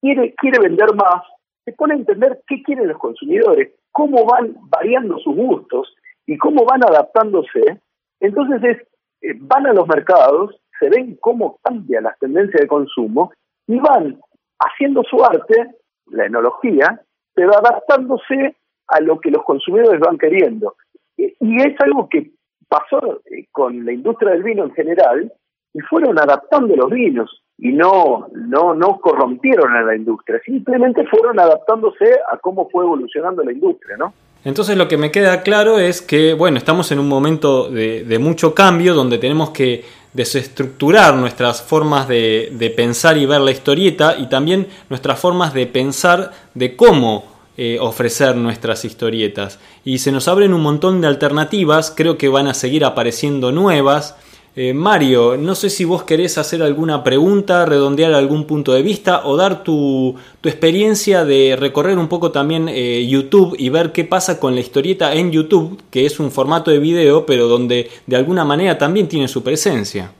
quiere, 0.00 0.34
quiere 0.34 0.58
vender 0.60 0.94
más, 0.94 1.22
se 1.64 1.72
pone 1.72 1.94
a 1.94 1.96
entender 1.96 2.42
qué 2.46 2.62
quieren 2.62 2.88
los 2.88 2.98
consumidores, 2.98 3.72
cómo 3.92 4.26
van 4.26 4.56
variando 4.68 5.18
sus 5.18 5.34
gustos 5.34 5.94
y 6.26 6.36
cómo 6.36 6.64
van 6.64 6.84
adaptándose. 6.84 7.80
Entonces 8.20 8.62
es, 8.64 8.78
eh, 9.22 9.34
van 9.40 9.66
a 9.66 9.72
los 9.72 9.86
mercados, 9.88 10.61
se 10.82 10.90
ven 10.90 11.16
cómo 11.20 11.58
cambian 11.62 12.04
las 12.04 12.18
tendencias 12.18 12.60
de 12.60 12.66
consumo 12.66 13.32
y 13.68 13.78
van 13.78 14.18
haciendo 14.58 15.02
su 15.04 15.24
arte, 15.24 15.76
la 16.10 16.26
enología, 16.26 17.00
pero 17.34 17.56
adaptándose 17.56 18.56
a 18.88 19.00
lo 19.00 19.20
que 19.20 19.30
los 19.30 19.44
consumidores 19.44 20.00
van 20.00 20.18
queriendo. 20.18 20.74
Y 21.16 21.56
es 21.62 21.80
algo 21.80 22.08
que 22.08 22.32
pasó 22.68 23.20
eh, 23.26 23.46
con 23.52 23.84
la 23.84 23.92
industria 23.92 24.32
del 24.32 24.42
vino 24.42 24.64
en 24.64 24.72
general 24.72 25.32
y 25.72 25.80
fueron 25.80 26.18
adaptando 26.18 26.74
los 26.74 26.90
vinos 26.90 27.42
y 27.58 27.72
no, 27.72 28.26
no, 28.34 28.74
no 28.74 28.98
corrompieron 29.00 29.72
a 29.76 29.82
la 29.82 29.94
industria, 29.94 30.40
simplemente 30.44 31.06
fueron 31.06 31.38
adaptándose 31.38 32.18
a 32.30 32.38
cómo 32.38 32.68
fue 32.70 32.84
evolucionando 32.84 33.44
la 33.44 33.52
industria, 33.52 33.96
¿no? 33.96 34.12
Entonces 34.44 34.76
lo 34.76 34.88
que 34.88 34.96
me 34.96 35.12
queda 35.12 35.42
claro 35.42 35.78
es 35.78 36.02
que, 36.02 36.34
bueno, 36.34 36.56
estamos 36.56 36.90
en 36.90 36.98
un 36.98 37.08
momento 37.08 37.70
de 37.70 38.18
mucho 38.18 38.56
cambio 38.56 38.92
donde 38.92 39.18
tenemos 39.18 39.50
que 39.50 39.84
desestructurar 40.12 41.14
nuestras 41.14 41.62
formas 41.62 42.06
de, 42.08 42.50
de, 42.52 42.70
pensar 42.70 43.16
y 43.16 43.26
ver 43.26 43.40
la 43.40 43.50
historieta 43.50 44.16
y 44.18 44.26
también 44.26 44.68
nuestras 44.90 45.18
formas 45.18 45.54
de 45.54 45.66
pensar 45.66 46.32
de 46.54 46.76
cómo 46.76 47.32
eh, 47.58 47.76
ofrecer 47.80 48.34
nuestras 48.34 48.86
historietas. 48.86 49.58
Y 49.84 49.98
se 49.98 50.10
nos 50.10 50.26
abren 50.26 50.54
un 50.54 50.62
montón 50.62 51.02
de 51.02 51.06
alternativas, 51.06 51.92
creo 51.94 52.16
que 52.16 52.28
van 52.30 52.46
a 52.46 52.54
seguir 52.54 52.82
apareciendo 52.82 53.52
nuevas. 53.52 54.16
Eh, 54.54 54.74
Mario, 54.74 55.38
no 55.38 55.54
sé 55.54 55.70
si 55.70 55.86
vos 55.86 56.04
querés 56.04 56.36
hacer 56.36 56.62
alguna 56.62 57.02
pregunta, 57.02 57.64
redondear 57.64 58.12
algún 58.12 58.46
punto 58.46 58.74
de 58.74 58.82
vista 58.82 59.22
o 59.24 59.34
dar 59.34 59.62
tu, 59.62 60.14
tu 60.42 60.48
experiencia 60.50 61.24
de 61.24 61.56
recorrer 61.58 61.96
un 61.96 62.06
poco 62.06 62.32
también 62.32 62.68
eh, 62.68 63.06
YouTube 63.08 63.56
y 63.58 63.70
ver 63.70 63.92
qué 63.92 64.04
pasa 64.04 64.38
con 64.38 64.54
la 64.54 64.60
historieta 64.60 65.14
en 65.14 65.30
YouTube, 65.32 65.80
que 65.90 66.04
es 66.04 66.20
un 66.20 66.30
formato 66.30 66.70
de 66.70 66.80
video, 66.80 67.24
pero 67.24 67.48
donde 67.48 67.86
de 68.06 68.16
alguna 68.16 68.44
manera 68.44 68.76
también 68.76 69.08
tiene 69.08 69.26
su 69.26 69.42
presencia. 69.42 70.10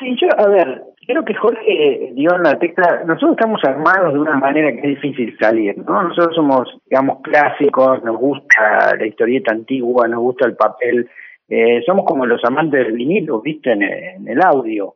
Sí, 0.00 0.16
yo, 0.18 0.28
a 0.38 0.48
ver, 0.48 0.82
creo 1.06 1.22
que 1.22 1.34
Jorge 1.34 2.12
dio 2.14 2.34
en 2.34 2.44
la 2.44 2.58
tecla, 2.58 3.02
nosotros 3.06 3.32
estamos 3.32 3.60
armados 3.62 4.14
de 4.14 4.20
una 4.20 4.38
manera 4.38 4.72
que 4.72 4.78
es 4.78 5.02
difícil 5.02 5.36
salir, 5.38 5.76
¿no? 5.76 6.02
Nosotros 6.02 6.34
somos, 6.34 6.66
digamos, 6.88 7.18
clásicos, 7.22 8.02
nos 8.04 8.16
gusta 8.16 8.96
la 8.98 9.06
historieta 9.06 9.52
antigua, 9.52 10.08
nos 10.08 10.20
gusta 10.20 10.46
el 10.46 10.56
papel 10.56 11.10
eh, 11.48 11.82
somos 11.84 12.04
como 12.06 12.26
los 12.26 12.42
amantes 12.44 12.84
del 12.84 12.92
vinilo, 12.92 13.40
viste, 13.40 13.72
en, 13.72 13.82
el 14.28 14.42
audio. 14.42 14.94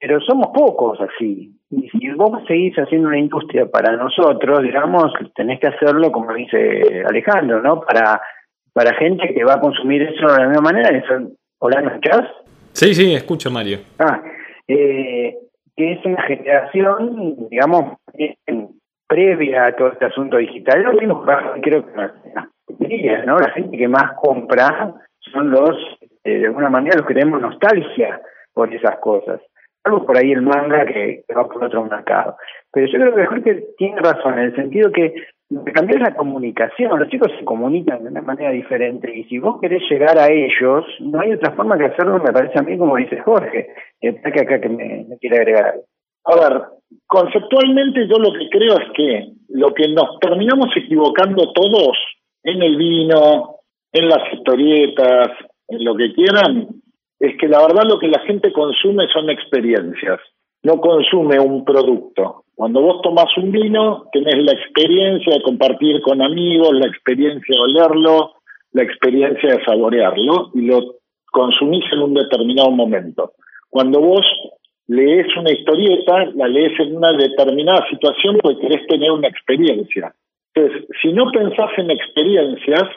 Pero 0.00 0.20
somos 0.20 0.48
pocos 0.48 1.00
así. 1.00 1.52
Y 1.70 1.88
si 1.90 2.10
vos 2.12 2.42
seguís 2.46 2.74
haciendo 2.76 3.08
una 3.08 3.18
industria 3.18 3.66
para 3.66 3.96
nosotros, 3.96 4.62
digamos, 4.62 5.12
tenés 5.34 5.60
que 5.60 5.68
hacerlo 5.68 6.10
como 6.12 6.32
dice 6.34 7.04
Alejandro, 7.08 7.60
¿no? 7.60 7.80
Para, 7.80 8.20
para 8.72 8.94
gente 8.94 9.34
que 9.34 9.44
va 9.44 9.54
a 9.54 9.60
consumir 9.60 10.02
eso 10.02 10.26
de 10.26 10.40
la 10.40 10.48
misma 10.48 10.62
manera. 10.62 10.96
Eso, 10.96 11.32
¿Hola, 11.58 11.80
me 11.82 11.88
escuchás? 11.88 12.26
Sí, 12.72 12.94
sí, 12.94 13.12
escucho, 13.12 13.50
Mario. 13.50 13.78
Ah, 13.98 14.22
eh, 14.68 15.36
que 15.76 15.92
es 15.92 16.04
una 16.04 16.22
generación, 16.22 17.48
digamos, 17.50 17.98
previa 19.08 19.66
a 19.66 19.72
todo 19.76 19.88
este 19.88 20.04
asunto 20.04 20.36
digital. 20.36 20.82
Lo 20.82 20.92
mismo 20.92 21.24
creo 21.62 21.84
que 21.86 23.26
¿no? 23.26 23.38
La 23.38 23.50
gente 23.50 23.76
que 23.76 23.88
más 23.88 24.12
compra 24.20 24.94
son 25.32 25.50
los, 25.50 25.76
eh, 26.24 26.38
de 26.38 26.46
alguna 26.46 26.70
manera, 26.70 26.96
los 26.96 27.06
que 27.06 27.14
tenemos 27.14 27.40
nostalgia 27.40 28.20
por 28.52 28.72
esas 28.72 28.98
cosas. 28.98 29.40
Algo 29.84 30.04
por 30.04 30.16
ahí 30.16 30.32
el 30.32 30.42
manga 30.42 30.84
que, 30.84 31.24
va 31.36 31.48
por 31.48 31.64
otro 31.64 31.84
mercado. 31.84 32.36
Pero 32.72 32.86
yo 32.86 32.98
creo 32.98 33.14
que 33.14 33.26
Jorge 33.26 33.64
tiene 33.78 34.00
razón, 34.00 34.34
en 34.34 34.46
el 34.46 34.56
sentido 34.56 34.90
que 34.92 35.14
cambiar 35.72 36.00
la 36.00 36.14
comunicación, 36.14 36.98
los 36.98 37.08
chicos 37.08 37.32
se 37.38 37.44
comunican 37.44 38.02
de 38.02 38.10
una 38.10 38.20
manera 38.20 38.50
diferente 38.50 39.10
y 39.16 39.24
si 39.24 39.38
vos 39.38 39.58
querés 39.60 39.82
llegar 39.88 40.18
a 40.18 40.28
ellos, 40.28 40.84
no 41.00 41.20
hay 41.20 41.32
otra 41.32 41.52
forma 41.52 41.78
que 41.78 41.86
hacerlo, 41.86 42.18
me 42.18 42.32
parece 42.32 42.58
a 42.58 42.62
mí, 42.62 42.76
como 42.76 42.96
dice 42.96 43.18
Jorge. 43.20 43.68
que 44.00 44.08
acá 44.08 44.60
que 44.60 44.68
me, 44.68 45.06
me 45.08 45.18
quiere 45.18 45.38
agregar 45.38 45.66
algo. 45.66 45.84
A 46.24 46.36
ver, 46.36 46.62
conceptualmente 47.06 48.06
yo 48.06 48.18
lo 48.18 48.32
que 48.32 48.48
creo 48.50 48.78
es 48.78 48.90
que 48.94 49.32
lo 49.48 49.72
que 49.72 49.88
nos 49.88 50.18
terminamos 50.20 50.68
equivocando 50.76 51.52
todos 51.52 51.96
en 52.42 52.62
el 52.62 52.76
vino, 52.76 53.57
en 53.92 54.08
las 54.08 54.32
historietas, 54.32 55.28
en 55.68 55.84
lo 55.84 55.96
que 55.96 56.12
quieran, 56.14 56.68
es 57.20 57.36
que 57.38 57.48
la 57.48 57.60
verdad 57.66 57.84
lo 57.88 57.98
que 57.98 58.08
la 58.08 58.20
gente 58.20 58.52
consume 58.52 59.06
son 59.12 59.30
experiencias, 59.30 60.20
no 60.62 60.80
consume 60.80 61.38
un 61.40 61.64
producto. 61.64 62.44
Cuando 62.54 62.80
vos 62.80 63.02
tomás 63.02 63.28
un 63.36 63.52
vino, 63.52 64.06
tenés 64.12 64.44
la 64.44 64.52
experiencia 64.52 65.34
de 65.34 65.42
compartir 65.42 66.00
con 66.02 66.20
amigos, 66.22 66.72
la 66.72 66.88
experiencia 66.88 67.54
de 67.56 67.60
olerlo, 67.60 68.32
la 68.72 68.82
experiencia 68.82 69.56
de 69.56 69.64
saborearlo 69.64 70.50
y 70.54 70.62
lo 70.62 70.96
consumís 71.30 71.84
en 71.92 72.00
un 72.00 72.14
determinado 72.14 72.70
momento. 72.70 73.32
Cuando 73.70 74.00
vos 74.00 74.26
lees 74.88 75.26
una 75.36 75.52
historieta, 75.52 76.24
la 76.34 76.48
lees 76.48 76.78
en 76.80 76.96
una 76.96 77.12
determinada 77.12 77.86
situación 77.90 78.38
porque 78.42 78.60
querés 78.60 78.86
tener 78.86 79.10
una 79.12 79.28
experiencia. 79.28 80.12
Entonces, 80.54 80.88
si 81.00 81.12
no 81.12 81.30
pensás 81.30 81.70
en 81.76 81.90
experiencias, 81.90 82.88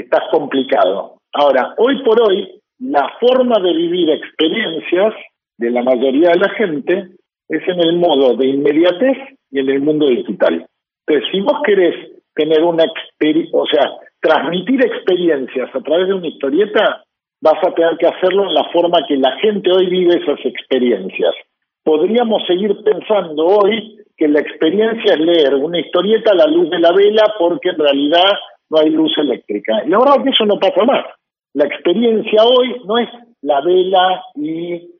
estás 0.00 0.22
complicado. 0.30 1.14
Ahora, 1.32 1.74
hoy 1.78 2.02
por 2.02 2.20
hoy, 2.22 2.60
la 2.78 3.10
forma 3.18 3.58
de 3.60 3.72
vivir 3.72 4.10
experiencias 4.10 5.14
de 5.58 5.70
la 5.70 5.82
mayoría 5.82 6.30
de 6.30 6.38
la 6.38 6.50
gente 6.50 7.08
es 7.48 7.62
en 7.66 7.80
el 7.80 7.96
modo 7.96 8.36
de 8.36 8.48
inmediatez 8.48 9.16
y 9.50 9.60
en 9.60 9.70
el 9.70 9.80
mundo 9.80 10.06
digital. 10.08 10.66
Entonces, 11.06 11.30
si 11.32 11.40
vos 11.40 11.60
querés 11.64 11.94
tener 12.34 12.62
una 12.62 12.84
experiencia, 12.84 13.58
o 13.58 13.66
sea, 13.66 13.92
transmitir 14.20 14.84
experiencias 14.84 15.74
a 15.74 15.80
través 15.80 16.08
de 16.08 16.14
una 16.14 16.26
historieta, 16.26 17.04
vas 17.40 17.58
a 17.64 17.72
tener 17.72 17.96
que 17.96 18.06
hacerlo 18.06 18.48
en 18.48 18.54
la 18.54 18.64
forma 18.72 19.06
que 19.08 19.16
la 19.16 19.38
gente 19.38 19.70
hoy 19.70 19.86
vive 19.86 20.20
esas 20.20 20.44
experiencias. 20.44 21.34
Podríamos 21.82 22.42
seguir 22.46 22.76
pensando 22.82 23.46
hoy 23.46 23.96
que 24.16 24.28
la 24.28 24.40
experiencia 24.40 25.14
es 25.14 25.20
leer 25.20 25.54
una 25.54 25.78
historieta 25.78 26.32
a 26.32 26.36
la 26.36 26.46
luz 26.46 26.68
de 26.70 26.80
la 26.80 26.92
vela 26.92 27.34
porque 27.38 27.70
en 27.70 27.78
realidad 27.78 28.32
no 28.70 28.78
hay 28.78 28.90
luz 28.90 29.16
eléctrica. 29.18 29.84
Y 29.84 29.90
la 29.90 29.98
verdad 29.98 30.22
que 30.24 30.30
eso 30.30 30.44
no 30.44 30.58
pasa 30.58 30.84
más. 30.84 31.04
La 31.54 31.64
experiencia 31.64 32.44
hoy 32.44 32.76
no 32.84 32.98
es 32.98 33.08
la 33.42 33.60
vela 33.60 34.22
y 34.34 34.90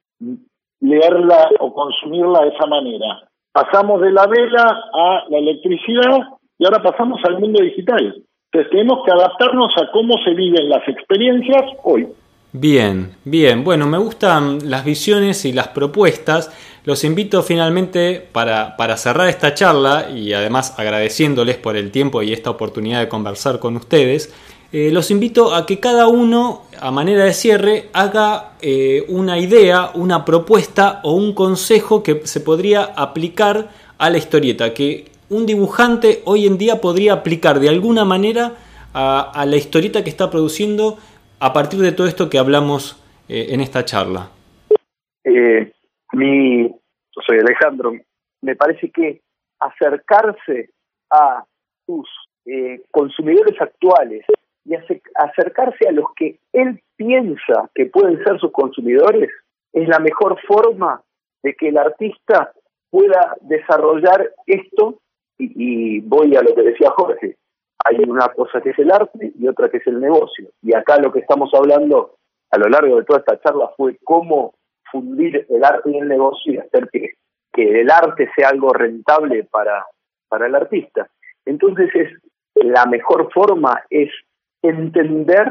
leerla 0.80 1.50
o 1.60 1.72
consumirla 1.72 2.42
de 2.42 2.48
esa 2.48 2.66
manera. 2.66 3.28
Pasamos 3.52 4.00
de 4.00 4.12
la 4.12 4.26
vela 4.26 4.84
a 4.92 5.24
la 5.28 5.38
electricidad 5.38 6.18
y 6.58 6.64
ahora 6.64 6.82
pasamos 6.82 7.20
al 7.24 7.38
mundo 7.38 7.62
digital. 7.62 8.22
Entonces 8.52 8.70
tenemos 8.70 9.04
que 9.04 9.12
adaptarnos 9.12 9.72
a 9.76 9.90
cómo 9.92 10.14
se 10.24 10.34
viven 10.34 10.68
las 10.68 10.86
experiencias 10.88 11.64
hoy. 11.82 12.08
Bien, 12.52 13.10
bien. 13.24 13.64
Bueno, 13.64 13.86
me 13.86 13.98
gustan 13.98 14.70
las 14.70 14.84
visiones 14.84 15.44
y 15.44 15.52
las 15.52 15.68
propuestas. 15.68 16.50
Los 16.86 17.04
invito 17.04 17.42
finalmente 17.42 18.26
para, 18.32 18.76
para, 18.76 18.96
cerrar 18.96 19.28
esta 19.28 19.52
charla 19.52 20.08
y 20.08 20.32
además 20.32 20.78
agradeciéndoles 20.78 21.56
por 21.56 21.76
el 21.76 21.90
tiempo 21.90 22.22
y 22.22 22.32
esta 22.32 22.48
oportunidad 22.48 23.00
de 23.00 23.08
conversar 23.08 23.58
con 23.58 23.76
ustedes. 23.76 24.32
Eh, 24.72 24.90
los 24.92 25.10
invito 25.10 25.54
a 25.54 25.66
que 25.66 25.80
cada 25.80 26.06
uno, 26.06 26.62
a 26.80 26.90
manera 26.90 27.24
de 27.24 27.34
cierre, 27.34 27.88
haga 27.92 28.52
eh, 28.62 29.04
una 29.08 29.38
idea, 29.38 29.90
una 29.94 30.24
propuesta 30.24 31.00
o 31.02 31.12
un 31.12 31.34
consejo 31.34 32.02
que 32.02 32.22
se 32.24 32.40
podría 32.40 32.84
aplicar 32.84 33.68
a 33.98 34.08
la 34.08 34.18
historieta, 34.18 34.72
que 34.72 35.10
un 35.28 35.44
dibujante 35.44 36.22
hoy 36.24 36.46
en 36.46 36.56
día 36.56 36.80
podría 36.80 37.14
aplicar 37.14 37.60
de 37.60 37.68
alguna 37.68 38.04
manera 38.04 38.54
a 38.98 39.44
la 39.46 39.56
historieta 39.56 40.02
que 40.02 40.08
está 40.08 40.30
produciendo 40.30 40.96
a 41.38 41.52
partir 41.52 41.80
de 41.80 41.92
todo 41.92 42.06
esto 42.06 42.30
que 42.30 42.38
hablamos 42.38 42.96
eh, 43.28 43.48
en 43.50 43.60
esta 43.60 43.84
charla? 43.84 44.30
Mi, 46.16 46.68
yo 46.68 47.22
soy 47.26 47.38
Alejandro, 47.38 47.92
me 48.42 48.56
parece 48.56 48.90
que 48.90 49.20
acercarse 49.60 50.70
a 51.10 51.44
sus 51.84 52.08
eh, 52.46 52.82
consumidores 52.90 53.60
actuales 53.60 54.24
y 54.64 54.74
acercarse 55.14 55.88
a 55.88 55.92
los 55.92 56.06
que 56.16 56.38
él 56.52 56.80
piensa 56.96 57.70
que 57.74 57.86
pueden 57.86 58.22
ser 58.24 58.40
sus 58.40 58.50
consumidores 58.50 59.30
es 59.72 59.88
la 59.88 59.98
mejor 59.98 60.40
forma 60.46 61.02
de 61.42 61.54
que 61.54 61.68
el 61.68 61.78
artista 61.78 62.52
pueda 62.90 63.36
desarrollar 63.42 64.32
esto 64.46 64.98
y 65.38 66.00
voy 66.00 66.34
a 66.34 66.42
lo 66.42 66.54
que 66.54 66.62
decía 66.62 66.90
Jorge, 66.90 67.36
hay 67.84 67.98
una 68.08 68.28
cosa 68.28 68.60
que 68.62 68.70
es 68.70 68.78
el 68.78 68.90
arte 68.90 69.32
y 69.38 69.46
otra 69.46 69.68
que 69.68 69.76
es 69.76 69.86
el 69.86 70.00
negocio. 70.00 70.48
Y 70.62 70.74
acá 70.74 70.98
lo 70.98 71.12
que 71.12 71.20
estamos 71.20 71.50
hablando 71.54 72.16
a 72.50 72.58
lo 72.58 72.68
largo 72.68 72.96
de 72.96 73.04
toda 73.04 73.18
esta 73.18 73.38
charla 73.40 73.70
fue 73.76 73.98
cómo 74.02 74.54
fundir 74.90 75.46
el 75.48 75.64
arte 75.64 75.90
y 75.90 75.98
el 75.98 76.08
negocio 76.08 76.52
y 76.52 76.58
hacer 76.58 76.88
que, 76.90 77.12
que 77.52 77.80
el 77.80 77.90
arte 77.90 78.30
sea 78.36 78.48
algo 78.50 78.72
rentable 78.72 79.44
para, 79.44 79.84
para 80.28 80.46
el 80.46 80.54
artista. 80.54 81.08
Entonces 81.44 81.90
es 81.94 82.10
la 82.54 82.86
mejor 82.86 83.30
forma 83.32 83.82
es 83.90 84.10
entender 84.62 85.48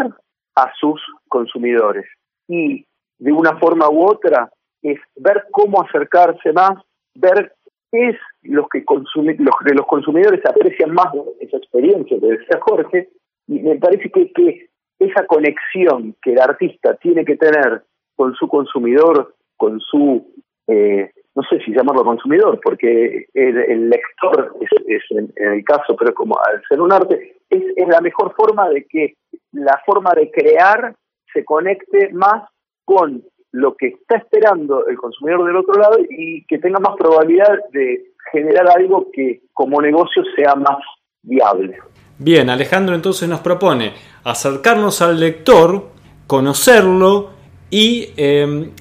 a 0.56 0.72
sus 0.80 1.02
consumidores 1.28 2.06
y 2.48 2.86
de 3.18 3.32
una 3.32 3.58
forma 3.58 3.90
u 3.90 4.04
otra 4.04 4.50
es 4.82 5.00
ver 5.16 5.46
cómo 5.52 5.82
acercarse 5.82 6.52
más, 6.54 6.78
ver 7.16 7.54
es 7.92 8.16
los 8.42 8.68
que 8.70 8.84
consumen, 8.84 9.38
los, 9.40 9.56
de 9.64 9.74
los 9.74 9.86
consumidores 9.88 10.46
aprecian 10.46 10.94
más 10.94 11.08
esa 11.40 11.58
experiencia 11.58 12.20
que 12.20 12.28
decía 12.28 12.60
Jorge, 12.62 13.10
y 13.48 13.60
me 13.60 13.76
parece 13.78 14.10
que, 14.10 14.32
que 14.32 14.70
esa 15.00 15.26
conexión 15.26 16.16
que 16.22 16.34
el 16.34 16.42
artista 16.42 16.96
tiene 16.96 17.26
que 17.26 17.38
tener 17.38 17.84
con 18.16 18.34
su 18.36 18.48
consumidor, 18.48 19.36
con 19.58 19.80
su, 19.80 20.34
eh, 20.68 21.12
no 21.36 21.44
sé 21.44 21.60
si 21.60 21.72
llamarlo 21.72 22.04
consumidor, 22.04 22.60
porque 22.64 23.28
el, 23.34 23.90
lector 23.90 24.56
es, 24.88 25.02
en, 25.12 25.34
el 25.36 25.64
caso, 25.64 25.96
pero 25.98 26.14
como 26.14 26.38
al 26.40 26.62
ser 26.68 26.82
un 26.82 26.92
arte, 26.92 27.38
es, 27.50 27.64
es 27.76 27.88
la 27.88 28.02
mejor 28.02 28.34
forma 28.36 28.70
de 28.70 28.86
que 28.86 29.16
la 29.52 29.80
forma 29.86 30.14
de 30.14 30.32
crear 30.32 30.96
se 31.34 31.44
conecte 31.44 32.10
más 32.14 32.44
con 32.86 33.24
lo 33.52 33.76
que 33.76 33.88
está 33.88 34.18
esperando 34.18 34.86
el 34.88 34.98
consumidor 34.98 35.46
del 35.46 35.56
otro 35.56 35.76
lado 35.76 35.98
y 36.10 36.46
que 36.46 36.60
tenga 36.60 36.80
más 36.80 36.96
probabilidad 36.98 37.58
de 37.72 38.12
generar 38.32 38.68
algo 38.76 39.08
que 39.14 39.42
como 39.54 39.82
negocio 39.82 40.24
sea 40.36 40.56
más 40.56 40.78
viable. 41.22 41.78
Bien, 42.18 42.50
Alejandro 42.50 42.96
entonces 42.96 43.28
nos 43.28 43.40
propone 43.40 43.94
acercarnos 44.24 45.02
al 45.02 45.20
lector, 45.20 45.90
conocerlo 46.28 47.35
y 47.76 48.12
em, 48.16 48.72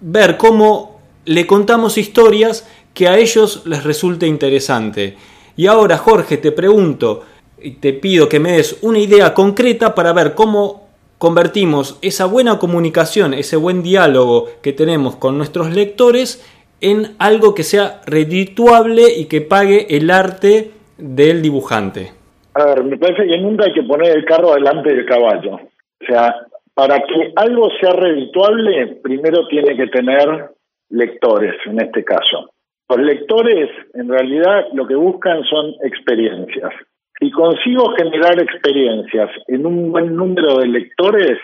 ver 0.00 0.36
cómo 0.36 1.00
le 1.24 1.44
contamos 1.44 1.98
historias 1.98 2.70
que 2.94 3.08
a 3.08 3.18
ellos 3.18 3.64
les 3.66 3.82
resulte 3.82 4.28
interesante. 4.28 5.16
Y 5.56 5.66
ahora, 5.66 5.98
Jorge, 5.98 6.36
te 6.36 6.52
pregunto 6.52 7.24
y 7.60 7.72
te 7.72 7.92
pido 7.94 8.28
que 8.28 8.38
me 8.38 8.52
des 8.52 8.78
una 8.82 9.00
idea 9.00 9.34
concreta 9.34 9.96
para 9.96 10.12
ver 10.12 10.34
cómo 10.36 10.86
convertimos 11.18 11.98
esa 12.00 12.26
buena 12.26 12.60
comunicación, 12.60 13.34
ese 13.34 13.56
buen 13.56 13.82
diálogo 13.82 14.46
que 14.62 14.72
tenemos 14.72 15.16
con 15.16 15.36
nuestros 15.36 15.74
lectores 15.74 16.48
en 16.80 17.16
algo 17.18 17.56
que 17.56 17.64
sea 17.64 18.02
redituable 18.06 19.02
y 19.16 19.24
que 19.24 19.40
pague 19.40 19.96
el 19.96 20.12
arte 20.12 20.70
del 20.96 21.42
dibujante. 21.42 22.12
A 22.54 22.66
ver, 22.66 22.84
me 22.84 22.96
parece 22.98 23.26
que 23.26 23.36
nunca 23.38 23.64
hay 23.64 23.72
que 23.72 23.82
poner 23.82 24.16
el 24.16 24.24
carro 24.24 24.54
delante 24.54 24.94
del 24.94 25.04
caballo. 25.06 25.54
O 25.56 26.06
sea, 26.06 26.32
para 26.74 26.98
que 26.98 27.32
algo 27.36 27.68
sea 27.80 27.92
redituable, 27.92 28.98
primero 29.02 29.46
tiene 29.46 29.76
que 29.76 29.86
tener 29.86 30.50
lectores, 30.90 31.54
en 31.66 31.80
este 31.80 32.04
caso. 32.04 32.50
Los 32.88 32.98
lectores, 32.98 33.70
en 33.94 34.08
realidad, 34.08 34.66
lo 34.74 34.86
que 34.86 34.96
buscan 34.96 35.42
son 35.44 35.74
experiencias. 35.82 36.72
Si 37.18 37.30
consigo 37.30 37.94
generar 37.96 38.40
experiencias 38.40 39.30
en 39.46 39.64
un 39.64 39.92
buen 39.92 40.14
número 40.14 40.58
de 40.58 40.66
lectores, 40.66 41.38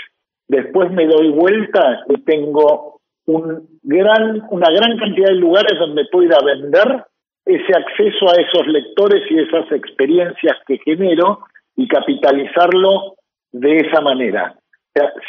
después 0.49 0.91
me 0.91 1.07
doy 1.07 1.31
vuelta 1.31 2.01
y 2.09 2.21
tengo 2.23 3.01
un 3.27 3.69
gran, 3.83 4.43
una 4.51 4.69
gran 4.71 4.99
cantidad 4.99 5.29
de 5.29 5.37
lugares 5.37 5.79
donde 5.79 6.07
puedo 6.11 6.27
ir 6.27 6.35
a 6.35 6.45
vender 6.45 7.05
ese 7.47 7.73
acceso 7.73 8.29
a 8.29 8.41
esos 8.41 8.67
lectores 8.67 9.23
y 9.31 9.39
esas 9.39 9.71
experiencias 9.73 10.57
que 10.67 10.79
genero 10.85 11.41
y 11.77 11.87
capitalizarlo 11.89 13.15
de 13.53 13.77
esa 13.79 14.01
manera. 14.01 14.60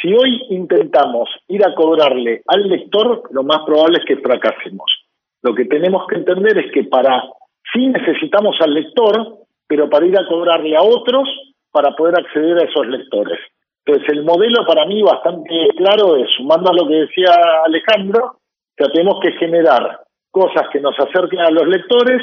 Si 0.00 0.12
hoy 0.12 0.42
intentamos 0.50 1.28
ir 1.48 1.64
a 1.64 1.74
cobrarle 1.74 2.42
al 2.46 2.68
lector, 2.68 3.22
lo 3.30 3.42
más 3.42 3.60
probable 3.64 3.98
es 3.98 4.04
que 4.04 4.16
fracasemos. 4.16 4.90
Lo 5.42 5.54
que 5.54 5.64
tenemos 5.66 6.06
que 6.08 6.16
entender 6.16 6.58
es 6.58 6.72
que 6.72 6.84
para 6.84 7.22
si 7.72 7.86
necesitamos 7.86 8.56
al 8.60 8.74
lector, 8.74 9.38
pero 9.66 9.88
para 9.88 10.06
ir 10.06 10.18
a 10.18 10.26
cobrarle 10.26 10.76
a 10.76 10.82
otros 10.82 11.28
para 11.70 11.92
poder 11.96 12.18
acceder 12.18 12.58
a 12.58 12.68
esos 12.68 12.86
lectores. 12.86 13.38
Entonces, 13.84 14.12
el 14.12 14.24
modelo 14.24 14.64
para 14.66 14.86
mí 14.86 15.02
bastante 15.02 15.68
claro 15.76 16.16
es, 16.16 16.28
sumando 16.36 16.70
a 16.70 16.74
lo 16.74 16.86
que 16.86 16.94
decía 16.94 17.30
Alejandro, 17.64 18.36
que 18.76 18.84
tenemos 18.92 19.18
que 19.20 19.32
generar 19.32 20.00
cosas 20.30 20.68
que 20.72 20.80
nos 20.80 20.98
acerquen 20.98 21.40
a 21.40 21.50
los 21.50 21.66
lectores, 21.66 22.22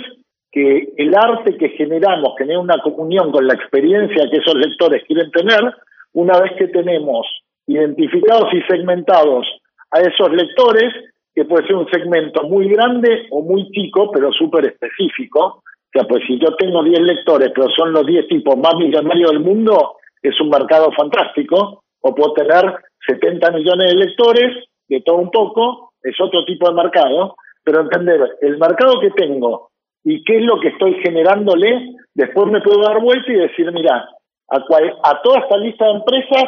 que 0.51 0.93
el 0.97 1.13
arte 1.15 1.57
que 1.57 1.69
generamos 1.69 2.35
genere 2.37 2.59
una 2.59 2.79
comunión 2.81 3.31
con 3.31 3.45
la 3.45 3.53
experiencia 3.53 4.29
que 4.31 4.37
esos 4.37 4.55
lectores 4.55 5.03
quieren 5.05 5.29
tener, 5.31 5.73
una 6.13 6.39
vez 6.39 6.51
que 6.57 6.67
tenemos 6.67 7.27
identificados 7.67 8.53
y 8.53 8.61
segmentados 8.63 9.47
a 9.91 9.99
esos 10.01 10.31
lectores, 10.31 10.93
que 11.33 11.45
puede 11.45 11.67
ser 11.67 11.75
un 11.75 11.89
segmento 11.89 12.43
muy 12.43 12.69
grande 12.69 13.27
o 13.31 13.41
muy 13.41 13.69
chico, 13.71 14.11
pero 14.11 14.31
súper 14.31 14.65
específico, 14.65 15.63
o 15.89 15.91
sea, 15.91 16.07
pues 16.07 16.23
si 16.27 16.37
yo 16.37 16.55
tengo 16.55 16.83
10 16.83 16.99
lectores, 16.99 17.51
pero 17.53 17.67
son 17.75 17.91
los 17.91 18.05
10 18.05 18.27
tipos 18.27 18.55
más 18.57 18.75
millonarios 18.75 19.31
del 19.31 19.39
mundo, 19.39 19.95
es 20.21 20.39
un 20.39 20.49
mercado 20.49 20.91
fantástico. 20.95 21.83
O 22.01 22.13
puedo 22.13 22.33
tener 22.33 22.75
70 23.07 23.51
millones 23.51 23.89
de 23.89 24.05
lectores, 24.05 24.65
de 24.87 25.01
todo 25.01 25.17
un 25.17 25.31
poco, 25.31 25.93
es 26.03 26.15
otro 26.21 26.45
tipo 26.45 26.69
de 26.69 26.75
mercado. 26.75 27.35
Pero 27.63 27.81
entender 27.81 28.37
el 28.41 28.57
mercado 28.59 28.99
que 28.99 29.09
tengo 29.11 29.69
y 30.03 30.23
qué 30.23 30.37
es 30.37 30.45
lo 30.45 30.59
que 30.59 30.69
estoy 30.69 30.93
generándole, 31.03 31.95
después 32.13 32.51
me 32.51 32.61
puedo 32.61 32.81
dar 32.81 33.01
vuelta 33.01 33.31
y 33.31 33.35
decir, 33.35 33.71
mira, 33.71 34.07
a, 34.51 35.21
toda 35.21 35.39
esta 35.39 35.57
lista 35.57 35.85
de 35.85 35.91
empresas 35.91 36.45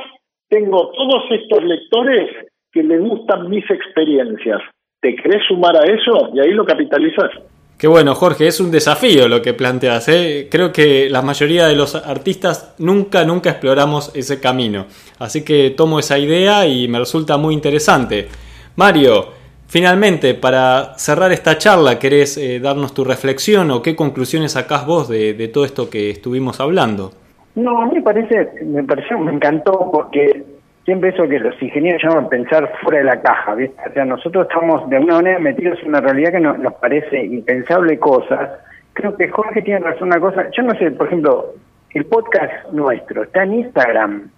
tengo 0.50 0.92
todos 0.92 1.24
estos 1.32 1.64
lectores 1.64 2.30
que 2.72 2.84
le 2.84 3.00
gustan 3.00 3.50
mis 3.50 3.70
experiencias. 3.70 4.62
¿Te 5.00 5.16
querés 5.16 5.44
sumar 5.48 5.76
a 5.76 5.84
eso? 5.84 6.30
Y 6.34 6.40
ahí 6.40 6.52
lo 6.52 6.66
capitalizas. 6.66 7.32
Qué 7.78 7.88
bueno, 7.88 8.14
Jorge, 8.14 8.48
es 8.48 8.60
un 8.60 8.70
desafío 8.70 9.28
lo 9.28 9.42
que 9.42 9.54
planteas. 9.54 10.08
¿eh? 10.10 10.48
Creo 10.52 10.72
que 10.72 11.10
la 11.10 11.22
mayoría 11.22 11.68
de 11.68 11.76
los 11.76 11.96
artistas 11.96 12.76
nunca, 12.78 13.24
nunca 13.26 13.50
exploramos 13.50 14.16
ese 14.16 14.40
camino. 14.40 14.86
Así 15.18 15.44
que 15.44 15.72
tomo 15.72 15.98
esa 15.98 16.20
idea 16.20 16.68
y 16.68 16.88
me 16.88 17.00
resulta 17.00 17.38
muy 17.38 17.56
interesante. 17.56 18.28
Mario, 18.76 19.30
finalmente, 19.68 20.36
para 20.36 20.94
cerrar 20.98 21.32
esta 21.32 21.58
charla, 21.58 21.98
¿querés 21.98 22.38
eh, 22.38 22.60
darnos 22.60 22.94
tu 22.94 23.04
reflexión 23.04 23.72
o 23.72 23.82
qué 23.82 23.96
conclusiones 23.96 24.52
sacás 24.52 24.86
vos 24.86 25.08
de 25.10 25.48
todo 25.48 25.66
esto 25.66 25.90
que 25.90 26.12
estuvimos 26.12 26.60
hablando? 26.60 27.14
No, 27.56 27.82
a 27.82 27.86
mí 27.86 27.96
me 27.96 28.02
parece, 28.02 28.64
me 28.64 28.84
pareció, 28.84 29.20
me 29.20 29.34
encantó 29.34 29.90
porque 29.92 30.44
siempre 30.86 31.10
eso 31.10 31.28
que 31.28 31.40
los 31.40 31.62
ingenieros 31.62 32.02
llaman 32.04 32.30
pensar 32.30 32.72
fuera 32.82 33.00
de 33.00 33.06
la 33.06 33.22
caja, 33.22 33.56
¿viste? 33.56 33.82
O 33.90 33.94
sea, 33.94 34.06
nosotros 34.06 34.48
estamos 34.50 34.90
de 34.90 34.98
alguna 34.98 35.16
manera 35.16 35.40
metidos 35.40 35.80
en 35.82 35.90
una 35.90 36.02
realidad 36.02 36.32
que 36.32 36.40
nos 36.40 36.74
parece 36.76 37.24
impensable 37.26 38.00
cosas 38.00 38.50
creo 38.94 39.16
que 39.16 39.30
Jorge 39.30 39.62
tiene 39.62 39.80
razón 39.80 40.08
una 40.08 40.20
cosa. 40.20 40.50
Yo 40.56 40.64
no 40.64 40.78
sé, 40.78 40.92
por 40.92 41.08
ejemplo, 41.08 41.54
el 41.92 42.06
podcast 42.06 42.72
nuestro 42.72 43.24
está 43.24 43.44
en 43.44 43.54
Instagram. 43.54 44.30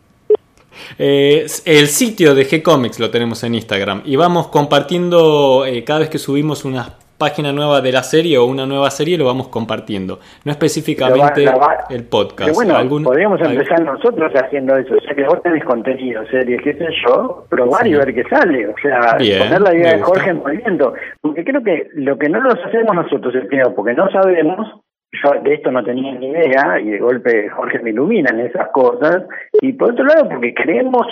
Eh, 0.97 1.45
el 1.65 1.87
sitio 1.87 2.33
de 2.33 2.47
G-Comics 2.47 2.99
lo 2.99 3.11
tenemos 3.11 3.43
en 3.43 3.53
Instagram 3.53 4.01
y 4.05 4.15
vamos 4.15 4.47
compartiendo 4.47 5.65
eh, 5.67 5.83
cada 5.83 5.99
vez 5.99 6.09
que 6.09 6.17
subimos 6.17 6.65
unas 6.65 6.89
página 7.23 7.53
nueva 7.53 7.79
de 7.79 7.93
la 7.93 8.03
serie 8.03 8.37
o 8.37 8.43
una 8.43 8.65
nueva 8.65 8.89
serie 8.91 9.17
lo 9.17 9.23
vamos 9.25 9.47
compartiendo. 9.47 10.19
No 10.43 10.51
específicamente 10.51 11.45
el 11.89 12.03
podcast. 12.03 12.53
bueno, 12.53 12.75
podríamos 13.01 13.39
empezar 13.39 13.81
nosotros 13.81 14.29
haciendo 14.35 14.75
eso. 14.75 14.95
O 14.95 14.99
sea, 14.99 15.15
que 15.15 15.23
vos 15.23 15.41
tenés 15.41 15.63
contenido, 15.63 16.21
series, 16.27 16.61
qué 16.61 16.73
sé 16.73 16.87
yo, 17.07 17.45
probar 17.49 17.87
y 17.87 17.93
ver 17.93 18.13
qué 18.13 18.23
sale. 18.25 18.67
O 18.67 18.75
sea, 18.81 19.15
poner 19.15 19.61
la 19.61 19.73
idea 19.73 19.93
de 19.93 20.01
Jorge 20.01 20.31
en 20.31 20.37
movimiento. 20.39 20.93
Porque 21.21 21.45
creo 21.45 21.63
que 21.63 21.87
lo 21.93 22.17
que 22.17 22.27
no 22.27 22.41
nos 22.41 22.55
hacemos 22.55 22.93
nosotros 22.93 23.33
es 23.35 23.45
primero, 23.45 23.73
porque 23.73 23.93
no 23.93 24.11
sabemos, 24.11 24.81
yo 25.23 25.31
de 25.43 25.53
esto 25.53 25.71
no 25.71 25.81
tenía 25.81 26.15
ni 26.15 26.27
idea, 26.27 26.77
y 26.81 26.89
de 26.89 26.99
golpe 26.99 27.49
Jorge 27.51 27.79
me 27.79 27.91
ilumina 27.91 28.31
en 28.31 28.41
esas 28.41 28.67
cosas. 28.73 29.23
Y 29.61 29.71
por 29.71 29.91
otro 29.91 30.03
lado, 30.03 30.27
porque 30.27 30.53
creemos 30.53 31.07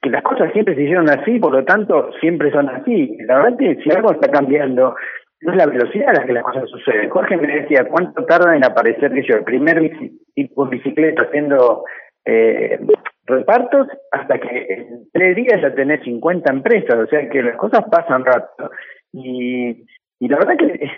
que 0.00 0.10
las 0.10 0.22
cosas 0.22 0.52
siempre 0.52 0.76
se 0.76 0.82
hicieron 0.82 1.10
así, 1.10 1.40
por 1.40 1.52
lo 1.52 1.64
tanto 1.64 2.12
siempre 2.20 2.52
son 2.52 2.68
así. 2.68 3.16
La 3.26 3.38
verdad 3.38 3.60
es 3.60 3.76
que 3.76 3.82
si 3.82 3.90
algo 3.90 4.12
está 4.12 4.30
cambiando 4.30 4.94
no 5.40 5.52
es 5.52 5.58
la 5.58 5.66
velocidad 5.66 6.10
a 6.10 6.20
la 6.20 6.26
que 6.26 6.32
las 6.32 6.42
cosas 6.42 6.68
suceden. 6.68 7.10
Jorge 7.10 7.36
me 7.36 7.46
decía, 7.46 7.86
¿cuánto 7.88 8.24
tarda 8.24 8.56
en 8.56 8.64
aparecer 8.64 9.12
yo, 9.22 9.36
el 9.36 9.44
primer 9.44 9.90
tipo 10.34 10.64
de 10.64 10.76
bicicleta 10.76 11.22
haciendo 11.22 11.84
eh, 12.24 12.78
repartos 13.24 13.88
hasta 14.10 14.38
que 14.38 14.66
en 14.68 15.08
tres 15.12 15.36
días 15.36 15.60
ya 15.62 15.74
tenés 15.74 16.02
50 16.02 16.52
empresas? 16.52 16.96
O 16.96 17.06
sea 17.06 17.28
que 17.28 17.42
las 17.42 17.56
cosas 17.56 17.84
pasan 17.90 18.24
rápido. 18.24 18.70
Y, 19.12 19.84
y 20.18 20.28
la 20.28 20.38
verdad 20.38 20.56
que, 20.56 20.90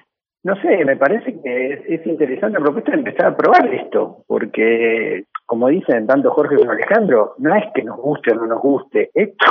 no 0.43 0.57
sé, 0.62 0.84
me 0.86 0.97
parece 0.97 1.38
que 1.41 1.72
es, 1.74 1.80
es 1.86 2.07
interesante 2.07 2.59
la 2.59 2.64
propuesta 2.64 2.93
de 2.93 2.99
empezar 2.99 3.26
a 3.26 3.36
probar 3.36 3.74
esto, 3.74 4.24
porque, 4.26 5.24
como 5.45 5.68
dicen 5.68 6.07
tanto 6.07 6.30
Jorge 6.30 6.57
como 6.57 6.70
Alejandro, 6.70 7.34
no 7.38 7.55
es 7.55 7.64
que 7.74 7.82
nos 7.82 7.99
guste 7.99 8.32
o 8.32 8.36
no 8.36 8.47
nos 8.47 8.62
guste, 8.62 9.11
esto 9.12 9.47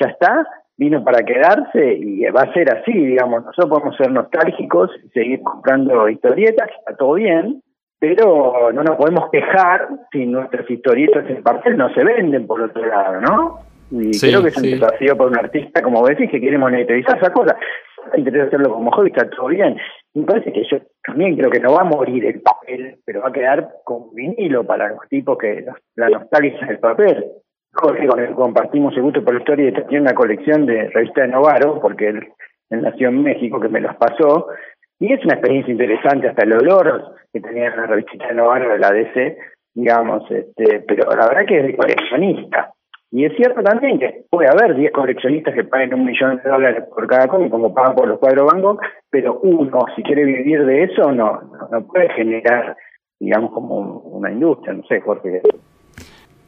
ya 0.00 0.08
está 0.08 0.46
vino 0.82 1.04
para 1.04 1.24
quedarse 1.24 1.94
y 1.94 2.24
va 2.30 2.42
a 2.42 2.52
ser 2.52 2.72
así, 2.76 2.92
digamos. 2.92 3.44
Nosotros 3.44 3.70
podemos 3.70 3.96
ser 3.96 4.10
nostálgicos 4.10 4.90
y 5.04 5.08
seguir 5.10 5.40
comprando 5.42 6.08
historietas, 6.08 6.68
está 6.78 6.96
todo 6.96 7.14
bien, 7.14 7.62
pero 8.00 8.72
no 8.72 8.82
nos 8.82 8.96
podemos 8.96 9.30
quejar 9.30 9.88
si 10.10 10.26
nuestras 10.26 10.68
historietas 10.68 11.24
en 11.30 11.42
papel 11.42 11.76
no 11.76 11.88
se 11.94 12.02
venden 12.04 12.46
por 12.48 12.60
otro 12.60 12.84
lado, 12.84 13.20
¿no? 13.20 13.58
Y 13.92 14.10
creo 14.18 14.42
que 14.42 14.48
es 14.48 14.56
un 14.56 14.62
desafío 14.62 15.16
para 15.16 15.30
un 15.30 15.38
artista, 15.38 15.82
como 15.82 16.00
vos 16.00 16.08
decís, 16.08 16.30
que 16.30 16.40
quiere 16.40 16.58
monetarizar 16.58 17.18
esa 17.18 17.32
cosa. 17.32 17.56
Interesa 18.16 18.46
hacerlo 18.46 18.72
como 18.72 18.90
hobby, 18.90 19.10
está 19.10 19.30
todo 19.30 19.46
bien. 19.46 19.76
Me 20.14 20.24
parece 20.24 20.52
que 20.52 20.64
yo 20.68 20.78
también 21.04 21.36
creo 21.36 21.50
que 21.50 21.60
no 21.60 21.74
va 21.74 21.82
a 21.82 21.84
morir 21.84 22.24
el 22.24 22.40
papel, 22.40 22.96
pero 23.04 23.20
va 23.20 23.28
a 23.28 23.32
quedar 23.32 23.68
con 23.84 24.12
vinilo 24.14 24.64
para 24.64 24.88
los 24.88 25.06
tipos 25.08 25.38
que 25.38 25.64
la 25.94 26.08
nostalgia 26.08 26.66
del 26.66 26.78
papel. 26.78 27.24
Jorge, 27.74 28.06
con 28.06 28.18
que 28.18 28.32
compartimos 28.34 28.96
el 28.96 29.02
gusto 29.02 29.24
por 29.24 29.34
la 29.34 29.40
historia, 29.40 29.68
y 29.68 29.88
tiene 29.88 30.02
una 30.02 30.14
colección 30.14 30.66
de 30.66 30.90
revistas 30.90 31.26
de 31.26 31.32
Novaro, 31.32 31.80
porque 31.80 32.08
él, 32.08 32.28
nació 32.70 33.08
en 33.08 33.22
México, 33.22 33.60
que 33.60 33.68
me 33.68 33.80
los 33.80 33.94
pasó, 33.96 34.48
y 34.98 35.12
es 35.12 35.24
una 35.24 35.34
experiencia 35.34 35.72
interesante, 35.72 36.28
hasta 36.28 36.44
el 36.44 36.52
olor 36.52 37.16
que 37.32 37.40
tenía 37.40 37.74
la 37.74 37.86
revista 37.86 38.28
de 38.28 38.34
Novaro 38.34 38.72
de 38.72 38.78
la 38.78 38.90
DC, 38.92 39.38
digamos, 39.74 40.30
este, 40.30 40.80
pero 40.86 41.10
la 41.10 41.28
verdad 41.28 41.46
que 41.46 41.58
es 41.58 41.66
de 41.66 41.76
coleccionista. 41.76 42.72
Y 43.10 43.26
es 43.26 43.36
cierto 43.36 43.62
también 43.62 43.98
que 43.98 44.24
puede 44.30 44.48
haber 44.48 44.74
10 44.74 44.90
coleccionistas 44.90 45.54
que 45.54 45.64
paguen 45.64 45.92
un 45.92 46.06
millón 46.06 46.40
de 46.42 46.48
dólares 46.48 46.84
por 46.88 47.06
cada 47.06 47.28
cómic, 47.28 47.50
como 47.50 47.74
pagan 47.74 47.94
por 47.94 48.08
los 48.08 48.18
cuadros 48.18 48.50
Van 48.50 48.62
Gogh, 48.62 48.80
pero 49.10 49.38
uno, 49.42 49.80
si 49.94 50.02
quiere 50.02 50.24
vivir 50.24 50.64
de 50.64 50.84
eso, 50.84 51.12
no, 51.12 51.42
no 51.70 51.86
puede 51.86 52.08
generar, 52.14 52.74
digamos, 53.20 53.52
como 53.52 53.98
una 54.00 54.30
industria, 54.30 54.72
no 54.72 54.82
sé, 54.84 55.00
Jorge. 55.02 55.42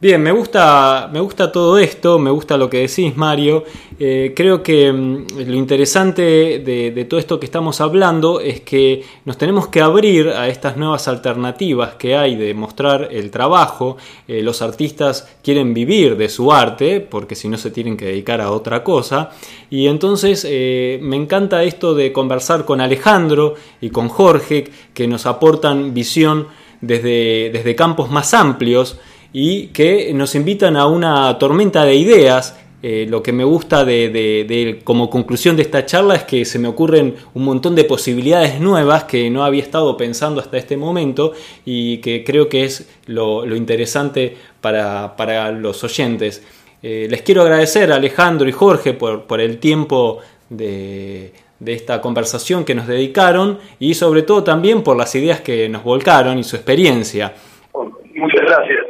Bien, 0.01 0.21
me 0.21 0.33
gusta, 0.33 1.09
me 1.11 1.21
gusta 1.21 1.53
todo 1.53 1.77
esto, 1.77 2.19
me 2.19 2.29
gusta 2.29 2.57
lo 2.57 2.69
que 2.69 2.79
decís, 2.79 3.15
Mario. 3.15 3.63
Eh, 3.97 4.33
creo 4.35 4.61
que 4.61 4.91
mm, 4.91 5.25
lo 5.47 5.53
interesante 5.53 6.59
de, 6.59 7.05
todo 7.09 7.17
esto 7.17 7.39
que 7.39 7.45
estamos 7.45 7.79
hablando 7.79 8.41
es 8.41 8.59
que 8.59 9.05
nos 9.23 9.37
tenemos 9.37 9.69
que 9.69 9.79
abrir 9.79 10.27
a 10.27 10.49
estas 10.49 10.75
nuevas 10.75 11.07
alternativas 11.07 11.95
que 11.95 12.17
hay 12.17 12.35
de 12.35 12.53
mostrar 12.53 13.07
el 13.09 13.31
trabajo. 13.31 13.95
Eh, 14.27 14.43
los 14.43 14.61
artistas 14.61 15.33
quieren 15.41 15.73
vivir 15.73 16.17
de 16.17 16.27
su 16.27 16.51
arte, 16.51 16.99
porque 16.99 17.35
si 17.35 17.47
no 17.47 17.57
se 17.57 17.71
tienen 17.71 17.95
que 17.95 18.07
dedicar 18.07 18.41
a 18.41 18.51
otra 18.51 18.83
cosa. 18.83 19.29
Y 19.69 19.87
entonces 19.87 20.45
eh, 20.45 20.99
me 21.01 21.15
encanta 21.15 21.63
esto 21.63 21.95
de 21.95 22.11
conversar 22.11 22.65
con 22.65 22.81
Alejandro 22.81 23.55
y 23.79 23.91
con 23.91 24.09
Jorge, 24.09 24.65
que 24.93 25.07
nos 25.07 25.25
aportan 25.25 25.93
visión 25.93 26.49
desde, 26.81 27.49
desde 27.53 27.75
campos 27.75 28.11
más 28.11 28.33
amplios 28.33 28.99
y 29.33 29.67
que 29.67 30.13
nos 30.13 30.35
invitan 30.35 30.77
a 30.77 30.87
una 30.87 31.37
tormenta 31.37 31.85
de 31.85 31.95
ideas. 31.95 32.59
Eh, 32.83 33.07
lo 33.09 33.23
que 33.23 33.31
me 33.31 33.43
gusta 33.43 33.83
de, 33.83 34.81
como 34.83 35.09
conclusión 35.09 35.55
de 35.55 35.63
esta 35.63 35.85
charla 35.85 36.15
es 36.15 36.23
que 36.23 36.45
se 36.45 36.59
me 36.59 36.67
ocurren 36.67 37.15
un 37.33 37.43
montón 37.43 37.73
de 37.73 37.83
posibilidades 37.83 38.59
nuevas 38.59 39.05
que 39.05 39.29
no 39.31 39.43
había 39.43 39.63
estado 39.63 39.97
pensando 39.97 40.39
hasta 40.39 40.57
este 40.57 40.77
momento 40.77 41.33
y 41.65 41.97
que 41.97 42.23
creo 42.23 42.47
que 42.47 42.63
es 42.63 42.87
lo, 43.07 43.43
interesante 43.55 44.37
para, 44.61 45.51
los 45.51 45.83
oyentes. 45.83 46.45
Eh, 46.83 47.07
les 47.09 47.23
quiero 47.23 47.41
agradecer 47.41 47.91
a 47.91 47.95
Alejandro 47.95 48.47
y 48.47 48.51
Jorge 48.51 48.93
por, 48.93 49.23
por 49.23 49.41
el 49.41 49.57
tiempo 49.57 50.19
de, 50.49 51.33
de 51.59 51.73
esta 51.73 52.01
conversación 52.01 52.65
que 52.65 52.75
nos 52.75 52.87
dedicaron 52.87 53.59
y 53.79 53.93
sobre 53.93 54.23
todo 54.23 54.43
también 54.43 54.83
por 54.83 54.97
las 54.97 55.15
ideas 55.15 55.41
que 55.41 55.69
nos 55.69 55.83
volcaron 55.83 56.37
y 56.37 56.43
su 56.43 56.55
experiencia. 56.55 57.33
Muchas 57.73 58.41
gracias 58.45 58.84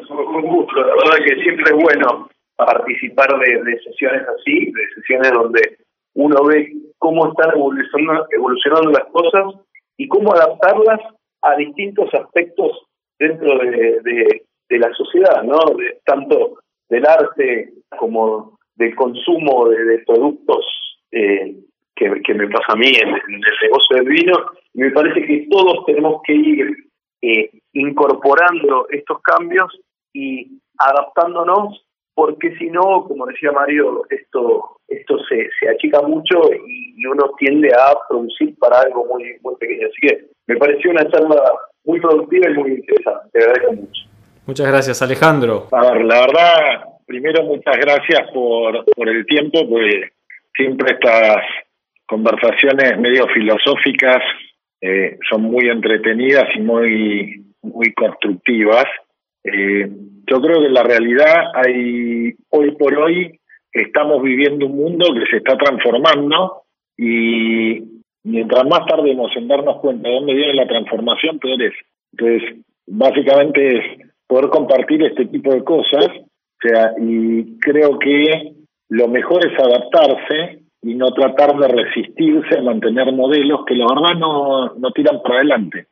que 1.23 1.41
siempre 1.41 1.65
es 1.65 1.83
bueno 1.83 2.29
participar 2.55 3.39
de, 3.39 3.79
sesiones 3.83 4.23
así, 4.27 4.71
de 4.71 4.87
sesiones 4.95 5.31
donde 5.31 5.77
uno 6.13 6.43
ve 6.45 6.71
cómo 6.97 7.27
están 7.27 7.51
evolucionando, 7.55 8.91
las 8.91 9.05
cosas 9.11 9.61
y 9.97 10.07
cómo 10.07 10.33
adaptarlas 10.33 10.99
a 11.41 11.55
distintos 11.57 12.13
aspectos 12.13 12.85
dentro 13.19 13.57
de, 13.59 14.41
la 14.69 14.91
sociedad, 14.93 15.43
¿no? 15.43 15.59
tanto 16.05 16.59
del 16.89 17.05
arte 17.05 17.73
como 17.97 18.57
del 18.75 18.95
consumo 18.95 19.69
de, 19.69 19.99
productos 20.05 20.65
eh, 21.11 21.55
que, 21.95 22.33
me 22.33 22.47
pasa 22.47 22.73
a 22.73 22.75
mí 22.75 22.87
en, 22.87 23.09
el 23.09 23.41
negocio 23.63 23.97
del 23.97 24.07
vino. 24.07 24.33
Me 24.73 24.91
parece 24.91 25.25
que 25.25 25.47
todos 25.49 25.85
tenemos 25.85 26.21
que 26.23 26.33
ir 26.33 26.75
eh, 27.21 27.49
incorporando 27.73 28.87
estos 28.89 29.21
cambios 29.21 29.79
y 30.13 30.59
adaptándonos, 30.77 31.85
porque 32.13 32.55
si 32.57 32.69
no, 32.69 33.05
como 33.07 33.25
decía 33.25 33.51
Mario, 33.51 34.03
esto 34.09 34.75
esto 34.87 35.17
se, 35.27 35.49
se 35.59 35.69
achica 35.69 36.01
mucho 36.01 36.39
y, 36.67 37.05
uno 37.05 37.31
tiende 37.37 37.69
a 37.69 37.93
producir 38.09 38.57
para 38.57 38.79
algo 38.79 39.05
muy 39.05 39.37
muy 39.43 39.55
pequeño. 39.57 39.87
Así 39.87 40.07
que 40.07 40.25
me 40.47 40.57
pareció 40.57 40.89
una 40.89 41.07
charla 41.09 41.39
muy 41.83 41.99
productiva 41.99 42.49
y 42.49 42.53
muy 42.55 42.71
interesante. 42.71 43.29
Te 43.31 43.39
agradezco 43.39 43.73
mucho. 43.73 44.01
Muchas 44.47 44.67
gracias, 44.67 45.01
Alejandro. 45.03 45.67
A 45.71 45.91
ver, 45.91 46.05
la 46.05 46.21
verdad, 46.21 46.85
primero 47.05 47.43
muchas 47.43 47.77
gracias 47.77 48.31
por, 48.33 48.85
por 48.95 49.09
el 49.09 49.25
tiempo, 49.27 49.67
pues 49.69 50.11
siempre 50.55 50.93
estas 50.93 51.43
conversaciones 52.07 52.97
medio 52.99 53.27
filosóficas 53.27 54.21
eh, 54.81 55.17
son 55.29 55.43
muy 55.43 55.69
entretenidas 55.69 56.45
y 56.55 56.59
muy, 56.59 57.45
muy 57.61 57.93
constructivas. 57.93 58.85
Eh, 59.45 59.89
yo 60.27 60.41
creo 60.41 60.59
que 60.61 60.69
la 60.69 60.83
realidad 60.83 61.51
hay, 61.53 62.33
hoy 62.49 62.71
por 62.71 62.97
hoy, 62.97 63.39
estamos 63.71 64.23
viviendo 64.23 64.65
un 64.65 64.75
mundo 64.75 65.13
que 65.13 65.29
se 65.29 65.37
está 65.37 65.55
transformando 65.57 66.63
y 66.97 67.83
mientras 68.23 68.65
más 68.65 68.85
tardemos 68.87 69.31
en 69.35 69.47
darnos 69.47 69.77
cuenta 69.81 70.09
de 70.09 70.15
dónde 70.15 70.33
viene 70.33 70.53
la 70.53 70.67
transformación, 70.67 71.39
peor 71.39 71.61
es. 71.61 71.73
Entonces, 72.11 72.63
básicamente 72.87 73.77
es 73.77 74.09
poder 74.27 74.49
compartir 74.49 75.03
este 75.03 75.25
tipo 75.27 75.53
de 75.53 75.63
cosas, 75.63 76.07
o 76.07 76.67
sea, 76.67 76.93
y 76.99 77.59
creo 77.59 77.99
que 77.99 78.53
lo 78.89 79.07
mejor 79.07 79.45
es 79.45 79.59
adaptarse 79.59 80.63
y 80.81 80.95
no 80.95 81.11
tratar 81.13 81.55
de 81.57 81.67
resistirse 81.67 82.57
a 82.57 82.63
mantener 82.63 83.11
modelos 83.11 83.65
que 83.65 83.75
la 83.75 83.85
verdad 83.87 84.17
no, 84.17 84.73
no 84.75 84.91
tiran 84.91 85.21
para 85.21 85.35
adelante. 85.35 85.87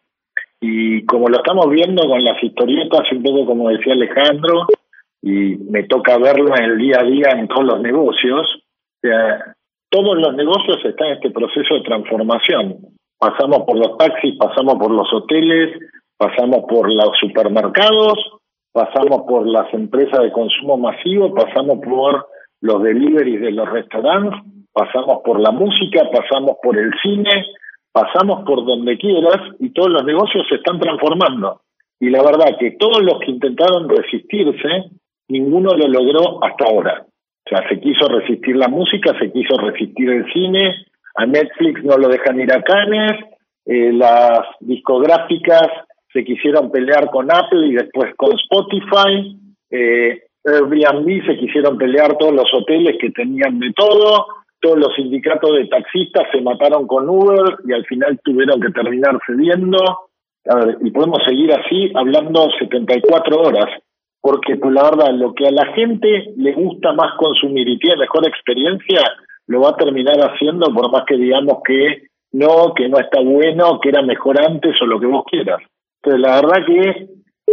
Y 0.66 1.06
como 1.08 1.28
lo 1.28 1.40
estamos 1.40 1.70
viendo 1.70 2.08
con 2.08 2.24
las 2.24 2.42
historietas, 2.42 3.12
un 3.12 3.22
poco 3.22 3.46
como 3.48 3.68
decía 3.68 3.92
Alejandro, 3.92 4.66
y 5.22 5.58
me 5.58 5.84
toca 5.84 6.18
verlo 6.18 6.56
en 6.56 6.64
el 6.64 6.78
día 6.78 7.02
a 7.02 7.04
día 7.04 7.32
en 7.32 7.50
todos 7.50 7.66
los 7.66 7.82
negocios, 7.82 8.48
todos 9.90 10.18
los 10.18 10.34
negocios 10.36 10.78
están 10.86 11.08
en 11.08 11.14
este 11.16 11.32
proceso 11.32 11.74
de 11.76 11.82
transformación. 11.82 12.78
Pasamos 13.20 13.64
por 13.68 13.78
los 13.78 13.98
taxis, 13.98 14.38
pasamos 14.38 14.76
por 14.76 14.92
los 14.92 15.14
hoteles, 15.14 15.78
pasamos 16.16 16.64
por 16.70 16.90
los 16.90 17.12
supermercados, 17.20 18.14
pasamos 18.72 19.24
por 19.28 19.46
las 19.46 19.68
empresas 19.74 20.22
de 20.22 20.32
consumo 20.32 20.78
masivo, 20.78 21.34
pasamos 21.34 21.80
por 21.84 22.26
los 22.62 22.82
deliveries 22.82 23.42
de 23.42 23.52
los 23.52 23.70
restaurantes, 23.70 24.40
pasamos 24.72 25.24
por 25.26 25.42
la 25.42 25.52
música, 25.52 26.10
pasamos 26.10 26.56
por 26.64 26.78
el 26.78 26.90
cine, 27.04 27.48
pasamos 27.94 28.44
por 28.44 28.66
donde 28.66 28.98
quieras 28.98 29.56
y 29.60 29.70
todos 29.70 29.90
los 29.90 30.04
negocios 30.04 30.46
se 30.50 30.56
están 30.56 30.80
transformando. 30.80 31.62
Y 32.00 32.10
la 32.10 32.22
verdad 32.24 32.58
que 32.60 32.72
todos 32.72 33.02
los 33.02 33.20
que 33.20 33.32
intentaron 33.32 33.88
resistirse, 33.88 34.90
ninguno 35.30 35.70
lo 35.72 35.88
logró 35.88 36.44
hasta 36.44 36.66
ahora. 36.66 37.06
O 37.46 37.50
sea, 37.50 37.68
se 37.70 37.80
quiso 37.80 38.08
resistir 38.08 38.56
la 38.56 38.68
música, 38.68 39.18
se 39.20 39.32
quiso 39.32 39.56
resistir 39.58 40.10
el 40.10 40.26
cine, 40.34 40.86
a 41.16 41.26
Netflix 41.26 41.84
no 41.84 41.98
lo 41.98 42.08
dejan 42.08 42.40
ir 42.42 42.52
a 42.52 42.64
Cannes, 42.64 43.14
eh, 43.66 43.94
las 43.94 44.42
discográficas 44.60 45.68
se 46.12 46.24
quisieron 46.24 46.72
pelear 46.72 47.10
con 47.10 47.32
Apple 47.32 47.68
y 47.68 47.74
después 47.74 48.14
con 48.16 48.34
Spotify, 48.34 49.38
eh, 49.70 50.24
Airbnb 50.46 51.26
se 51.26 51.38
quisieron 51.38 51.78
pelear 51.78 52.18
todos 52.18 52.34
los 52.34 52.54
hoteles 52.54 52.98
que 53.00 53.12
tenían 53.12 53.60
de 53.60 53.72
todo, 53.74 54.28
todos 54.64 54.80
los 54.80 54.96
sindicatos 54.96 55.52
de 55.58 55.68
taxistas 55.68 56.24
se 56.32 56.42
mataron 56.42 56.88
con 56.88 57.10
Uber 57.10 57.58
y 57.68 57.74
al 57.74 57.86
final 57.86 58.18
tuvieron 58.24 58.62
que 58.62 58.72
terminar 58.72 59.20
cediendo. 59.28 59.78
A 60.48 60.56
ver, 60.56 60.78
y 60.82 60.90
podemos 60.92 61.20
seguir 61.28 61.52
así 61.52 61.92
hablando 61.94 62.48
74 62.58 63.42
horas, 63.42 63.82
porque 64.22 64.56
pues 64.56 64.74
la 64.74 64.84
verdad, 64.84 65.14
lo 65.16 65.34
que 65.34 65.48
a 65.48 65.52
la 65.52 65.66
gente 65.74 66.34
le 66.38 66.54
gusta 66.54 66.94
más 66.94 67.14
consumir 67.18 67.68
y 67.68 67.78
tiene 67.78 67.98
mejor 67.98 68.26
experiencia, 68.26 69.02
lo 69.48 69.62
va 69.62 69.72
a 69.72 69.76
terminar 69.76 70.16
haciendo 70.32 70.74
por 70.74 70.90
más 70.90 71.04
que 71.06 71.18
digamos 71.18 71.58
que 71.66 72.04
no, 72.32 72.74
que 72.74 72.88
no 72.88 73.00
está 73.00 73.22
bueno, 73.22 73.80
que 73.82 73.90
era 73.90 74.02
mejor 74.02 74.42
antes 74.42 74.82
o 74.82 74.86
lo 74.86 75.00
que 75.00 75.08
vos 75.08 75.26
quieras. 75.30 75.62
Entonces, 76.02 76.22
la 76.22 76.36
verdad 76.42 76.66
que 76.66 77.08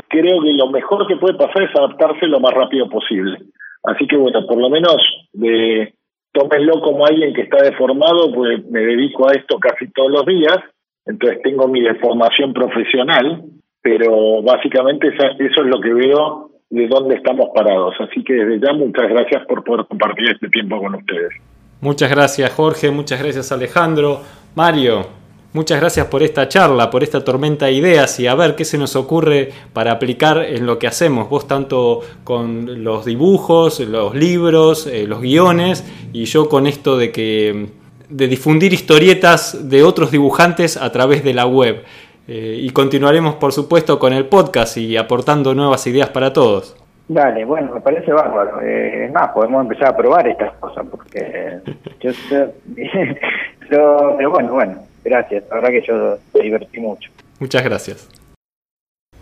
creo 0.08 0.40
que 0.42 0.52
lo 0.52 0.68
mejor 0.70 1.08
que 1.08 1.16
puede 1.16 1.34
pasar 1.34 1.64
es 1.64 1.76
adaptarse 1.76 2.26
lo 2.26 2.38
más 2.38 2.54
rápido 2.54 2.88
posible. 2.88 3.36
Así 3.82 4.06
que 4.06 4.16
bueno, 4.16 4.46
por 4.46 4.58
lo 4.58 4.70
menos 4.70 4.96
de 5.32 5.92
tómenlo 6.33 6.81
como 6.81 7.07
alguien 7.07 7.35
que 7.35 7.43
está 7.43 7.62
deformado, 7.62 8.33
pues 8.33 8.64
me 8.70 8.81
dedico 8.81 9.28
a 9.28 9.33
esto 9.33 9.59
casi 9.59 9.91
todos 9.93 10.11
los 10.11 10.26
días, 10.26 10.59
entonces 11.07 11.41
tengo 11.43 11.66
mi 11.68 11.81
deformación 11.81 12.53
profesional, 12.53 13.45
pero 13.83 14.43
básicamente 14.43 15.09
eso 15.09 15.62
es 15.62 15.66
lo 15.66 15.81
que 15.81 15.93
veo 15.93 16.51
de 16.70 16.87
dónde 16.87 17.16
estamos 17.16 17.49
parados. 17.55 17.95
Así 18.01 18.22
que 18.22 18.35
desde 18.35 18.66
ya 18.66 18.72
muchas 18.72 19.09
gracias 19.09 19.45
por 19.47 19.64
poder 19.64 19.87
compartir 19.87 20.31
este 20.31 20.49
tiempo 20.49 20.78
con 20.78 20.95
ustedes. 20.95 21.33
Muchas 21.81 22.11
gracias 22.11 22.53
Jorge, 22.53 22.91
muchas 22.91 23.22
gracias 23.22 23.51
Alejandro. 23.53 24.20
Mario, 24.55 25.20
muchas 25.53 25.80
gracias 25.80 26.07
por 26.07 26.22
esta 26.22 26.48
charla, 26.48 26.90
por 26.90 27.03
esta 27.03 27.24
tormenta 27.24 27.66
de 27.66 27.72
ideas 27.72 28.18
y 28.20 28.26
a 28.26 28.34
ver 28.34 28.55
qué 28.55 28.64
se 28.64 28.78
nos 28.78 28.96
ocurre 28.96 29.51
para 29.72 29.92
aplicar 29.92 30.38
en 30.38 30.66
lo 30.66 30.78
que 30.78 30.86
hacemos. 30.86 31.28
Vos 31.28 31.46
tanto 31.46 32.01
con 32.24 32.84
los 32.84 33.05
dibujos, 33.05 33.80
los 33.80 34.14
libros, 34.14 34.86
eh, 34.86 35.07
los 35.07 35.20
guiones 35.20 35.84
y 36.12 36.24
yo 36.24 36.48
con 36.48 36.66
esto 36.66 36.96
de 36.96 37.12
que 37.12 37.66
de 38.09 38.26
difundir 38.26 38.72
historietas 38.72 39.68
de 39.68 39.84
otros 39.84 40.11
dibujantes 40.11 40.76
a 40.76 40.90
través 40.90 41.22
de 41.22 41.32
la 41.32 41.46
web. 41.46 41.84
Eh, 42.26 42.59
y 42.61 42.70
continuaremos 42.70 43.36
por 43.36 43.53
supuesto 43.53 43.98
con 43.98 44.12
el 44.12 44.26
podcast 44.26 44.76
y 44.76 44.96
aportando 44.96 45.55
nuevas 45.55 45.86
ideas 45.86 46.11
para 46.11 46.32
todos. 46.32 46.76
Dale, 47.09 47.44
bueno, 47.44 47.74
me 47.74 47.80
parece 47.80 48.12
bárbaro. 48.12 48.61
Eh, 48.62 49.07
es 49.07 49.12
más, 49.12 49.30
podemos 49.30 49.62
empezar 49.62 49.88
a 49.88 49.96
probar 49.96 50.28
estas 50.28 50.53
cosas, 50.59 50.86
porque 50.88 51.59
yo 52.01 52.12
pero, 52.28 52.53
pero 54.16 54.30
bueno, 54.30 54.53
bueno, 54.53 54.74
gracias. 55.05 55.44
La 55.48 55.57
verdad 55.57 55.70
que 55.70 55.82
yo 55.86 56.18
me 56.34 56.40
divertí 56.42 56.80
mucho. 56.80 57.11
Muchas 57.38 57.64
gracias. 57.64 58.09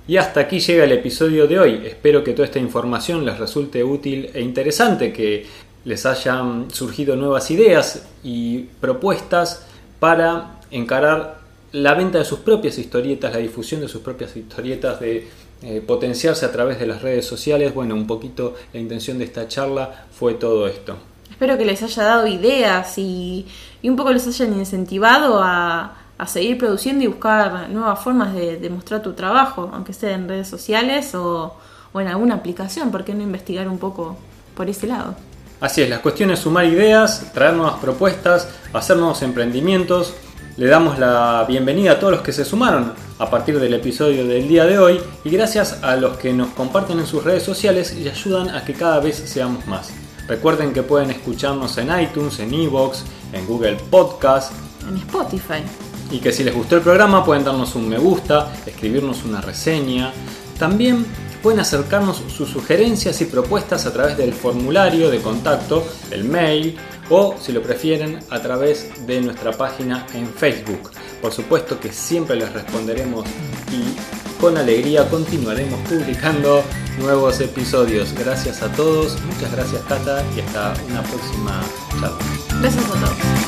Y 0.07 0.17
hasta 0.17 0.41
aquí 0.41 0.59
llega 0.61 0.85
el 0.85 0.93
episodio 0.93 1.47
de 1.47 1.59
hoy. 1.59 1.87
Espero 1.87 2.25
que 2.25 2.33
toda 2.33 2.47
esta 2.47 2.59
información 2.59 3.27
les 3.27 3.39
resulte 3.39 3.85
útil 3.85 4.31
e 4.33 4.41
interesante, 4.41 5.13
que 5.13 5.45
les 5.85 6.07
hayan 6.07 6.71
surgido 6.71 7.15
nuevas 7.15 7.51
ideas 7.51 8.09
y 8.25 8.65
propuestas 8.81 9.67
para 10.01 10.61
encarar 10.71 11.39
la 11.73 11.95
venta 11.95 12.19
de 12.19 12.25
sus 12.25 12.39
propias 12.39 12.79
historietas, 12.79 13.33
la 13.33 13.39
difusión 13.39 13.83
de 13.83 13.89
sus 13.89 14.01
propias 14.01 14.35
historietas, 14.37 14.99
de 15.01 15.27
eh, 15.63 15.83
potenciarse 15.87 16.47
a 16.47 16.53
través 16.53 16.79
de 16.79 16.87
las 16.87 17.03
redes 17.03 17.27
sociales. 17.27 17.75
Bueno, 17.75 17.95
un 17.95 18.07
poquito 18.07 18.55
la 18.73 18.81
intención 18.81 19.19
de 19.19 19.25
esta 19.25 19.47
charla 19.49 20.07
fue 20.11 20.35
todo 20.35 20.67
esto. 20.69 20.97
Espero 21.39 21.57
que 21.57 21.65
les 21.65 21.81
haya 21.85 22.03
dado 22.03 22.27
ideas 22.27 22.99
y, 22.99 23.47
un 23.85 23.95
poco 23.95 24.13
les 24.13 24.27
hayan 24.27 24.59
incentivado 24.59 25.41
a, 25.41 25.93
seguir 26.27 26.59
produciendo 26.59 27.05
y 27.05 27.07
buscar 27.07 27.71
nuevas 27.71 28.01
formas 28.01 28.35
de, 28.35 28.69
mostrar 28.71 29.03
tu 29.03 29.13
trabajo, 29.13 29.71
aunque 29.73 29.93
sea 29.93 30.15
en 30.15 30.29
redes 30.29 30.49
sociales 30.49 31.15
o, 31.15 31.55
o 31.93 32.01
en 32.01 32.09
alguna 32.09 32.35
aplicación. 32.35 32.91
¿Por 32.91 33.05
qué 33.05 33.15
no 33.15 33.23
investigar 33.23 33.69
un 33.69 33.79
poco 33.79 34.17
por 34.57 34.69
ese 34.69 34.89
lado? 34.89 35.15
Así 35.61 35.83
es, 35.83 35.89
la 35.89 36.03
cuestión 36.03 36.33
es 36.33 36.41
sumar 36.41 36.65
ideas, 36.65 37.31
traer 37.33 37.55
nuevas 37.55 37.79
propuestas, 37.79 38.49
hacer 38.73 38.97
nuevos 38.97 39.23
emprendimientos. 39.23 40.15
Le 40.57 40.67
damos 40.67 40.99
la 40.99 41.45
bienvenida 41.47 41.93
a 41.93 42.01
todos 42.01 42.15
los 42.15 42.23
que 42.23 42.33
se 42.33 42.45
sumaron 42.45 42.95
a 43.17 43.31
partir 43.31 43.61
del 43.61 43.75
episodio 43.75 44.27
del 44.27 44.49
día 44.49 44.67
de 44.67 44.81
hoy 44.81 45.01
y 45.23 45.31
gracias 45.31 45.85
a 45.85 45.95
los 45.95 46.17
que 46.17 46.33
nos 46.33 46.49
comparten 46.49 46.99
en 46.99 47.07
sus 47.07 47.23
redes 47.23 47.45
sociales 47.45 47.95
y 47.95 48.09
ayudan 48.09 48.49
a 48.49 48.65
que 48.65 48.75
cada 48.75 48.99
vez 48.99 49.15
seamos 49.15 49.65
más. 49.69 49.93
Recuerden 50.29 50.75
que 50.75 50.83
pueden 50.83 51.11
escucharnos 51.11 51.79
en 51.79 51.89
iTunes, 52.01 52.39
en 52.39 52.53
Evox, 52.53 53.03
en 53.33 53.47
Google 53.47 53.77
Podcast, 53.91 54.53
en 54.87 54.99
Spotify. 54.99 55.63
Y 56.11 56.19
que 56.19 56.33
si 56.33 56.45
les 56.45 56.55
gustó 56.55 56.77
el 56.77 56.83
programa 56.83 57.25
pueden 57.25 57.45
darnos 57.45 57.75
un 57.75 57.89
me 57.89 57.99
gusta, 57.99 58.53
escribirnos 58.67 59.25
una 59.25 59.41
reseña. 59.41 60.13
También 60.59 61.07
pueden 61.43 61.61
acercarnos 61.61 62.23
sus 62.29 62.51
sugerencias 62.51 63.21
y 63.23 63.25
propuestas 63.25 63.87
a 63.87 63.93
través 63.93 64.19
del 64.19 64.35
formulario 64.35 65.11
de 65.11 65.21
contacto, 65.21 65.87
el 66.11 66.25
mail 66.25 66.77
o, 67.09 67.37
si 67.41 67.53
lo 67.53 67.63
prefieren, 67.63 68.19
a 68.29 68.41
través 68.41 69.07
de 69.07 69.23
nuestra 69.23 69.53
página 69.53 70.07
en 70.13 70.29
Facebook. 70.29 70.91
Por 71.23 71.33
supuesto 71.33 71.81
que 71.81 71.91
siempre 71.91 72.37
les 72.37 72.53
responderemos 72.53 73.27
y 73.73 74.28
con 74.41 74.57
alegría 74.57 75.09
continuaremos 75.09 75.81
publicando 75.89 76.63
nuevos 77.01 77.41
episodios. 77.41 78.13
Gracias 78.15 78.63
a 78.63 78.73
todos, 78.73 79.21
muchas 79.23 79.53
gracias 79.53 79.83
Tata 79.87 80.25
y 80.37 80.41
hasta 80.41 80.75
una 80.89 81.03
próxima 81.03 81.61
charla. 82.01 82.19
Gracias 82.61 82.85
a 82.85 82.89
todos. 82.89 83.48